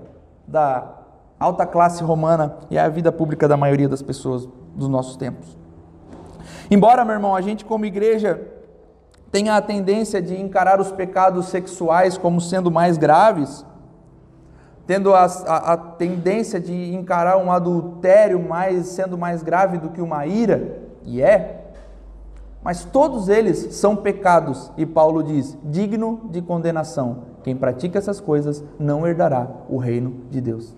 da 0.46 0.98
alta 1.38 1.64
classe 1.64 2.02
romana 2.02 2.56
e 2.70 2.76
é 2.76 2.80
a 2.80 2.88
vida 2.88 3.12
pública 3.12 3.46
da 3.46 3.56
maioria 3.56 3.88
das 3.88 4.02
pessoas 4.02 4.48
dos 4.74 4.88
nossos 4.88 5.16
tempos. 5.16 5.56
Embora, 6.70 7.04
meu 7.04 7.14
irmão, 7.14 7.34
a 7.34 7.40
gente 7.40 7.64
como 7.64 7.84
igreja 7.86 8.40
tenha 9.30 9.56
a 9.56 9.62
tendência 9.62 10.20
de 10.20 10.40
encarar 10.40 10.80
os 10.80 10.90
pecados 10.90 11.46
sexuais 11.46 12.16
como 12.16 12.40
sendo 12.40 12.70
mais 12.70 12.96
graves, 12.96 13.64
tendo 14.88 15.12
a, 15.12 15.26
a, 15.26 15.72
a, 15.74 15.76
tendência 15.76 16.58
de 16.58 16.94
encarar 16.94 17.36
um 17.36 17.52
adultério 17.52 18.40
mais 18.40 18.86
sendo 18.86 19.18
mais 19.18 19.42
grave 19.42 19.76
do 19.76 19.90
que 19.90 20.00
uma 20.00 20.26
ira, 20.26 20.78
e 21.04 21.20
é, 21.20 21.66
mas 22.62 22.86
todos 22.86 23.28
eles 23.28 23.74
são 23.74 23.94
pecados, 23.94 24.72
e 24.78 24.86
Paulo 24.86 25.22
diz: 25.22 25.58
digno 25.62 26.22
de 26.30 26.40
condenação. 26.40 27.18
Quem 27.44 27.54
pratica 27.54 27.98
essas 27.98 28.18
coisas 28.18 28.64
não 28.78 29.06
herdará 29.06 29.46
o 29.68 29.76
reino 29.76 30.22
de 30.30 30.40
Deus. 30.40 30.74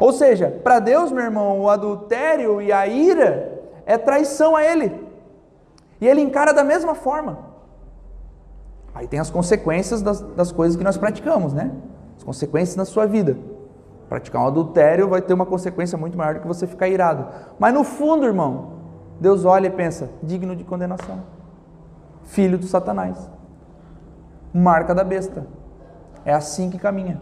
Ou 0.00 0.10
seja, 0.10 0.50
para 0.64 0.80
Deus, 0.80 1.12
meu 1.12 1.24
irmão, 1.24 1.60
o 1.60 1.68
adultério 1.68 2.60
e 2.60 2.72
a 2.72 2.86
ira 2.86 3.62
é 3.84 3.98
traição 3.98 4.56
a 4.56 4.64
Ele. 4.64 5.06
E 6.00 6.08
Ele 6.08 6.22
encara 6.22 6.54
da 6.54 6.64
mesma 6.64 6.94
forma. 6.94 7.38
Aí 8.94 9.06
tem 9.06 9.20
as 9.20 9.28
consequências 9.28 10.00
das, 10.00 10.22
das 10.22 10.50
coisas 10.50 10.74
que 10.74 10.82
nós 10.82 10.96
praticamos, 10.96 11.52
né? 11.52 11.70
As 12.24 12.26
consequências 12.26 12.76
na 12.76 12.84
sua 12.84 13.06
vida. 13.06 13.36
Praticar 14.08 14.42
um 14.42 14.46
adultério 14.46 15.08
vai 15.08 15.20
ter 15.20 15.34
uma 15.34 15.44
consequência 15.44 15.98
muito 15.98 16.16
maior 16.16 16.34
do 16.34 16.40
que 16.40 16.46
você 16.46 16.66
ficar 16.66 16.88
irado. 16.88 17.26
Mas 17.58 17.74
no 17.74 17.84
fundo, 17.84 18.24
irmão, 18.24 18.72
Deus 19.20 19.44
olha 19.44 19.66
e 19.66 19.70
pensa: 19.70 20.10
digno 20.22 20.56
de 20.56 20.64
condenação. 20.64 21.22
Filho 22.24 22.58
do 22.58 22.66
Satanás. 22.66 23.30
Marca 24.52 24.94
da 24.94 25.04
besta. 25.04 25.46
É 26.24 26.32
assim 26.32 26.70
que 26.70 26.78
caminha. 26.78 27.20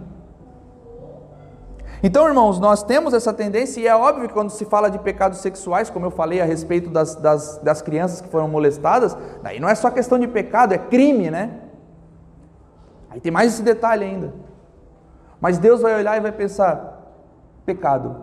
Então, 2.02 2.26
irmãos, 2.26 2.58
nós 2.58 2.82
temos 2.82 3.14
essa 3.14 3.32
tendência, 3.32 3.80
e 3.80 3.86
é 3.86 3.94
óbvio 3.94 4.26
que 4.26 4.34
quando 4.34 4.50
se 4.50 4.64
fala 4.64 4.90
de 4.90 4.98
pecados 4.98 5.38
sexuais, 5.38 5.88
como 5.88 6.06
eu 6.06 6.10
falei 6.10 6.40
a 6.40 6.44
respeito 6.44 6.90
das, 6.90 7.14
das, 7.14 7.58
das 7.58 7.80
crianças 7.80 8.20
que 8.20 8.28
foram 8.28 8.48
molestadas, 8.48 9.16
daí 9.40 9.60
não 9.60 9.68
é 9.68 9.74
só 9.74 9.88
questão 9.88 10.18
de 10.18 10.26
pecado, 10.26 10.74
é 10.74 10.78
crime, 10.78 11.30
né? 11.30 11.60
Aí 13.08 13.20
tem 13.20 13.30
mais 13.30 13.54
esse 13.54 13.62
detalhe 13.62 14.04
ainda. 14.04 14.34
Mas 15.42 15.58
Deus 15.58 15.82
vai 15.82 15.94
olhar 15.94 16.16
e 16.16 16.20
vai 16.20 16.32
pensar: 16.32 17.12
pecado, 17.66 18.16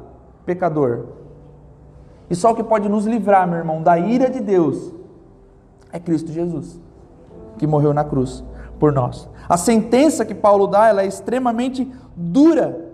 pecador. 0.44 1.06
E 2.28 2.36
só 2.36 2.52
o 2.52 2.56
que 2.56 2.64
pode 2.64 2.90
nos 2.90 3.06
livrar, 3.06 3.48
meu 3.48 3.60
irmão, 3.60 3.84
da 3.84 4.00
ira 4.00 4.28
de 4.28 4.40
Deus 4.40 4.92
é 5.92 6.00
Cristo 6.00 6.32
Jesus, 6.32 6.80
que 7.60 7.68
morreu 7.68 7.94
na 7.94 8.04
cruz 8.04 8.44
por 8.80 8.92
nós. 8.92 9.30
A 9.48 9.58
sentença 9.58 10.26
que 10.26 10.34
Paulo 10.34 10.66
dá, 10.66 10.88
ela 10.88 11.04
é 11.04 11.06
extremamente 11.06 11.92
dura 12.16 12.90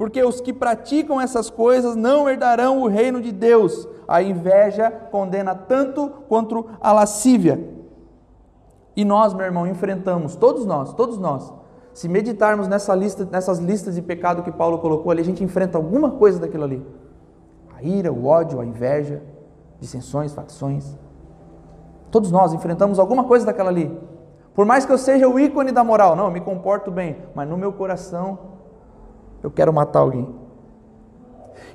porque 0.00 0.24
os 0.24 0.40
que 0.40 0.50
praticam 0.50 1.20
essas 1.20 1.50
coisas 1.50 1.94
não 1.94 2.26
herdarão 2.26 2.80
o 2.80 2.88
reino 2.88 3.20
de 3.20 3.30
Deus. 3.30 3.86
A 4.08 4.22
inveja 4.22 4.90
condena 4.90 5.54
tanto 5.54 6.08
quanto 6.26 6.70
a 6.80 6.90
lascívia. 6.90 7.62
E 8.96 9.04
nós, 9.04 9.34
meu 9.34 9.44
irmão, 9.44 9.66
enfrentamos, 9.66 10.36
todos 10.36 10.64
nós, 10.64 10.94
todos 10.94 11.18
nós, 11.18 11.52
se 12.00 12.08
meditarmos 12.08 12.66
nessa 12.66 12.94
lista, 12.94 13.28
nessas 13.30 13.58
listas 13.58 13.94
de 13.94 14.00
pecado 14.00 14.42
que 14.42 14.50
Paulo 14.50 14.78
colocou 14.78 15.12
ali, 15.12 15.20
a 15.20 15.24
gente 15.24 15.44
enfrenta 15.44 15.76
alguma 15.76 16.12
coisa 16.12 16.40
daquilo 16.40 16.64
ali. 16.64 16.82
A 17.76 17.82
ira, 17.82 18.10
o 18.10 18.24
ódio, 18.24 18.58
a 18.58 18.64
inveja, 18.64 19.22
dissensões, 19.78 20.32
facções. 20.32 20.96
Todos 22.10 22.30
nós 22.30 22.54
enfrentamos 22.54 22.98
alguma 22.98 23.24
coisa 23.24 23.44
daquela 23.44 23.68
ali. 23.68 23.94
Por 24.54 24.64
mais 24.64 24.86
que 24.86 24.92
eu 24.92 24.96
seja 24.96 25.28
o 25.28 25.38
ícone 25.38 25.72
da 25.72 25.84
moral, 25.84 26.16
não, 26.16 26.24
eu 26.24 26.30
me 26.30 26.40
comporto 26.40 26.90
bem, 26.90 27.18
mas 27.34 27.46
no 27.46 27.58
meu 27.58 27.70
coração 27.70 28.38
eu 29.42 29.50
quero 29.50 29.70
matar 29.70 29.98
alguém. 29.98 30.26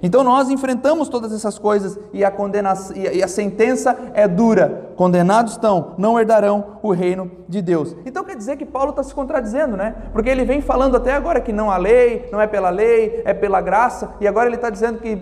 Então 0.01 0.23
nós 0.23 0.49
enfrentamos 0.49 1.09
todas 1.09 1.33
essas 1.33 1.57
coisas 1.57 1.97
e 2.13 2.23
a 2.23 2.31
condenação 2.31 2.95
e 2.95 3.23
a 3.23 3.27
sentença 3.27 3.97
é 4.13 4.27
dura. 4.27 4.91
Condenados 4.95 5.53
estão, 5.53 5.93
não 5.97 6.19
herdarão 6.19 6.77
o 6.81 6.91
reino 6.91 7.31
de 7.47 7.61
Deus. 7.61 7.95
Então 8.05 8.23
quer 8.23 8.36
dizer 8.36 8.57
que 8.57 8.65
Paulo 8.65 8.91
está 8.91 9.03
se 9.03 9.13
contradizendo, 9.13 9.75
né? 9.75 9.95
Porque 10.13 10.29
ele 10.29 10.45
vem 10.45 10.61
falando 10.61 10.97
até 10.97 11.13
agora 11.13 11.41
que 11.41 11.53
não 11.53 11.71
há 11.71 11.77
lei, 11.77 12.29
não 12.31 12.39
é 12.39 12.47
pela 12.47 12.69
lei, 12.69 13.21
é 13.25 13.33
pela 13.33 13.61
graça, 13.61 14.11
e 14.19 14.27
agora 14.27 14.47
ele 14.47 14.55
está 14.55 14.69
dizendo 14.69 14.99
que, 14.99 15.21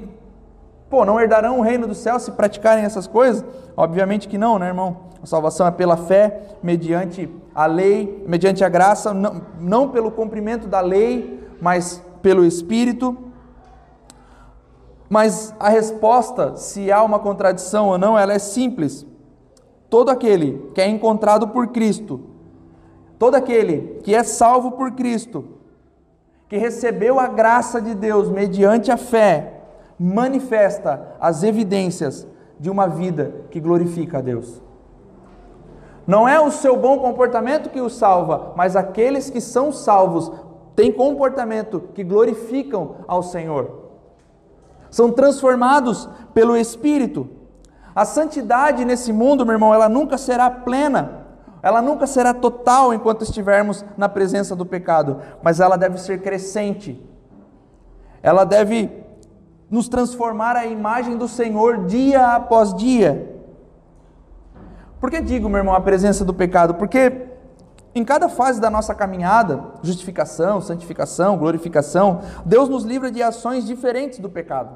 pô, 0.89 1.05
não 1.05 1.19
herdarão 1.19 1.59
o 1.59 1.61
reino 1.61 1.87
do 1.87 1.95
céu 1.95 2.19
se 2.19 2.31
praticarem 2.31 2.83
essas 2.83 3.07
coisas? 3.07 3.43
Obviamente 3.75 4.27
que 4.27 4.37
não, 4.37 4.59
né, 4.59 4.67
irmão? 4.67 5.13
A 5.21 5.25
salvação 5.25 5.65
é 5.65 5.71
pela 5.71 5.95
fé, 5.95 6.41
mediante 6.61 7.29
a 7.55 7.65
lei, 7.65 8.23
mediante 8.27 8.63
a 8.63 8.69
graça, 8.69 9.13
não, 9.13 9.41
não 9.59 9.89
pelo 9.89 10.11
cumprimento 10.11 10.67
da 10.67 10.81
lei, 10.81 11.41
mas 11.61 12.03
pelo 12.21 12.43
Espírito. 12.43 13.17
Mas 15.13 15.53
a 15.59 15.69
resposta, 15.69 16.55
se 16.55 16.91
há 16.91 17.03
uma 17.03 17.19
contradição 17.19 17.89
ou 17.89 17.99
não, 17.99 18.17
ela 18.17 18.33
é 18.33 18.39
simples. 18.39 19.05
Todo 19.87 20.09
aquele 20.09 20.71
que 20.73 20.81
é 20.81 20.87
encontrado 20.87 21.49
por 21.49 21.67
Cristo, 21.67 22.19
todo 23.19 23.35
aquele 23.35 23.99
que 24.03 24.15
é 24.15 24.23
salvo 24.23 24.71
por 24.71 24.93
Cristo, 24.93 25.45
que 26.49 26.57
recebeu 26.57 27.19
a 27.19 27.27
graça 27.27 27.79
de 27.79 27.93
Deus 27.93 28.27
mediante 28.27 28.91
a 28.91 28.97
fé, 28.97 29.61
manifesta 29.99 31.15
as 31.19 31.43
evidências 31.43 32.27
de 32.59 32.71
uma 32.71 32.87
vida 32.87 33.35
que 33.51 33.59
glorifica 33.59 34.17
a 34.17 34.21
Deus. 34.21 34.63
Não 36.07 36.27
é 36.27 36.41
o 36.41 36.49
seu 36.49 36.75
bom 36.75 36.97
comportamento 36.97 37.69
que 37.69 37.79
o 37.79 37.87
salva, 37.87 38.51
mas 38.55 38.75
aqueles 38.75 39.29
que 39.29 39.39
são 39.39 39.71
salvos 39.71 40.31
têm 40.75 40.91
comportamento 40.91 41.81
que 41.93 42.03
glorificam 42.03 42.95
ao 43.07 43.21
Senhor. 43.21 43.82
São 44.93 45.11
transformados 45.11 46.07
pelo 46.35 46.55
Espírito. 46.55 47.27
A 47.95 48.05
santidade 48.05 48.85
nesse 48.85 49.11
mundo, 49.11 49.43
meu 49.43 49.53
irmão, 49.53 49.73
ela 49.73 49.89
nunca 49.89 50.19
será 50.19 50.51
plena, 50.51 51.25
ela 51.63 51.81
nunca 51.81 52.05
será 52.05 52.31
total 52.31 52.93
enquanto 52.93 53.23
estivermos 53.23 53.83
na 53.97 54.07
presença 54.07 54.55
do 54.55 54.67
pecado, 54.67 55.19
mas 55.41 55.59
ela 55.59 55.77
deve 55.77 55.97
ser 55.97 56.21
crescente. 56.21 57.03
Ela 58.21 58.43
deve 58.43 59.03
nos 59.67 59.89
transformar 59.89 60.55
à 60.55 60.67
imagem 60.67 61.17
do 61.17 61.27
Senhor 61.27 61.85
dia 61.85 62.27
após 62.35 62.71
dia. 62.75 63.35
Por 64.99 65.09
que 65.09 65.19
digo, 65.19 65.49
meu 65.49 65.57
irmão, 65.57 65.73
a 65.73 65.81
presença 65.81 66.23
do 66.23 66.35
pecado? 66.35 66.75
Porque 66.75 67.29
em 67.95 68.03
cada 68.03 68.27
fase 68.27 68.59
da 68.59 68.69
nossa 68.69 68.95
caminhada, 68.95 69.63
justificação, 69.81 70.59
santificação, 70.61 71.37
glorificação, 71.37 72.21
Deus 72.45 72.67
nos 72.67 72.83
livra 72.83 73.11
de 73.11 73.21
ações 73.21 73.65
diferentes 73.65 74.19
do 74.19 74.29
pecado. 74.29 74.75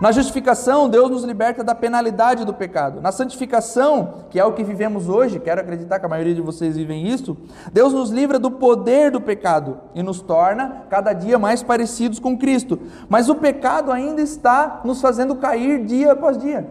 Na 0.00 0.12
justificação, 0.12 0.88
Deus 0.88 1.10
nos 1.10 1.24
liberta 1.24 1.62
da 1.62 1.74
penalidade 1.74 2.46
do 2.46 2.54
pecado. 2.54 3.02
Na 3.02 3.12
santificação, 3.12 4.24
que 4.30 4.40
é 4.40 4.44
o 4.44 4.54
que 4.54 4.64
vivemos 4.64 5.10
hoje, 5.10 5.38
quero 5.38 5.60
acreditar 5.60 5.98
que 5.98 6.06
a 6.06 6.08
maioria 6.08 6.34
de 6.34 6.40
vocês 6.40 6.74
vivem 6.74 7.06
isso, 7.06 7.36
Deus 7.70 7.92
nos 7.92 8.08
livra 8.08 8.38
do 8.38 8.50
poder 8.50 9.10
do 9.10 9.20
pecado 9.20 9.78
e 9.94 10.02
nos 10.02 10.22
torna 10.22 10.84
cada 10.88 11.12
dia 11.12 11.38
mais 11.38 11.62
parecidos 11.62 12.18
com 12.18 12.38
Cristo. 12.38 12.78
Mas 13.10 13.28
o 13.28 13.34
pecado 13.34 13.92
ainda 13.92 14.22
está 14.22 14.80
nos 14.84 15.02
fazendo 15.02 15.36
cair 15.36 15.84
dia 15.84 16.12
após 16.12 16.38
dia. 16.38 16.66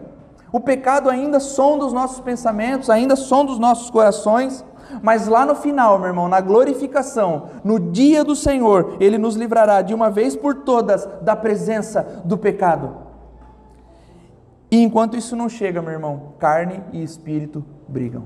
O 0.52 0.58
pecado 0.58 1.08
ainda 1.08 1.38
sonda 1.38 1.86
os 1.86 1.92
nossos 1.92 2.18
pensamentos, 2.18 2.90
ainda 2.90 3.14
sonda 3.14 3.52
os 3.52 3.58
nossos 3.60 3.90
corações. 3.90 4.64
Mas 5.02 5.28
lá 5.28 5.46
no 5.46 5.54
final, 5.54 5.98
meu 5.98 6.08
irmão, 6.08 6.28
na 6.28 6.40
glorificação, 6.40 7.48
no 7.62 7.78
dia 7.78 8.24
do 8.24 8.34
Senhor, 8.34 8.96
Ele 9.00 9.18
nos 9.18 9.36
livrará 9.36 9.82
de 9.82 9.94
uma 9.94 10.10
vez 10.10 10.36
por 10.36 10.56
todas 10.56 11.06
da 11.22 11.36
presença 11.36 12.22
do 12.24 12.36
pecado. 12.36 13.10
E 14.70 14.80
enquanto 14.82 15.16
isso 15.16 15.34
não 15.34 15.48
chega, 15.48 15.82
meu 15.82 15.92
irmão, 15.92 16.34
carne 16.38 16.82
e 16.92 17.02
espírito 17.02 17.64
brigam. 17.88 18.24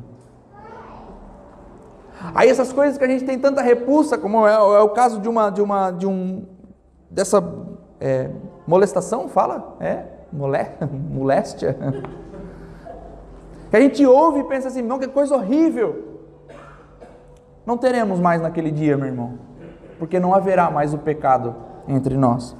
Aí 2.34 2.48
essas 2.48 2.72
coisas 2.72 2.96
que 2.96 3.04
a 3.04 3.08
gente 3.08 3.24
tem 3.24 3.38
tanta 3.38 3.60
repulsa, 3.60 4.16
como 4.16 4.46
é, 4.46 4.52
é 4.52 4.80
o 4.80 4.90
caso 4.90 5.20
de 5.20 5.28
uma, 5.28 5.50
de 5.50 5.60
uma, 5.60 5.90
de 5.90 6.06
um, 6.06 6.44
dessa 7.10 7.42
é, 8.00 8.30
molestação, 8.66 9.28
fala, 9.28 9.76
é, 9.80 10.04
mole, 10.32 10.66
moléstia, 11.10 11.76
que 13.70 13.76
a 13.76 13.80
gente 13.80 14.04
ouve 14.06 14.40
e 14.40 14.44
pensa 14.44 14.68
assim, 14.68 14.82
não, 14.82 14.98
que 14.98 15.08
coisa 15.08 15.34
horrível. 15.34 16.13
Não 17.66 17.76
teremos 17.76 18.20
mais 18.20 18.42
naquele 18.42 18.70
dia, 18.70 18.96
meu 18.96 19.06
irmão, 19.06 19.38
porque 19.98 20.20
não 20.20 20.34
haverá 20.34 20.70
mais 20.70 20.92
o 20.92 20.98
pecado 20.98 21.54
entre 21.88 22.16
nós. 22.16 22.56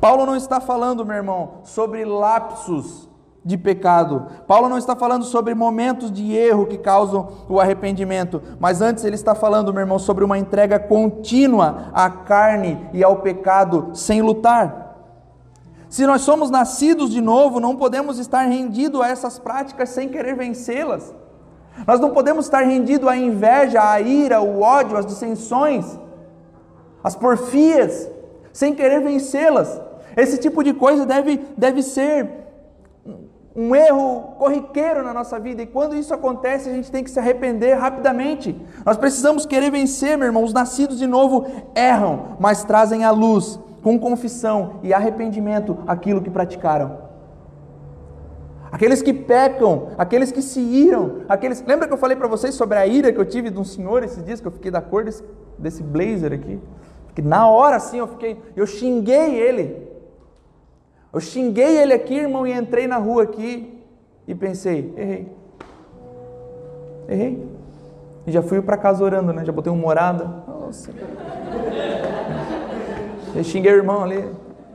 Paulo 0.00 0.24
não 0.24 0.36
está 0.36 0.60
falando, 0.60 1.04
meu 1.04 1.16
irmão, 1.16 1.50
sobre 1.64 2.04
lapsos 2.04 3.08
de 3.44 3.56
pecado. 3.56 4.26
Paulo 4.46 4.68
não 4.68 4.78
está 4.78 4.94
falando 4.94 5.24
sobre 5.24 5.54
momentos 5.54 6.10
de 6.10 6.34
erro 6.34 6.66
que 6.66 6.76
causam 6.76 7.28
o 7.48 7.60
arrependimento, 7.60 8.42
mas 8.60 8.80
antes 8.80 9.04
ele 9.04 9.14
está 9.14 9.34
falando, 9.34 9.72
meu 9.72 9.80
irmão, 9.80 9.98
sobre 9.98 10.24
uma 10.24 10.38
entrega 10.38 10.78
contínua 10.78 11.90
à 11.92 12.10
carne 12.10 12.88
e 12.92 13.02
ao 13.02 13.16
pecado 13.16 13.90
sem 13.94 14.22
lutar. 14.22 14.88
Se 15.88 16.06
nós 16.06 16.20
somos 16.20 16.50
nascidos 16.50 17.10
de 17.10 17.20
novo, 17.20 17.60
não 17.60 17.76
podemos 17.76 18.18
estar 18.18 18.42
rendidos 18.42 19.00
a 19.00 19.08
essas 19.08 19.38
práticas 19.38 19.88
sem 19.88 20.08
querer 20.08 20.36
vencê-las. 20.36 21.14
Nós 21.86 22.00
não 22.00 22.10
podemos 22.10 22.44
estar 22.44 22.60
rendidos 22.60 23.08
à 23.08 23.16
inveja, 23.16 23.82
à 23.82 24.00
ira, 24.00 24.36
ao 24.36 24.60
ódio, 24.60 24.96
às 24.96 25.06
dissensões, 25.06 25.98
às 27.02 27.14
porfias, 27.14 28.10
sem 28.52 28.74
querer 28.74 29.00
vencê-las. 29.00 29.80
Esse 30.16 30.38
tipo 30.38 30.62
de 30.64 30.72
coisa 30.72 31.06
deve, 31.06 31.40
deve 31.56 31.82
ser 31.82 32.28
um 33.54 33.74
erro 33.74 34.34
corriqueiro 34.38 35.02
na 35.02 35.12
nossa 35.12 35.38
vida, 35.38 35.62
e 35.62 35.66
quando 35.66 35.96
isso 35.96 36.14
acontece, 36.14 36.68
a 36.68 36.72
gente 36.72 36.92
tem 36.92 37.02
que 37.02 37.10
se 37.10 37.18
arrepender 37.18 37.74
rapidamente. 37.74 38.54
Nós 38.84 38.96
precisamos 38.96 39.44
querer 39.44 39.70
vencer, 39.70 40.16
meu 40.16 40.26
irmão. 40.26 40.44
Os 40.44 40.52
nascidos 40.52 40.98
de 40.98 41.06
novo 41.06 41.46
erram, 41.74 42.36
mas 42.38 42.62
trazem 42.62 43.04
à 43.04 43.10
luz, 43.10 43.58
com 43.82 43.98
confissão 43.98 44.74
e 44.82 44.94
arrependimento, 44.94 45.78
aquilo 45.86 46.20
que 46.20 46.30
praticaram. 46.30 47.07
Aqueles 48.70 49.00
que 49.00 49.12
pecam, 49.12 49.88
aqueles 49.96 50.30
que 50.30 50.42
se 50.42 50.60
iram, 50.60 51.22
aqueles. 51.28 51.64
Lembra 51.66 51.86
que 51.86 51.92
eu 51.92 51.98
falei 51.98 52.16
para 52.16 52.28
vocês 52.28 52.54
sobre 52.54 52.76
a 52.76 52.86
ira 52.86 53.12
que 53.12 53.18
eu 53.18 53.24
tive 53.24 53.50
de 53.50 53.58
um 53.58 53.64
senhor 53.64 54.02
esses 54.02 54.22
dias 54.24 54.40
que 54.40 54.46
eu 54.46 54.52
fiquei 54.52 54.70
da 54.70 54.82
cor 54.82 55.04
desse, 55.04 55.24
desse 55.58 55.82
blazer 55.82 56.32
aqui? 56.32 56.60
Que 57.14 57.22
na 57.22 57.48
hora 57.48 57.76
assim 57.76 57.98
eu 57.98 58.06
fiquei, 58.06 58.40
eu 58.54 58.66
xinguei 58.66 59.34
ele. 59.34 59.88
Eu 61.12 61.20
xinguei 61.20 61.78
ele 61.78 61.94
aqui, 61.94 62.14
irmão, 62.14 62.46
e 62.46 62.52
entrei 62.52 62.86
na 62.86 62.98
rua 62.98 63.22
aqui 63.22 63.82
e 64.26 64.34
pensei, 64.34 64.92
errei. 64.96 65.32
Errei. 67.08 67.48
E 68.26 68.30
já 68.30 68.42
fui 68.42 68.60
para 68.60 68.76
casa 68.76 69.02
orando, 69.02 69.32
né? 69.32 69.42
Já 69.44 69.50
botei 69.50 69.72
uma 69.72 69.80
morada. 69.80 70.44
Nossa. 70.46 70.90
Eu 73.34 73.42
xinguei 73.42 73.72
o 73.72 73.76
irmão 73.76 74.04
ali, 74.04 74.28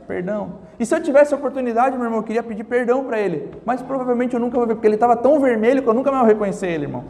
perdão. 0.08 0.63
E 0.84 0.86
se 0.86 0.94
eu 0.94 1.02
tivesse 1.02 1.32
a 1.32 1.36
oportunidade, 1.38 1.96
meu 1.96 2.04
irmão, 2.04 2.18
eu 2.18 2.22
queria 2.22 2.42
pedir 2.42 2.62
perdão 2.62 3.04
para 3.04 3.18
ele. 3.18 3.50
Mas 3.64 3.80
provavelmente 3.80 4.34
eu 4.34 4.38
nunca 4.38 4.58
vou 4.58 4.66
ver, 4.66 4.74
porque 4.74 4.86
ele 4.86 4.96
estava 4.96 5.16
tão 5.16 5.40
vermelho 5.40 5.82
que 5.82 5.88
eu 5.88 5.94
nunca 5.94 6.12
mais 6.12 6.24
vou 6.24 6.28
reconhecer 6.30 6.66
ele, 6.66 6.84
irmão. 6.84 7.04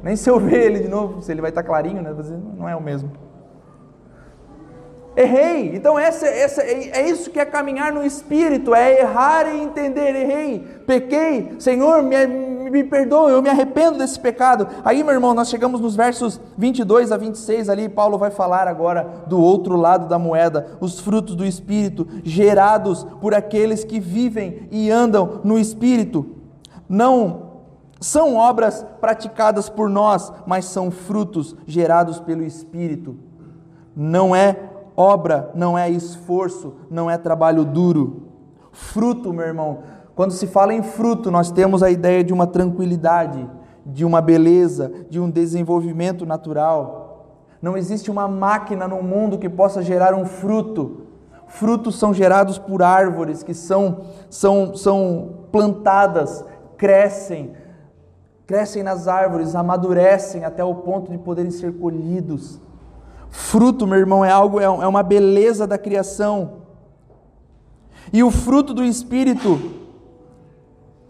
Nem 0.00 0.14
se 0.14 0.30
eu 0.30 0.38
ver 0.38 0.66
ele 0.66 0.78
de 0.78 0.88
novo, 0.88 1.20
se 1.20 1.32
ele 1.32 1.40
vai 1.40 1.50
estar 1.50 1.64
tá 1.64 1.66
clarinho, 1.66 2.00
né? 2.00 2.14
Não 2.56 2.68
é 2.68 2.76
o 2.76 2.80
mesmo. 2.80 3.10
Errei. 5.16 5.74
Então 5.74 5.98
essa, 5.98 6.24
essa, 6.24 6.62
é 6.62 7.10
isso 7.10 7.32
que 7.32 7.40
é 7.40 7.44
caminhar 7.44 7.92
no 7.92 8.04
Espírito, 8.04 8.76
é 8.76 9.00
errar 9.00 9.52
e 9.52 9.60
entender. 9.60 10.14
Errei, 10.14 10.64
pequei, 10.86 11.56
Senhor, 11.58 12.00
me, 12.00 12.14
me 12.72 12.82
perdoa, 12.82 13.30
eu 13.30 13.42
me 13.42 13.50
arrependo 13.50 13.98
desse 13.98 14.18
pecado. 14.18 14.66
Aí, 14.82 15.04
meu 15.04 15.12
irmão, 15.12 15.34
nós 15.34 15.50
chegamos 15.50 15.78
nos 15.78 15.94
versos 15.94 16.40
22 16.56 17.12
a 17.12 17.18
26 17.18 17.68
ali, 17.68 17.86
Paulo 17.86 18.16
vai 18.16 18.30
falar 18.30 18.66
agora 18.66 19.24
do 19.26 19.38
outro 19.38 19.76
lado 19.76 20.08
da 20.08 20.18
moeda, 20.18 20.78
os 20.80 20.98
frutos 20.98 21.36
do 21.36 21.44
Espírito, 21.44 22.08
gerados 22.24 23.04
por 23.20 23.34
aqueles 23.34 23.84
que 23.84 24.00
vivem 24.00 24.68
e 24.70 24.90
andam 24.90 25.40
no 25.44 25.58
Espírito. 25.58 26.24
Não 26.88 27.52
são 28.00 28.36
obras 28.36 28.86
praticadas 29.02 29.68
por 29.68 29.90
nós, 29.90 30.32
mas 30.46 30.64
são 30.64 30.90
frutos 30.90 31.54
gerados 31.66 32.20
pelo 32.20 32.42
Espírito. 32.42 33.16
Não 33.94 34.34
é 34.34 34.56
obra, 34.96 35.50
não 35.54 35.76
é 35.76 35.90
esforço, 35.90 36.72
não 36.90 37.10
é 37.10 37.18
trabalho 37.18 37.66
duro. 37.66 38.28
Fruto, 38.72 39.30
meu 39.30 39.44
irmão, 39.44 39.80
quando 40.14 40.32
se 40.32 40.46
fala 40.46 40.74
em 40.74 40.82
fruto, 40.82 41.30
nós 41.30 41.50
temos 41.50 41.82
a 41.82 41.90
ideia 41.90 42.22
de 42.22 42.32
uma 42.32 42.46
tranquilidade, 42.46 43.48
de 43.84 44.04
uma 44.04 44.20
beleza, 44.20 44.92
de 45.08 45.18
um 45.18 45.30
desenvolvimento 45.30 46.26
natural. 46.26 47.26
Não 47.62 47.76
existe 47.76 48.10
uma 48.10 48.28
máquina 48.28 48.86
no 48.86 49.02
mundo 49.02 49.38
que 49.38 49.48
possa 49.48 49.82
gerar 49.82 50.14
um 50.14 50.26
fruto. 50.26 51.06
Frutos 51.46 51.98
são 51.98 52.12
gerados 52.12 52.58
por 52.58 52.82
árvores 52.82 53.42
que 53.42 53.54
são, 53.54 54.02
são, 54.28 54.74
são 54.74 55.46
plantadas, 55.50 56.44
crescem, 56.76 57.52
crescem 58.46 58.82
nas 58.82 59.08
árvores, 59.08 59.54
amadurecem 59.54 60.44
até 60.44 60.62
o 60.62 60.74
ponto 60.74 61.10
de 61.10 61.18
poderem 61.18 61.50
ser 61.50 61.72
colhidos. 61.72 62.60
Fruto, 63.30 63.86
meu 63.86 63.98
irmão, 63.98 64.22
é 64.22 64.30
algo, 64.30 64.60
é, 64.60 64.64
é 64.64 64.68
uma 64.68 65.02
beleza 65.02 65.66
da 65.66 65.78
criação. 65.78 66.62
E 68.12 68.22
o 68.22 68.30
fruto 68.30 68.74
do 68.74 68.84
Espírito 68.84 69.81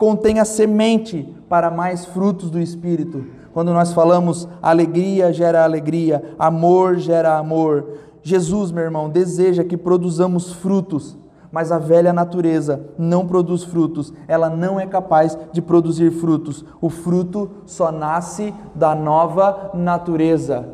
contém 0.02 0.40
a 0.40 0.44
semente 0.44 1.32
para 1.48 1.70
mais 1.70 2.04
frutos 2.04 2.50
do 2.50 2.58
Espírito. 2.58 3.24
Quando 3.54 3.72
nós 3.72 3.92
falamos 3.92 4.48
alegria 4.60 5.32
gera 5.32 5.62
alegria, 5.62 6.34
amor 6.36 6.96
gera 6.96 7.38
amor. 7.38 7.86
Jesus, 8.20 8.72
meu 8.72 8.82
irmão, 8.82 9.08
deseja 9.08 9.62
que 9.62 9.76
produzamos 9.76 10.54
frutos, 10.54 11.16
mas 11.52 11.70
a 11.70 11.78
velha 11.78 12.12
natureza 12.12 12.84
não 12.98 13.28
produz 13.28 13.62
frutos, 13.62 14.12
ela 14.26 14.50
não 14.50 14.80
é 14.80 14.88
capaz 14.88 15.38
de 15.52 15.62
produzir 15.62 16.10
frutos. 16.10 16.64
O 16.80 16.90
fruto 16.90 17.48
só 17.64 17.92
nasce 17.92 18.52
da 18.74 18.96
nova 18.96 19.70
natureza. 19.72 20.68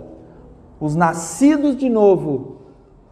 Os 0.81 0.97
nascidos 0.97 1.77
de 1.77 1.91
novo 1.91 2.63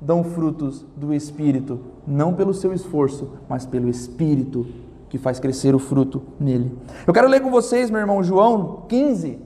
dão 0.00 0.24
frutos 0.24 0.82
do 0.96 1.12
Espírito, 1.12 1.78
não 2.06 2.32
pelo 2.32 2.54
seu 2.54 2.72
esforço, 2.72 3.32
mas 3.46 3.66
pelo 3.66 3.86
Espírito 3.86 4.66
que 5.08 5.18
faz 5.18 5.38
crescer 5.38 5.74
o 5.74 5.78
fruto 5.78 6.22
nele. 6.38 6.76
Eu 7.06 7.12
quero 7.12 7.28
ler 7.28 7.40
com 7.40 7.50
vocês, 7.50 7.90
meu 7.90 8.00
irmão, 8.00 8.22
João 8.22 8.84
15. 8.88 9.38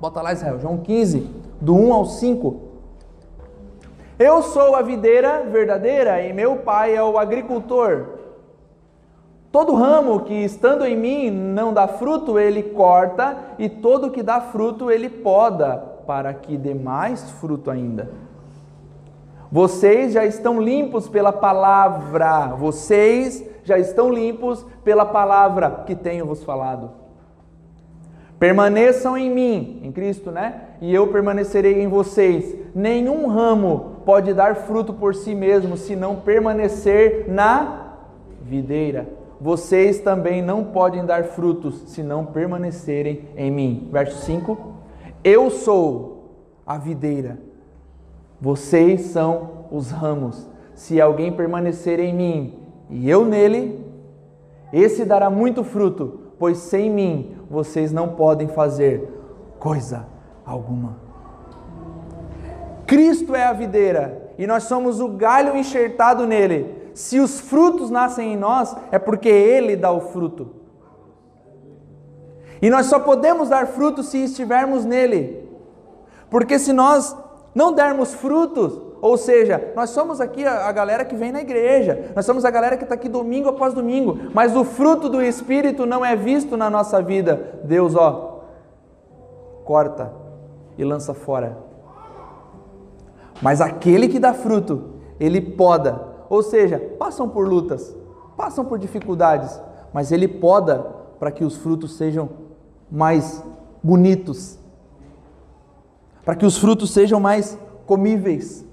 Bota 0.00 0.20
lá, 0.20 0.32
Israel, 0.32 0.58
João 0.58 0.78
15, 0.78 1.28
do 1.60 1.74
1 1.74 1.92
ao 1.92 2.04
5. 2.06 2.60
Eu 4.18 4.42
sou 4.42 4.74
a 4.74 4.82
videira 4.82 5.42
verdadeira 5.50 6.22
e 6.22 6.32
meu 6.32 6.56
pai 6.56 6.94
é 6.94 7.02
o 7.02 7.18
agricultor. 7.18 8.06
Todo 9.50 9.74
ramo 9.74 10.20
que 10.20 10.32
estando 10.32 10.86
em 10.86 10.96
mim 10.96 11.30
não 11.30 11.74
dá 11.74 11.86
fruto, 11.86 12.38
ele 12.38 12.62
corta, 12.62 13.36
e 13.58 13.68
todo 13.68 14.10
que 14.10 14.22
dá 14.22 14.40
fruto, 14.40 14.90
ele 14.90 15.10
poda 15.10 15.76
para 16.06 16.32
que 16.32 16.56
dê 16.56 16.72
mais 16.72 17.30
fruto 17.32 17.70
ainda. 17.70 18.10
Vocês 19.50 20.14
já 20.14 20.24
estão 20.24 20.58
limpos 20.58 21.06
pela 21.06 21.30
palavra, 21.30 22.54
vocês 22.56 23.44
já 23.64 23.78
estão 23.78 24.12
limpos 24.12 24.64
pela 24.84 25.04
palavra 25.04 25.84
que 25.86 25.94
tenho 25.94 26.26
vos 26.26 26.42
falado. 26.42 26.90
Permaneçam 28.38 29.16
em 29.16 29.30
mim, 29.30 29.80
em 29.84 29.92
Cristo, 29.92 30.32
né? 30.32 30.62
E 30.80 30.92
eu 30.92 31.06
permanecerei 31.06 31.80
em 31.80 31.86
vocês. 31.86 32.56
Nenhum 32.74 33.28
ramo 33.28 33.98
pode 34.04 34.34
dar 34.34 34.56
fruto 34.56 34.92
por 34.92 35.14
si 35.14 35.32
mesmo 35.32 35.76
se 35.76 35.94
não 35.94 36.16
permanecer 36.16 37.26
na 37.28 37.98
videira. 38.42 39.08
Vocês 39.40 40.00
também 40.00 40.42
não 40.42 40.64
podem 40.64 41.04
dar 41.04 41.24
frutos 41.24 41.84
se 41.86 42.02
não 42.02 42.26
permanecerem 42.26 43.28
em 43.36 43.50
mim. 43.50 43.88
Verso 43.92 44.24
5. 44.24 44.58
Eu 45.22 45.48
sou 45.48 46.32
a 46.66 46.78
videira, 46.78 47.38
vocês 48.40 49.02
são 49.02 49.66
os 49.70 49.90
ramos. 49.90 50.48
Se 50.74 51.00
alguém 51.00 51.30
permanecer 51.30 52.00
em 52.00 52.12
mim 52.12 52.61
e 52.92 53.08
eu 53.08 53.24
nele, 53.24 53.82
esse 54.70 55.04
dará 55.06 55.30
muito 55.30 55.64
fruto, 55.64 56.20
pois 56.38 56.58
sem 56.58 56.90
mim 56.90 57.34
vocês 57.50 57.90
não 57.90 58.08
podem 58.08 58.48
fazer 58.48 59.08
coisa 59.58 60.06
alguma. 60.44 60.96
Cristo 62.86 63.34
é 63.34 63.44
a 63.44 63.52
videira 63.54 64.30
e 64.36 64.46
nós 64.46 64.64
somos 64.64 65.00
o 65.00 65.08
galho 65.08 65.56
enxertado 65.56 66.26
nele. 66.26 66.90
Se 66.92 67.18
os 67.18 67.40
frutos 67.40 67.88
nascem 67.88 68.34
em 68.34 68.36
nós, 68.36 68.76
é 68.90 68.98
porque 68.98 69.28
ele 69.30 69.74
dá 69.74 69.90
o 69.90 70.00
fruto. 70.00 70.50
E 72.60 72.68
nós 72.68 72.86
só 72.86 73.00
podemos 73.00 73.48
dar 73.48 73.68
frutos 73.68 74.08
se 74.08 74.18
estivermos 74.18 74.84
nele. 74.84 75.48
Porque 76.28 76.58
se 76.58 76.74
nós 76.74 77.16
não 77.54 77.72
dermos 77.72 78.14
frutos, 78.14 78.80
ou 79.00 79.16
seja, 79.16 79.72
nós 79.74 79.90
somos 79.90 80.20
aqui 80.20 80.46
a, 80.46 80.70
galera 80.72 81.04
que 81.04 81.16
vem 81.16 81.32
na 81.32 81.40
igreja, 81.40 82.12
nós 82.14 82.24
somos 82.24 82.44
a 82.44 82.50
galera 82.50 82.76
que 82.76 82.84
está 82.84 82.94
aqui 82.94 83.08
domingo 83.08 83.48
após 83.48 83.74
domingo, 83.74 84.18
mas 84.32 84.54
o 84.56 84.64
fruto 84.64 85.08
do 85.08 85.20
Espírito 85.20 85.84
não 85.84 86.04
é 86.04 86.14
visto 86.14 86.56
na 86.56 86.70
nossa 86.70 87.02
vida. 87.02 87.60
Deus, 87.64 87.96
ó, 87.96 88.42
corta, 89.64 90.12
e 90.78 90.84
lança 90.84 91.12
fora. 91.12 91.58
Mas 93.40 93.60
aquele 93.60 94.08
que 94.08 94.20
dá 94.20 94.32
fruto, 94.32 94.90
ele 95.18 95.40
poda. 95.40 96.00
Ou 96.30 96.42
seja, 96.42 96.78
passam 96.98 97.28
por 97.28 97.46
lutas, 97.46 97.94
passam 98.36 98.64
por 98.64 98.78
dificuldades, 98.78 99.60
mas 99.92 100.12
ele 100.12 100.28
poda 100.28 100.78
para 101.18 101.30
que 101.30 101.44
os 101.44 101.56
frutos 101.56 101.96
sejam 101.96 102.30
mais 102.90 103.44
bonitos, 103.82 104.58
para 106.24 106.34
que 106.34 106.46
os 106.46 106.56
frutos 106.58 106.92
sejam 106.92 107.18
mais 107.20 107.58
comíveis. 107.86 108.64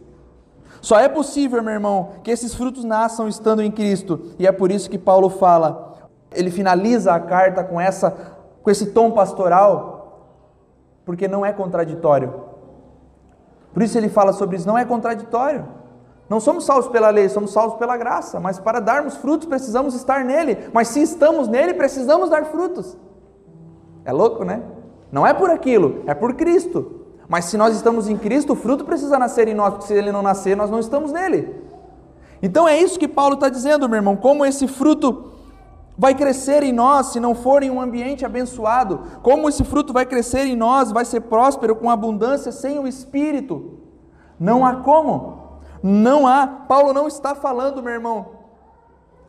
Só 0.81 0.99
é 0.99 1.09
possível, 1.09 1.61
meu 1.61 1.73
irmão, 1.73 2.09
que 2.23 2.31
esses 2.31 2.53
frutos 2.53 2.83
nasçam 2.83 3.27
estando 3.27 3.61
em 3.61 3.71
Cristo, 3.71 4.21
e 4.39 4.47
é 4.47 4.51
por 4.51 4.71
isso 4.71 4.89
que 4.89 4.97
Paulo 4.97 5.29
fala, 5.29 5.97
ele 6.31 6.51
finaliza 6.51 7.13
a 7.13 7.19
carta 7.19 7.63
com 7.63 7.79
essa 7.79 8.37
com 8.61 8.69
esse 8.69 8.87
tom 8.87 9.11
pastoral, 9.11 10.35
porque 11.05 11.27
não 11.27 11.45
é 11.45 11.51
contraditório. 11.51 12.33
Por 13.73 13.81
isso 13.81 13.97
ele 13.97 14.09
fala 14.09 14.33
sobre 14.33 14.57
isso, 14.57 14.67
não 14.67 14.77
é 14.77 14.85
contraditório. 14.85 15.65
Não 16.29 16.39
somos 16.39 16.65
salvos 16.65 16.87
pela 16.89 17.09
lei, 17.09 17.27
somos 17.29 17.51
salvos 17.51 17.79
pela 17.79 17.97
graça, 17.97 18.39
mas 18.39 18.59
para 18.59 18.79
darmos 18.79 19.15
frutos 19.15 19.47
precisamos 19.47 19.95
estar 19.95 20.23
nele, 20.23 20.69
mas 20.71 20.89
se 20.89 21.01
estamos 21.01 21.47
nele, 21.47 21.73
precisamos 21.73 22.29
dar 22.29 22.45
frutos. 22.45 22.95
É 24.05 24.11
louco, 24.11 24.43
né? 24.43 24.61
Não 25.11 25.25
é 25.25 25.33
por 25.33 25.49
aquilo, 25.49 26.03
é 26.05 26.13
por 26.13 26.35
Cristo. 26.35 26.98
Mas 27.29 27.45
se 27.45 27.57
nós 27.57 27.75
estamos 27.75 28.09
em 28.09 28.17
Cristo, 28.17 28.53
o 28.53 28.55
fruto 28.55 28.83
precisa 28.83 29.19
nascer 29.19 29.47
em 29.47 29.53
nós, 29.53 29.75
porque 29.75 29.85
se 29.85 29.93
ele 29.93 30.11
não 30.11 30.23
nascer, 30.23 30.57
nós 30.57 30.71
não 30.71 30.79
estamos 30.79 31.11
nele. 31.11 31.55
Então 32.41 32.67
é 32.67 32.75
isso 32.75 32.97
que 32.97 33.07
Paulo 33.07 33.35
está 33.35 33.49
dizendo, 33.49 33.87
meu 33.87 33.97
irmão, 33.97 34.15
como 34.15 34.43
esse 34.43 34.67
fruto 34.67 35.31
vai 35.95 36.15
crescer 36.15 36.63
em 36.63 36.73
nós 36.73 37.07
se 37.07 37.19
não 37.19 37.35
for 37.35 37.61
em 37.61 37.69
um 37.69 37.79
ambiente 37.79 38.25
abençoado, 38.25 39.01
como 39.21 39.47
esse 39.47 39.63
fruto 39.63 39.93
vai 39.93 40.07
crescer 40.07 40.47
em 40.47 40.55
nós, 40.55 40.91
vai 40.91 41.05
ser 41.05 41.21
próspero 41.21 41.75
com 41.75 41.91
abundância 41.91 42.51
sem 42.51 42.79
o 42.79 42.87
Espírito. 42.87 43.77
Não 44.39 44.65
há 44.65 44.77
como, 44.77 45.59
não 45.83 46.25
há. 46.25 46.47
Paulo 46.47 46.93
não 46.93 47.07
está 47.07 47.35
falando, 47.35 47.83
meu 47.83 47.93
irmão, 47.93 48.38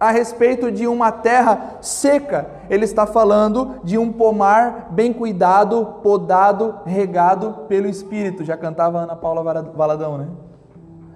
a 0.00 0.10
respeito 0.10 0.72
de 0.72 0.86
uma 0.86 1.12
terra 1.12 1.76
seca, 1.82 2.48
ele 2.70 2.86
está 2.86 3.06
falando 3.06 3.80
de 3.84 3.98
um 3.98 4.10
pomar 4.10 4.88
bem 4.92 5.12
cuidado, 5.12 5.96
podado, 6.02 6.76
regado 6.86 7.66
pelo 7.68 7.86
Espírito. 7.86 8.42
Já 8.42 8.56
cantava 8.56 9.00
Ana 9.00 9.14
Paula 9.14 9.42
Valadão, 9.76 10.16
né? 10.16 10.26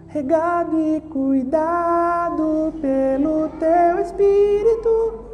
Regado 0.07 0.79
e 0.79 1.01
cuidado 1.01 2.75
pelo 2.83 3.49
teu 3.59 4.01
Espírito. 4.01 5.25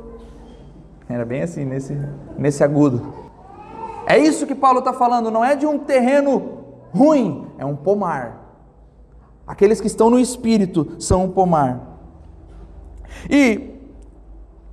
Era 1.08 1.24
bem 1.24 1.42
assim, 1.42 1.64
nesse, 1.64 1.98
nesse 2.38 2.62
agudo. 2.62 3.12
É 4.06 4.16
isso 4.16 4.46
que 4.46 4.54
Paulo 4.54 4.78
está 4.78 4.92
falando, 4.92 5.28
não 5.28 5.44
é 5.44 5.56
de 5.56 5.66
um 5.66 5.76
terreno 5.76 6.60
ruim, 6.94 7.48
é 7.58 7.64
um 7.64 7.74
pomar. 7.74 8.40
Aqueles 9.44 9.80
que 9.80 9.88
estão 9.88 10.08
no 10.08 10.20
Espírito 10.20 10.94
são 11.00 11.24
um 11.24 11.30
pomar. 11.30 11.89
E 13.28 13.70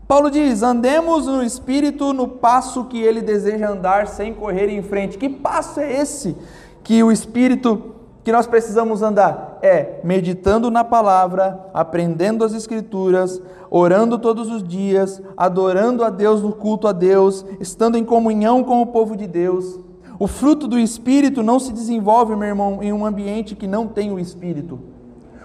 Paulo 0.07 0.31
diz: 0.31 0.63
andemos 0.63 1.27
no 1.27 1.43
espírito 1.43 2.13
no 2.13 2.27
passo 2.27 2.85
que 2.85 3.01
ele 3.01 3.21
deseja 3.21 3.69
andar 3.69 4.07
sem 4.07 4.33
correr 4.33 4.69
em 4.69 4.81
frente. 4.81 5.17
Que 5.17 5.27
passo 5.27 5.79
é 5.81 5.99
esse 5.99 6.35
que 6.83 7.03
o 7.03 7.11
espírito 7.11 7.95
que 8.23 8.31
nós 8.31 8.47
precisamos 8.47 9.01
andar? 9.01 9.59
É 9.61 9.99
meditando 10.03 10.71
na 10.71 10.83
palavra, 10.83 11.69
aprendendo 11.73 12.45
as 12.45 12.53
escrituras, 12.53 13.41
orando 13.69 14.17
todos 14.17 14.49
os 14.49 14.63
dias, 14.63 15.21
adorando 15.35 16.03
a 16.05 16.09
Deus 16.09 16.41
no 16.41 16.53
culto 16.53 16.87
a 16.87 16.93
Deus, 16.93 17.45
estando 17.59 17.97
em 17.97 18.05
comunhão 18.05 18.63
com 18.63 18.81
o 18.81 18.87
povo 18.87 19.17
de 19.17 19.27
Deus. 19.27 19.77
O 20.19 20.25
fruto 20.25 20.67
do 20.67 20.79
espírito 20.79 21.43
não 21.43 21.59
se 21.59 21.73
desenvolve, 21.73 22.35
meu 22.35 22.47
irmão, 22.47 22.79
em 22.81 22.91
um 22.93 23.05
ambiente 23.05 23.55
que 23.55 23.67
não 23.67 23.87
tem 23.87 24.11
o 24.11 24.19
espírito. 24.19 24.79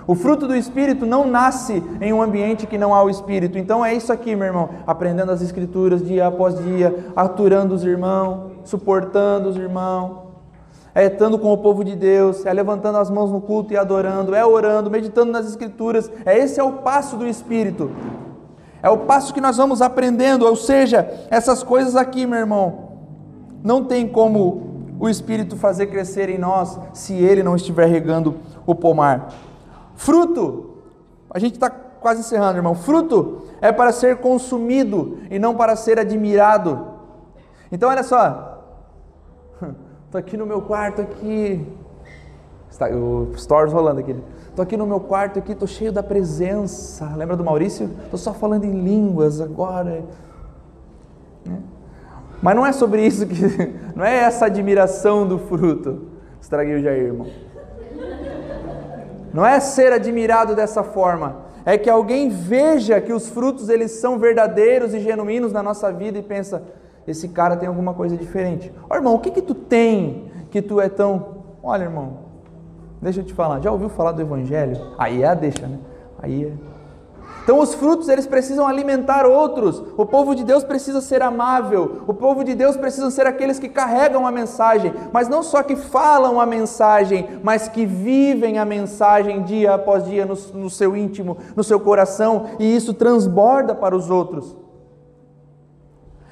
O 0.06 0.14
fruto 0.14 0.48
do 0.48 0.56
Espírito 0.56 1.06
não 1.06 1.26
nasce 1.26 1.82
em 2.00 2.12
um 2.12 2.20
ambiente 2.20 2.66
que 2.66 2.76
não 2.76 2.94
há 2.94 3.02
o 3.02 3.10
Espírito. 3.10 3.56
Então 3.56 3.84
é 3.84 3.94
isso 3.94 4.12
aqui, 4.12 4.34
meu 4.34 4.46
irmão. 4.46 4.70
Aprendendo 4.86 5.30
as 5.30 5.42
Escrituras 5.42 6.04
dia 6.04 6.26
após 6.26 6.58
dia, 6.58 7.06
aturando 7.14 7.74
os 7.74 7.84
irmãos, 7.84 8.50
suportando 8.64 9.48
os 9.48 9.56
irmãos, 9.56 10.22
é 10.94 11.06
estando 11.06 11.38
com 11.38 11.52
o 11.52 11.58
povo 11.58 11.82
de 11.84 11.96
Deus, 11.96 12.44
é 12.44 12.52
levantando 12.52 12.98
as 12.98 13.10
mãos 13.10 13.30
no 13.30 13.40
culto 13.40 13.72
e 13.72 13.76
adorando, 13.76 14.34
é 14.34 14.44
orando, 14.44 14.90
meditando 14.90 15.32
nas 15.32 15.46
Escrituras. 15.46 16.10
É 16.26 16.36
esse 16.36 16.60
é 16.60 16.64
o 16.64 16.72
passo 16.72 17.16
do 17.16 17.26
Espírito. 17.26 17.90
É 18.82 18.90
o 18.90 18.98
passo 18.98 19.32
que 19.32 19.40
nós 19.40 19.56
vamos 19.56 19.80
aprendendo. 19.80 20.44
Ou 20.44 20.56
seja, 20.56 21.08
essas 21.30 21.62
coisas 21.62 21.96
aqui, 21.96 22.26
meu 22.26 22.38
irmão, 22.38 22.88
não 23.62 23.84
tem 23.84 24.06
como 24.06 24.94
o 24.98 25.08
Espírito 25.08 25.56
fazer 25.56 25.86
crescer 25.86 26.28
em 26.28 26.38
nós 26.38 26.78
se 26.92 27.14
ele 27.14 27.42
não 27.42 27.56
estiver 27.56 27.86
regando 27.86 28.36
o 28.66 28.74
pomar. 28.74 29.32
Fruto, 30.02 30.78
a 31.30 31.38
gente 31.38 31.54
está 31.54 31.70
quase 31.70 32.20
encerrando, 32.20 32.58
irmão. 32.58 32.74
Fruto 32.74 33.42
é 33.60 33.70
para 33.70 33.92
ser 33.92 34.16
consumido 34.16 35.18
e 35.30 35.38
não 35.38 35.54
para 35.54 35.76
ser 35.76 35.96
admirado. 35.96 36.88
Então, 37.70 37.88
olha 37.88 38.02
só. 38.02 38.64
Estou 40.06 40.18
aqui 40.18 40.36
no 40.36 40.44
meu 40.44 40.60
quarto 40.62 41.02
aqui. 41.02 41.64
Está, 42.68 42.88
o 42.88 43.32
stories 43.36 43.72
rolando 43.72 44.00
aqui. 44.00 44.16
Estou 44.48 44.64
aqui 44.64 44.76
no 44.76 44.86
meu 44.86 44.98
quarto 44.98 45.38
aqui, 45.38 45.52
estou 45.52 45.68
cheio 45.68 45.92
da 45.92 46.02
presença. 46.02 47.14
Lembra 47.16 47.36
do 47.36 47.44
Maurício? 47.44 47.88
Estou 48.04 48.18
só 48.18 48.34
falando 48.34 48.64
em 48.64 48.82
línguas 48.82 49.40
agora. 49.40 50.02
Né? 51.44 51.60
Mas 52.42 52.56
não 52.56 52.66
é 52.66 52.72
sobre 52.72 53.06
isso 53.06 53.24
que. 53.24 53.36
Não 53.94 54.04
é 54.04 54.16
essa 54.16 54.46
admiração 54.46 55.28
do 55.28 55.38
fruto. 55.38 56.08
Estraguei 56.40 56.74
o 56.74 56.82
Jair, 56.82 57.04
irmão. 57.04 57.28
Não 59.32 59.46
é 59.46 59.58
ser 59.60 59.92
admirado 59.92 60.54
dessa 60.54 60.82
forma, 60.82 61.36
é 61.64 61.78
que 61.78 61.88
alguém 61.88 62.28
veja 62.28 63.00
que 63.00 63.12
os 63.12 63.28
frutos 63.28 63.68
eles 63.68 63.92
são 63.92 64.18
verdadeiros 64.18 64.92
e 64.94 65.00
genuínos 65.00 65.52
na 65.52 65.62
nossa 65.62 65.92
vida 65.92 66.18
e 66.18 66.22
pensa, 66.22 66.62
esse 67.06 67.28
cara 67.28 67.56
tem 67.56 67.68
alguma 67.68 67.94
coisa 67.94 68.16
diferente. 68.16 68.72
Ó, 68.88 68.94
irmão, 68.94 69.14
o 69.14 69.18
que 69.18 69.30
que 69.30 69.42
tu 69.42 69.54
tem 69.54 70.30
que 70.50 70.60
tu 70.60 70.80
é 70.80 70.88
tão, 70.88 71.44
olha, 71.62 71.84
irmão, 71.84 72.18
deixa 73.00 73.20
eu 73.20 73.24
te 73.24 73.32
falar, 73.32 73.60
já 73.60 73.70
ouviu 73.70 73.88
falar 73.88 74.12
do 74.12 74.20
evangelho? 74.20 74.76
Aí 74.98 75.22
é 75.22 75.26
a 75.26 75.34
deixa, 75.34 75.66
né? 75.66 75.78
Aí 76.20 76.44
é 76.44 76.71
então 77.42 77.58
os 77.58 77.74
frutos 77.74 78.08
eles 78.08 78.26
precisam 78.26 78.66
alimentar 78.66 79.26
outros. 79.26 79.82
O 79.96 80.06
povo 80.06 80.34
de 80.34 80.44
Deus 80.44 80.62
precisa 80.62 81.00
ser 81.00 81.22
amável. 81.22 82.02
O 82.06 82.14
povo 82.14 82.44
de 82.44 82.54
Deus 82.54 82.76
precisa 82.76 83.10
ser 83.10 83.26
aqueles 83.26 83.58
que 83.58 83.68
carregam 83.68 84.26
a 84.26 84.30
mensagem, 84.30 84.94
mas 85.12 85.28
não 85.28 85.42
só 85.42 85.62
que 85.62 85.74
falam 85.74 86.40
a 86.40 86.46
mensagem, 86.46 87.40
mas 87.42 87.66
que 87.66 87.84
vivem 87.84 88.58
a 88.58 88.64
mensagem 88.64 89.42
dia 89.42 89.74
após 89.74 90.04
dia 90.04 90.24
no, 90.24 90.36
no 90.54 90.70
seu 90.70 90.96
íntimo, 90.96 91.36
no 91.56 91.64
seu 91.64 91.80
coração, 91.80 92.50
e 92.60 92.76
isso 92.76 92.94
transborda 92.94 93.74
para 93.74 93.96
os 93.96 94.08
outros. 94.08 94.56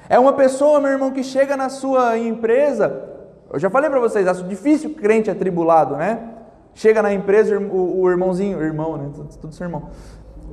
É 0.07 0.17
uma 0.17 0.33
pessoa, 0.33 0.79
meu 0.79 0.91
irmão, 0.91 1.11
que 1.11 1.23
chega 1.23 1.57
na 1.57 1.67
sua 1.67 2.17
empresa. 2.17 3.09
Eu 3.51 3.59
já 3.59 3.69
falei 3.69 3.89
para 3.89 3.99
vocês, 3.99 4.25
acho 4.27 4.43
difícil 4.45 4.91
crente 4.91 5.29
atribulado, 5.29 5.97
né? 5.97 6.35
Chega 6.73 7.01
na 7.01 7.13
empresa, 7.13 7.59
o, 7.59 8.01
o 8.01 8.09
irmãozinho, 8.09 8.61
irmão, 8.61 8.95
né? 8.95 9.09
Tudo, 9.13 9.29
tudo 9.37 9.53
seu 9.53 9.65
irmão 9.65 9.89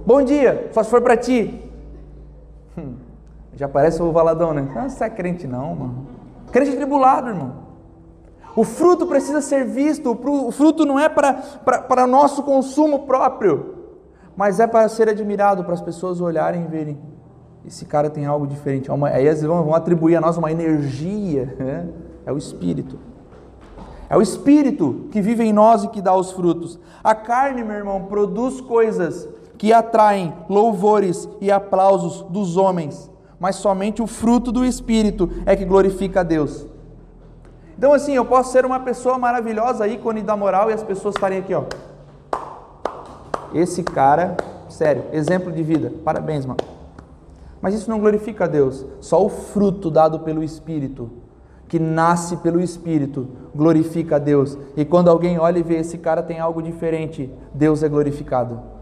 Bom 0.07 0.23
dia, 0.23 0.71
só 0.73 0.83
se 0.83 0.91
for 0.91 1.01
para 1.01 1.17
ti. 1.17 1.63
Hum, 2.77 2.95
já 3.55 3.69
parece 3.69 4.03
o 4.03 4.13
valadão, 4.13 4.55
né? 4.55 4.69
Ah, 4.75 4.89
você 4.89 5.05
é 5.05 5.11
crente 5.11 5.47
não, 5.47 5.75
mano. 5.75 6.07
Crente 6.51 6.77
tribulado, 6.77 7.29
irmão. 7.29 7.69
O 8.57 8.65
fruto 8.65 9.07
precisa 9.07 9.41
ser 9.41 9.65
visto, 9.65 10.11
o 10.11 10.51
fruto 10.51 10.85
não 10.85 10.99
é 10.99 11.09
para, 11.09 11.35
para, 11.35 11.83
para 11.83 12.07
nosso 12.07 12.43
consumo 12.43 13.01
próprio, 13.01 13.75
mas 14.37 14.59
é 14.59 14.67
para 14.67 14.89
ser 14.89 15.09
admirado, 15.09 15.63
para 15.63 15.75
as 15.75 15.81
pessoas 15.81 16.21
olharem 16.21 16.65
e 16.65 16.67
verem. 16.67 16.99
Esse 17.65 17.85
cara 17.85 18.09
tem 18.09 18.25
algo 18.25 18.47
diferente. 18.47 18.91
Aí 19.13 19.27
eles 19.27 19.43
vão 19.43 19.75
atribuir 19.75 20.17
a 20.17 20.21
nós 20.21 20.37
uma 20.37 20.51
energia, 20.51 21.55
né? 21.59 21.89
é 22.25 22.33
o 22.33 22.39
Espírito. 22.39 22.99
É 24.09 24.17
o 24.17 24.23
Espírito 24.23 25.07
que 25.11 25.21
vive 25.21 25.45
em 25.45 25.53
nós 25.53 25.85
e 25.85 25.89
que 25.89 26.01
dá 26.01 26.15
os 26.17 26.33
frutos. 26.33 26.81
A 27.05 27.15
carne, 27.15 27.63
meu 27.63 27.77
irmão, 27.77 28.05
produz 28.05 28.61
coisas 28.61 29.29
que 29.59 29.73
atraem 29.73 30.33
louvores 30.49 31.29
e 31.41 31.51
aplausos 31.51 32.23
dos 32.31 32.57
homens, 32.57 33.11
mas 33.41 33.57
somente 33.57 34.01
o 34.01 34.07
fruto 34.07 34.53
do 34.53 34.65
Espírito 34.65 35.29
é 35.45 35.57
que 35.57 35.65
glorifica 35.65 36.21
a 36.21 36.23
Deus. 36.23 36.65
Então, 37.77 37.93
assim, 37.93 38.13
eu 38.13 38.25
posso 38.25 38.53
ser 38.53 38.65
uma 38.65 38.81
pessoa 38.81 39.19
maravilhosa, 39.19 39.87
ícone 39.87 40.23
da 40.23 40.37
moral, 40.37 40.71
e 40.71 40.75
as 40.75 40.83
pessoas 40.83 41.17
estarem 41.17 41.39
aqui, 41.39 41.55
ó. 41.55 41.65
Esse 43.53 43.83
cara, 43.83 44.37
sério, 44.69 45.05
exemplo 45.13 45.51
de 45.51 45.63
vida, 45.63 45.93
parabéns, 46.05 46.47
mano. 46.47 46.59
Mas 47.61 47.75
isso 47.75 47.91
não 47.91 47.99
glorifica 47.99 48.45
a 48.45 48.49
Deus, 48.49 48.87
só 49.01 49.25
o 49.25 49.29
fruto 49.29 49.91
dado 49.91 50.21
pelo 50.21 50.43
Espírito, 50.43 51.11
que 51.67 51.79
nasce 51.79 52.37
pelo 52.39 52.61
Espírito, 52.61 53.29
glorifica 53.55 54.17
a 54.17 54.19
Deus. 54.21 54.57
E 54.77 54.85
quando 54.85 55.09
alguém 55.09 55.39
olha 55.39 55.59
e 55.59 55.63
vê 55.63 55.77
esse 55.77 55.99
cara 55.99 56.23
tem 56.23 56.39
algo 56.39 56.63
diferente, 56.63 57.31
Deus 57.53 57.83
é 57.83 57.89
glorificado. 57.89 58.78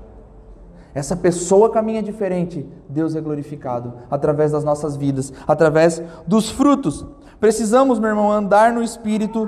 Essa 0.97 1.15
pessoa 1.15 1.69
caminha 1.69 2.03
diferente, 2.03 2.67
Deus 2.89 3.15
é 3.15 3.21
glorificado 3.21 3.93
através 4.11 4.53
das 4.53 4.65
nossas 4.65 4.97
vidas, 4.97 5.31
através 5.47 6.03
dos 6.27 6.49
frutos. 6.49 7.05
Precisamos, 7.39 7.99
meu 7.99 8.09
irmão, 8.09 8.33
andar 8.33 8.73
no 8.73 8.83
espírito 8.83 9.47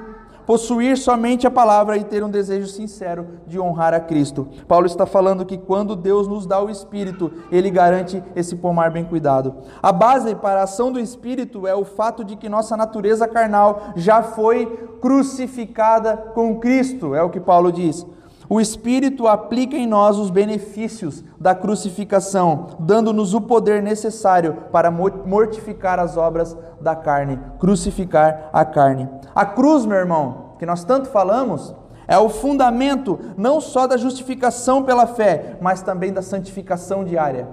possuir 0.48 0.96
somente 0.96 1.46
a 1.46 1.50
palavra 1.50 1.98
e 1.98 2.04
ter 2.04 2.24
um 2.24 2.30
desejo 2.30 2.66
sincero 2.68 3.26
de 3.46 3.60
honrar 3.60 3.92
a 3.92 4.00
Cristo. 4.00 4.48
Paulo 4.66 4.86
está 4.86 5.04
falando 5.04 5.44
que 5.44 5.58
quando 5.58 5.94
Deus 5.94 6.26
nos 6.26 6.46
dá 6.46 6.58
o 6.58 6.70
Espírito, 6.70 7.30
ele 7.52 7.70
garante 7.70 8.22
esse 8.34 8.56
pomar 8.56 8.90
bem 8.90 9.04
cuidado. 9.04 9.54
A 9.82 9.92
base 9.92 10.34
para 10.34 10.60
a 10.60 10.62
ação 10.62 10.90
do 10.90 10.98
Espírito 10.98 11.66
é 11.66 11.74
o 11.74 11.84
fato 11.84 12.24
de 12.24 12.34
que 12.34 12.48
nossa 12.48 12.78
natureza 12.78 13.28
carnal 13.28 13.92
já 13.94 14.22
foi 14.22 14.64
crucificada 15.02 16.16
com 16.16 16.58
Cristo, 16.58 17.14
é 17.14 17.22
o 17.22 17.28
que 17.28 17.40
Paulo 17.40 17.70
diz. 17.70 18.06
O 18.50 18.60
Espírito 18.60 19.28
aplica 19.28 19.76
em 19.76 19.86
nós 19.86 20.16
os 20.16 20.30
benefícios 20.30 21.22
da 21.38 21.54
crucificação, 21.54 22.68
dando-nos 22.78 23.34
o 23.34 23.42
poder 23.42 23.82
necessário 23.82 24.56
para 24.72 24.90
mortificar 24.90 25.98
as 25.98 26.16
obras 26.16 26.56
da 26.80 26.96
carne, 26.96 27.38
crucificar 27.58 28.48
a 28.50 28.64
carne. 28.64 29.06
A 29.34 29.44
cruz, 29.44 29.84
meu 29.84 29.98
irmão, 29.98 30.54
que 30.58 30.64
nós 30.64 30.82
tanto 30.82 31.10
falamos, 31.10 31.74
é 32.06 32.16
o 32.16 32.30
fundamento 32.30 33.18
não 33.36 33.60
só 33.60 33.86
da 33.86 33.98
justificação 33.98 34.82
pela 34.82 35.06
fé, 35.06 35.58
mas 35.60 35.82
também 35.82 36.10
da 36.10 36.22
santificação 36.22 37.04
diária. 37.04 37.46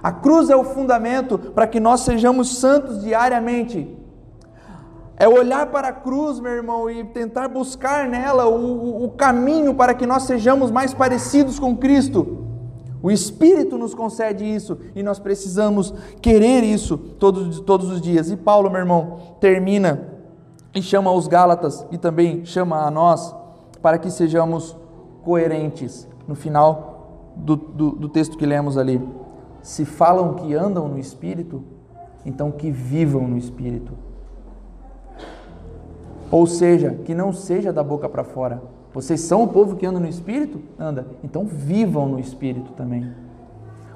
A 0.00 0.12
cruz 0.12 0.48
é 0.48 0.54
o 0.54 0.62
fundamento 0.62 1.36
para 1.36 1.66
que 1.66 1.80
nós 1.80 2.02
sejamos 2.02 2.58
santos 2.58 3.02
diariamente. 3.02 3.98
É 5.18 5.26
olhar 5.26 5.66
para 5.68 5.88
a 5.88 5.92
cruz, 5.92 6.38
meu 6.38 6.52
irmão, 6.52 6.90
e 6.90 7.02
tentar 7.04 7.48
buscar 7.48 8.06
nela 8.06 8.46
o, 8.46 9.04
o, 9.04 9.08
caminho 9.10 9.74
para 9.74 9.94
que 9.94 10.06
nós 10.06 10.24
sejamos 10.24 10.70
mais 10.70 10.92
parecidos 10.92 11.58
com 11.58 11.74
Cristo. 11.74 12.44
O 13.02 13.10
Espírito 13.10 13.78
nos 13.78 13.94
concede 13.94 14.44
isso 14.44 14.78
e 14.94 15.02
nós 15.02 15.18
precisamos 15.18 15.94
querer 16.20 16.62
isso 16.64 16.98
todos, 16.98 17.60
todos 17.60 17.90
os 17.90 18.00
dias. 18.00 18.30
E 18.30 18.36
Paulo, 18.36 18.70
meu 18.70 18.80
irmão, 18.80 19.18
termina 19.40 20.08
e 20.74 20.82
chama 20.82 21.10
os 21.10 21.26
Gálatas 21.26 21.86
e 21.90 21.96
também 21.96 22.44
chama 22.44 22.84
a 22.84 22.90
nós 22.90 23.34
para 23.80 23.98
que 23.98 24.10
sejamos 24.10 24.76
coerentes 25.22 26.06
no 26.28 26.34
final 26.34 27.32
do, 27.36 27.56
do, 27.56 27.90
do 27.92 28.08
texto 28.08 28.36
que 28.36 28.44
lemos 28.44 28.76
ali. 28.76 29.00
Se 29.62 29.84
falam 29.84 30.34
que 30.34 30.54
andam 30.54 30.88
no 30.88 30.98
Espírito, 30.98 31.62
então 32.24 32.50
que 32.50 32.70
vivam 32.70 33.26
no 33.26 33.38
Espírito. 33.38 34.05
Ou 36.30 36.46
seja, 36.46 36.98
que 37.04 37.14
não 37.14 37.32
seja 37.32 37.72
da 37.72 37.82
boca 37.82 38.08
para 38.08 38.24
fora. 38.24 38.62
Vocês 38.92 39.20
são 39.20 39.42
o 39.42 39.48
povo 39.48 39.76
que 39.76 39.86
anda 39.86 40.00
no 40.00 40.08
Espírito? 40.08 40.60
Anda. 40.78 41.06
Então 41.22 41.44
vivam 41.44 42.06
no 42.08 42.18
Espírito 42.18 42.72
também. 42.72 43.12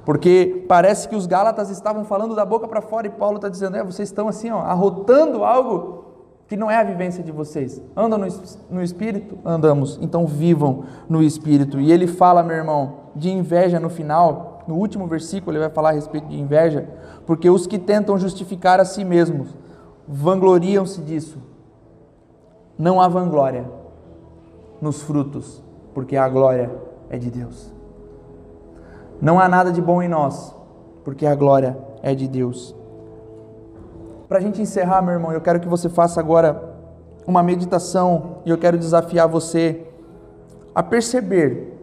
Porque 0.05 0.65
parece 0.69 1.09
que 1.09 1.17
os 1.17 1.27
Gálatas 1.27 1.71
estavam 1.71 2.05
falando 2.05 2.35
da 2.35 2.45
boca 2.45 2.69
para 2.69 2.81
fora 2.81 3.07
e 3.07 3.11
Paulo 3.11 3.37
está 3.37 3.49
dizendo: 3.49 3.77
é, 3.77 3.83
vocês 3.83 4.09
estão 4.09 4.29
assim, 4.29 4.51
ó, 4.51 4.59
arrotando 4.59 5.43
algo 5.45 6.05
que 6.47 6.57
não 6.57 6.71
é 6.71 6.77
a 6.77 6.85
vivência 6.85 7.23
de 7.23 7.33
vocês. 7.33 7.81
Andam 7.97 8.19
no, 8.19 8.27
no 8.71 8.83
Espírito? 8.83 9.39
Andamos. 9.45 9.99
Então 10.03 10.27
vivam 10.27 10.85
no 11.09 11.23
Espírito. 11.23 11.81
E 11.81 11.93
ele 11.93 12.07
fala, 12.07 12.43
meu 12.43 12.57
irmão, 12.57 12.95
de 13.15 13.31
inveja 13.31 13.81
no 13.81 13.89
final. 13.89 14.65
No 14.67 14.77
último 14.77 15.07
versículo 15.07 15.53
ele 15.53 15.65
vai 15.65 15.71
falar 15.71 15.91
a 15.91 15.93
respeito 15.93 16.29
de 16.29 16.39
inveja. 16.39 16.89
Porque 17.25 17.49
os 17.49 17.67
que 17.67 17.79
tentam 17.79 18.19
justificar 18.19 18.81
a 18.81 18.85
si 18.85 19.05
mesmos 19.05 19.49
vangloriam-se 20.07 21.01
disso 21.01 21.39
não 22.81 22.99
há 22.99 23.07
vanglória 23.07 23.71
nos 24.81 25.03
frutos, 25.03 25.63
porque 25.93 26.17
a 26.17 26.27
glória 26.27 26.71
é 27.11 27.19
de 27.19 27.31
Deus. 27.31 27.71
Não 29.21 29.39
há 29.39 29.47
nada 29.51 29.71
de 29.71 29.83
bom 29.83 30.03
em 30.03 30.09
nós, 30.09 30.55
porque 31.05 31.27
a 31.27 31.35
glória 31.35 31.77
é 32.03 32.15
de 32.15 32.27
Deus. 32.27 32.75
Para 34.27 34.39
a 34.39 34.41
gente 34.41 34.63
encerrar, 34.63 35.03
meu 35.03 35.13
irmão, 35.13 35.31
eu 35.31 35.43
quero 35.43 35.61
que 35.61 35.69
você 35.69 35.91
faça 35.91 36.21
agora 36.21 36.75
uma 37.27 37.43
meditação 37.43 38.37
e 38.47 38.51
eu 38.51 38.57
quero 38.57 38.79
desafiar 38.79 39.29
você 39.29 39.87
a 40.75 40.83
perceber 40.83 41.79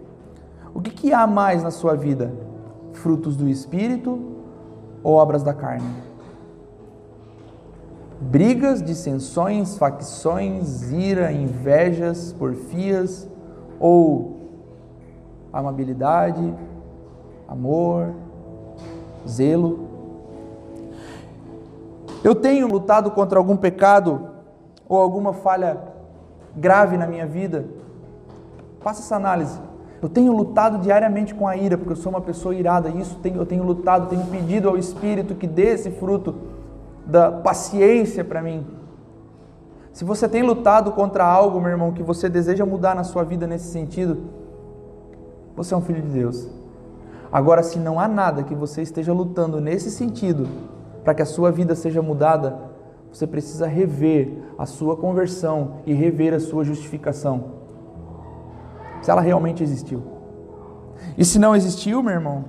o 0.73 0.81
que, 0.81 0.89
que 0.89 1.13
há 1.13 1.27
mais 1.27 1.61
na 1.61 1.69
sua 1.69 1.93
vida: 1.93 2.33
frutos 2.93 3.37
do 3.37 3.47
Espírito 3.47 4.19
ou 5.03 5.13
obras 5.13 5.43
da 5.43 5.53
carne? 5.53 6.06
Brigas, 8.19 8.81
dissensões, 8.81 9.77
facções, 9.77 10.91
ira, 10.91 11.31
invejas, 11.31 12.33
porfias 12.33 13.27
ou 13.79 14.37
amabilidade, 15.53 16.53
amor, 17.47 18.13
zelo. 19.27 19.87
Eu 22.23 22.35
tenho 22.35 22.67
lutado 22.67 23.11
contra 23.11 23.37
algum 23.37 23.55
pecado 23.55 24.29
ou 24.89 24.97
alguma 24.97 25.33
falha 25.33 25.77
grave 26.55 26.97
na 26.97 27.05
minha 27.05 27.25
vida? 27.25 27.65
Faça 28.81 29.01
essa 29.01 29.15
análise. 29.15 29.59
Eu 30.01 30.09
tenho 30.09 30.31
lutado 30.31 30.79
diariamente 30.79 31.33
com 31.33 31.47
a 31.47 31.55
ira, 31.55 31.77
porque 31.77 31.93
eu 31.93 31.97
sou 31.97 32.11
uma 32.11 32.21
pessoa 32.21 32.53
irada, 32.53 32.89
isso 32.89 33.19
eu 33.23 33.45
tenho 33.45 33.63
lutado, 33.63 34.09
tenho 34.09 34.25
pedido 34.27 34.69
ao 34.69 34.77
Espírito 34.77 35.33
que 35.33 35.47
dê 35.47 35.73
esse 35.73 35.89
fruto 35.89 36.35
da 37.07 37.31
paciência 37.31 38.23
para 38.23 38.41
mim. 38.41 38.65
Se 39.93 40.03
você 40.03 40.27
tem 40.27 40.43
lutado 40.43 40.91
contra 40.91 41.25
algo, 41.25 41.59
meu 41.59 41.71
irmão, 41.71 41.91
que 41.91 42.03
você 42.03 42.29
deseja 42.29 42.65
mudar 42.65 42.93
na 42.93 43.03
sua 43.03 43.23
vida 43.23 43.47
nesse 43.47 43.71
sentido, 43.71 44.17
você 45.55 45.73
é 45.73 45.77
um 45.77 45.81
filho 45.81 46.01
de 46.01 46.09
Deus. 46.09 46.47
Agora, 47.31 47.63
se 47.63 47.79
não 47.79 47.99
há 47.99 48.07
nada 48.07 48.43
que 48.43 48.53
você 48.53 48.81
esteja 48.81 49.11
lutando 49.11 49.59
nesse 49.59 49.89
sentido 49.89 50.47
para 51.03 51.15
que 51.15 51.21
a 51.21 51.25
sua 51.25 51.51
vida 51.51 51.73
seja 51.73 52.01
mudada, 52.01 52.59
você 53.11 53.25
precisa 53.25 53.65
rever 53.65 54.37
a 54.57 54.65
sua 54.65 54.95
conversão 54.95 55.77
e 55.85 55.93
rever 55.93 56.33
a 56.33 56.39
sua 56.39 56.63
justificação. 56.63 57.55
Se 59.01 59.09
ela 59.09 59.21
realmente 59.21 59.63
existiu. 59.63 60.03
E 61.17 61.23
se 61.23 61.39
não 61.39 61.55
existiu, 61.55 62.03
meu 62.03 62.13
irmão, 62.13 62.45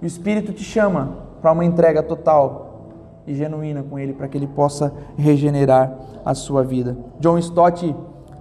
o 0.00 0.06
Espírito 0.06 0.52
te 0.52 0.64
chama 0.64 1.18
para 1.42 1.52
uma 1.52 1.64
entrega 1.64 2.02
total 2.02 2.71
e 3.26 3.34
genuína 3.34 3.82
com 3.82 3.98
Ele 3.98 4.12
para 4.12 4.28
que 4.28 4.36
Ele 4.36 4.46
possa 4.46 4.92
regenerar 5.16 5.96
a 6.24 6.34
sua 6.34 6.62
vida. 6.62 6.96
John 7.20 7.38
Stott 7.38 7.94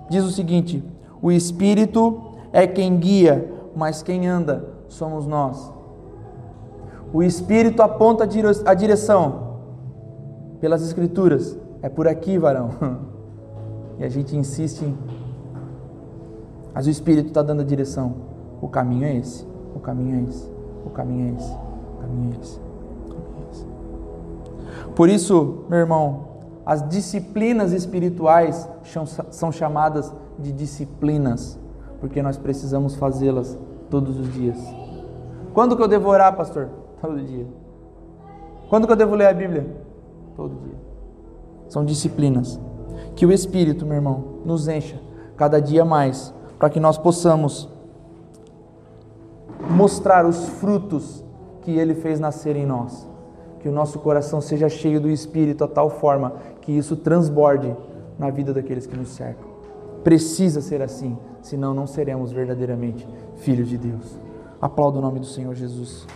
diz 0.09 0.23
o 0.23 0.32
seguinte: 0.32 0.84
o 1.21 1.32
Espírito 1.32 2.21
é 2.51 2.65
quem 2.65 2.97
guia, 2.97 3.51
mas 3.75 4.01
quem 4.01 4.27
anda 4.27 4.67
somos 4.88 5.27
nós. 5.27 5.71
O 7.13 7.21
Espírito 7.21 7.82
aponta 7.82 8.23
a 8.65 8.73
direção 8.73 9.57
pelas 10.59 10.82
Escrituras. 10.82 11.57
É 11.82 11.89
por 11.89 12.07
aqui, 12.07 12.38
varão. 12.38 12.69
E 13.99 14.03
a 14.03 14.09
gente 14.09 14.36
insiste. 14.36 14.91
Mas 16.73 16.88
o 16.88 16.89
Espírito 16.89 17.27
está 17.27 17.43
dando 17.43 17.61
a 17.61 17.63
direção. 17.63 18.15
O 18.59 18.67
caminho 18.67 19.05
é 19.05 19.15
esse. 19.15 19.45
O 19.75 19.79
caminho 19.79 20.25
é 20.25 20.29
esse. 20.29 20.49
O 20.84 20.89
caminho 20.89 21.27
é 21.27 21.38
esse. 21.38 21.53
O 21.53 22.01
caminho 22.01 22.34
é 22.34 22.41
esse. 22.41 22.70
Por 24.96 25.10
isso, 25.10 25.66
meu 25.70 25.80
irmão, 25.80 26.28
as 26.66 26.88
disciplinas 26.88 27.72
espirituais 27.72 28.70
são 29.32 29.52
chamadas 29.52 30.14
de 30.38 30.52
disciplinas, 30.52 31.60
porque 32.00 32.22
nós 32.22 32.38
precisamos 32.38 32.96
fazê-las 32.96 33.58
todos 33.89 34.20
os 34.20 34.34
dias. 34.34 34.58
Quando 35.54 35.76
que 35.76 35.82
eu 35.82 35.88
devo 35.88 36.10
orar, 36.10 36.36
pastor? 36.36 36.70
Todo 37.02 37.22
dia. 37.22 37.48
Quando 38.70 38.86
que 38.86 38.94
eu 38.94 38.98
devo 38.98 39.16
ler 39.16 39.28
a 39.28 39.34
Bíblia? 39.34 39.68
Todo 40.36 40.56
dia. 40.62 40.78
São 41.68 41.84
disciplinas. 41.84 42.60
Que 43.16 43.26
o 43.26 43.32
Espírito, 43.32 43.86
meu 43.86 43.96
irmão, 43.96 44.24
nos 44.46 44.68
encha 44.68 45.00
cada 45.36 45.60
dia 45.60 45.84
mais, 45.84 46.34
para 46.60 46.70
que 46.70 46.80
nós 46.80 46.98
possamos 46.98 47.68
mostrar 49.70 50.26
os 50.26 50.48
frutos 50.48 51.24
que 51.62 51.72
Ele 51.72 51.96
fez 51.96 52.20
nascer 52.20 52.56
em 52.56 52.66
nós 52.66 53.11
que 53.62 53.70
o 53.70 53.72
nosso 53.72 53.99
coração 53.99 54.41
seja 54.41 54.68
cheio 54.68 54.99
do 54.99 55.09
Espírito 55.09 55.64
a 55.64 55.68
tal 55.68 55.89
forma 55.89 56.34
que 56.62 56.72
isso 56.72 56.95
transborde 56.95 57.76
na 58.18 58.30
vida 58.30 58.53
daqueles 58.53 58.88
que 58.88 58.97
nos 58.97 59.09
cercam. 59.09 59.49
Precisa 60.03 60.62
ser 60.62 60.82
assim, 60.82 61.18
senão 61.41 61.74
não 61.74 61.86
seremos 61.86 62.32
verdadeiramente 62.32 63.07
filhos 63.38 63.70
de 63.70 63.78
Deus. 63.78 64.20
Aplauda 64.59 64.97
o 64.97 65.01
nome 65.01 65.20
do 65.20 65.26
Senhor 65.26 65.53
Jesus. 65.53 66.07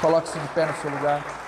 Coloque-se 0.00 0.38
de 0.38 0.48
pé 0.48 0.66
no 0.66 0.74
seu 0.74 0.90
lugar. 0.90 1.39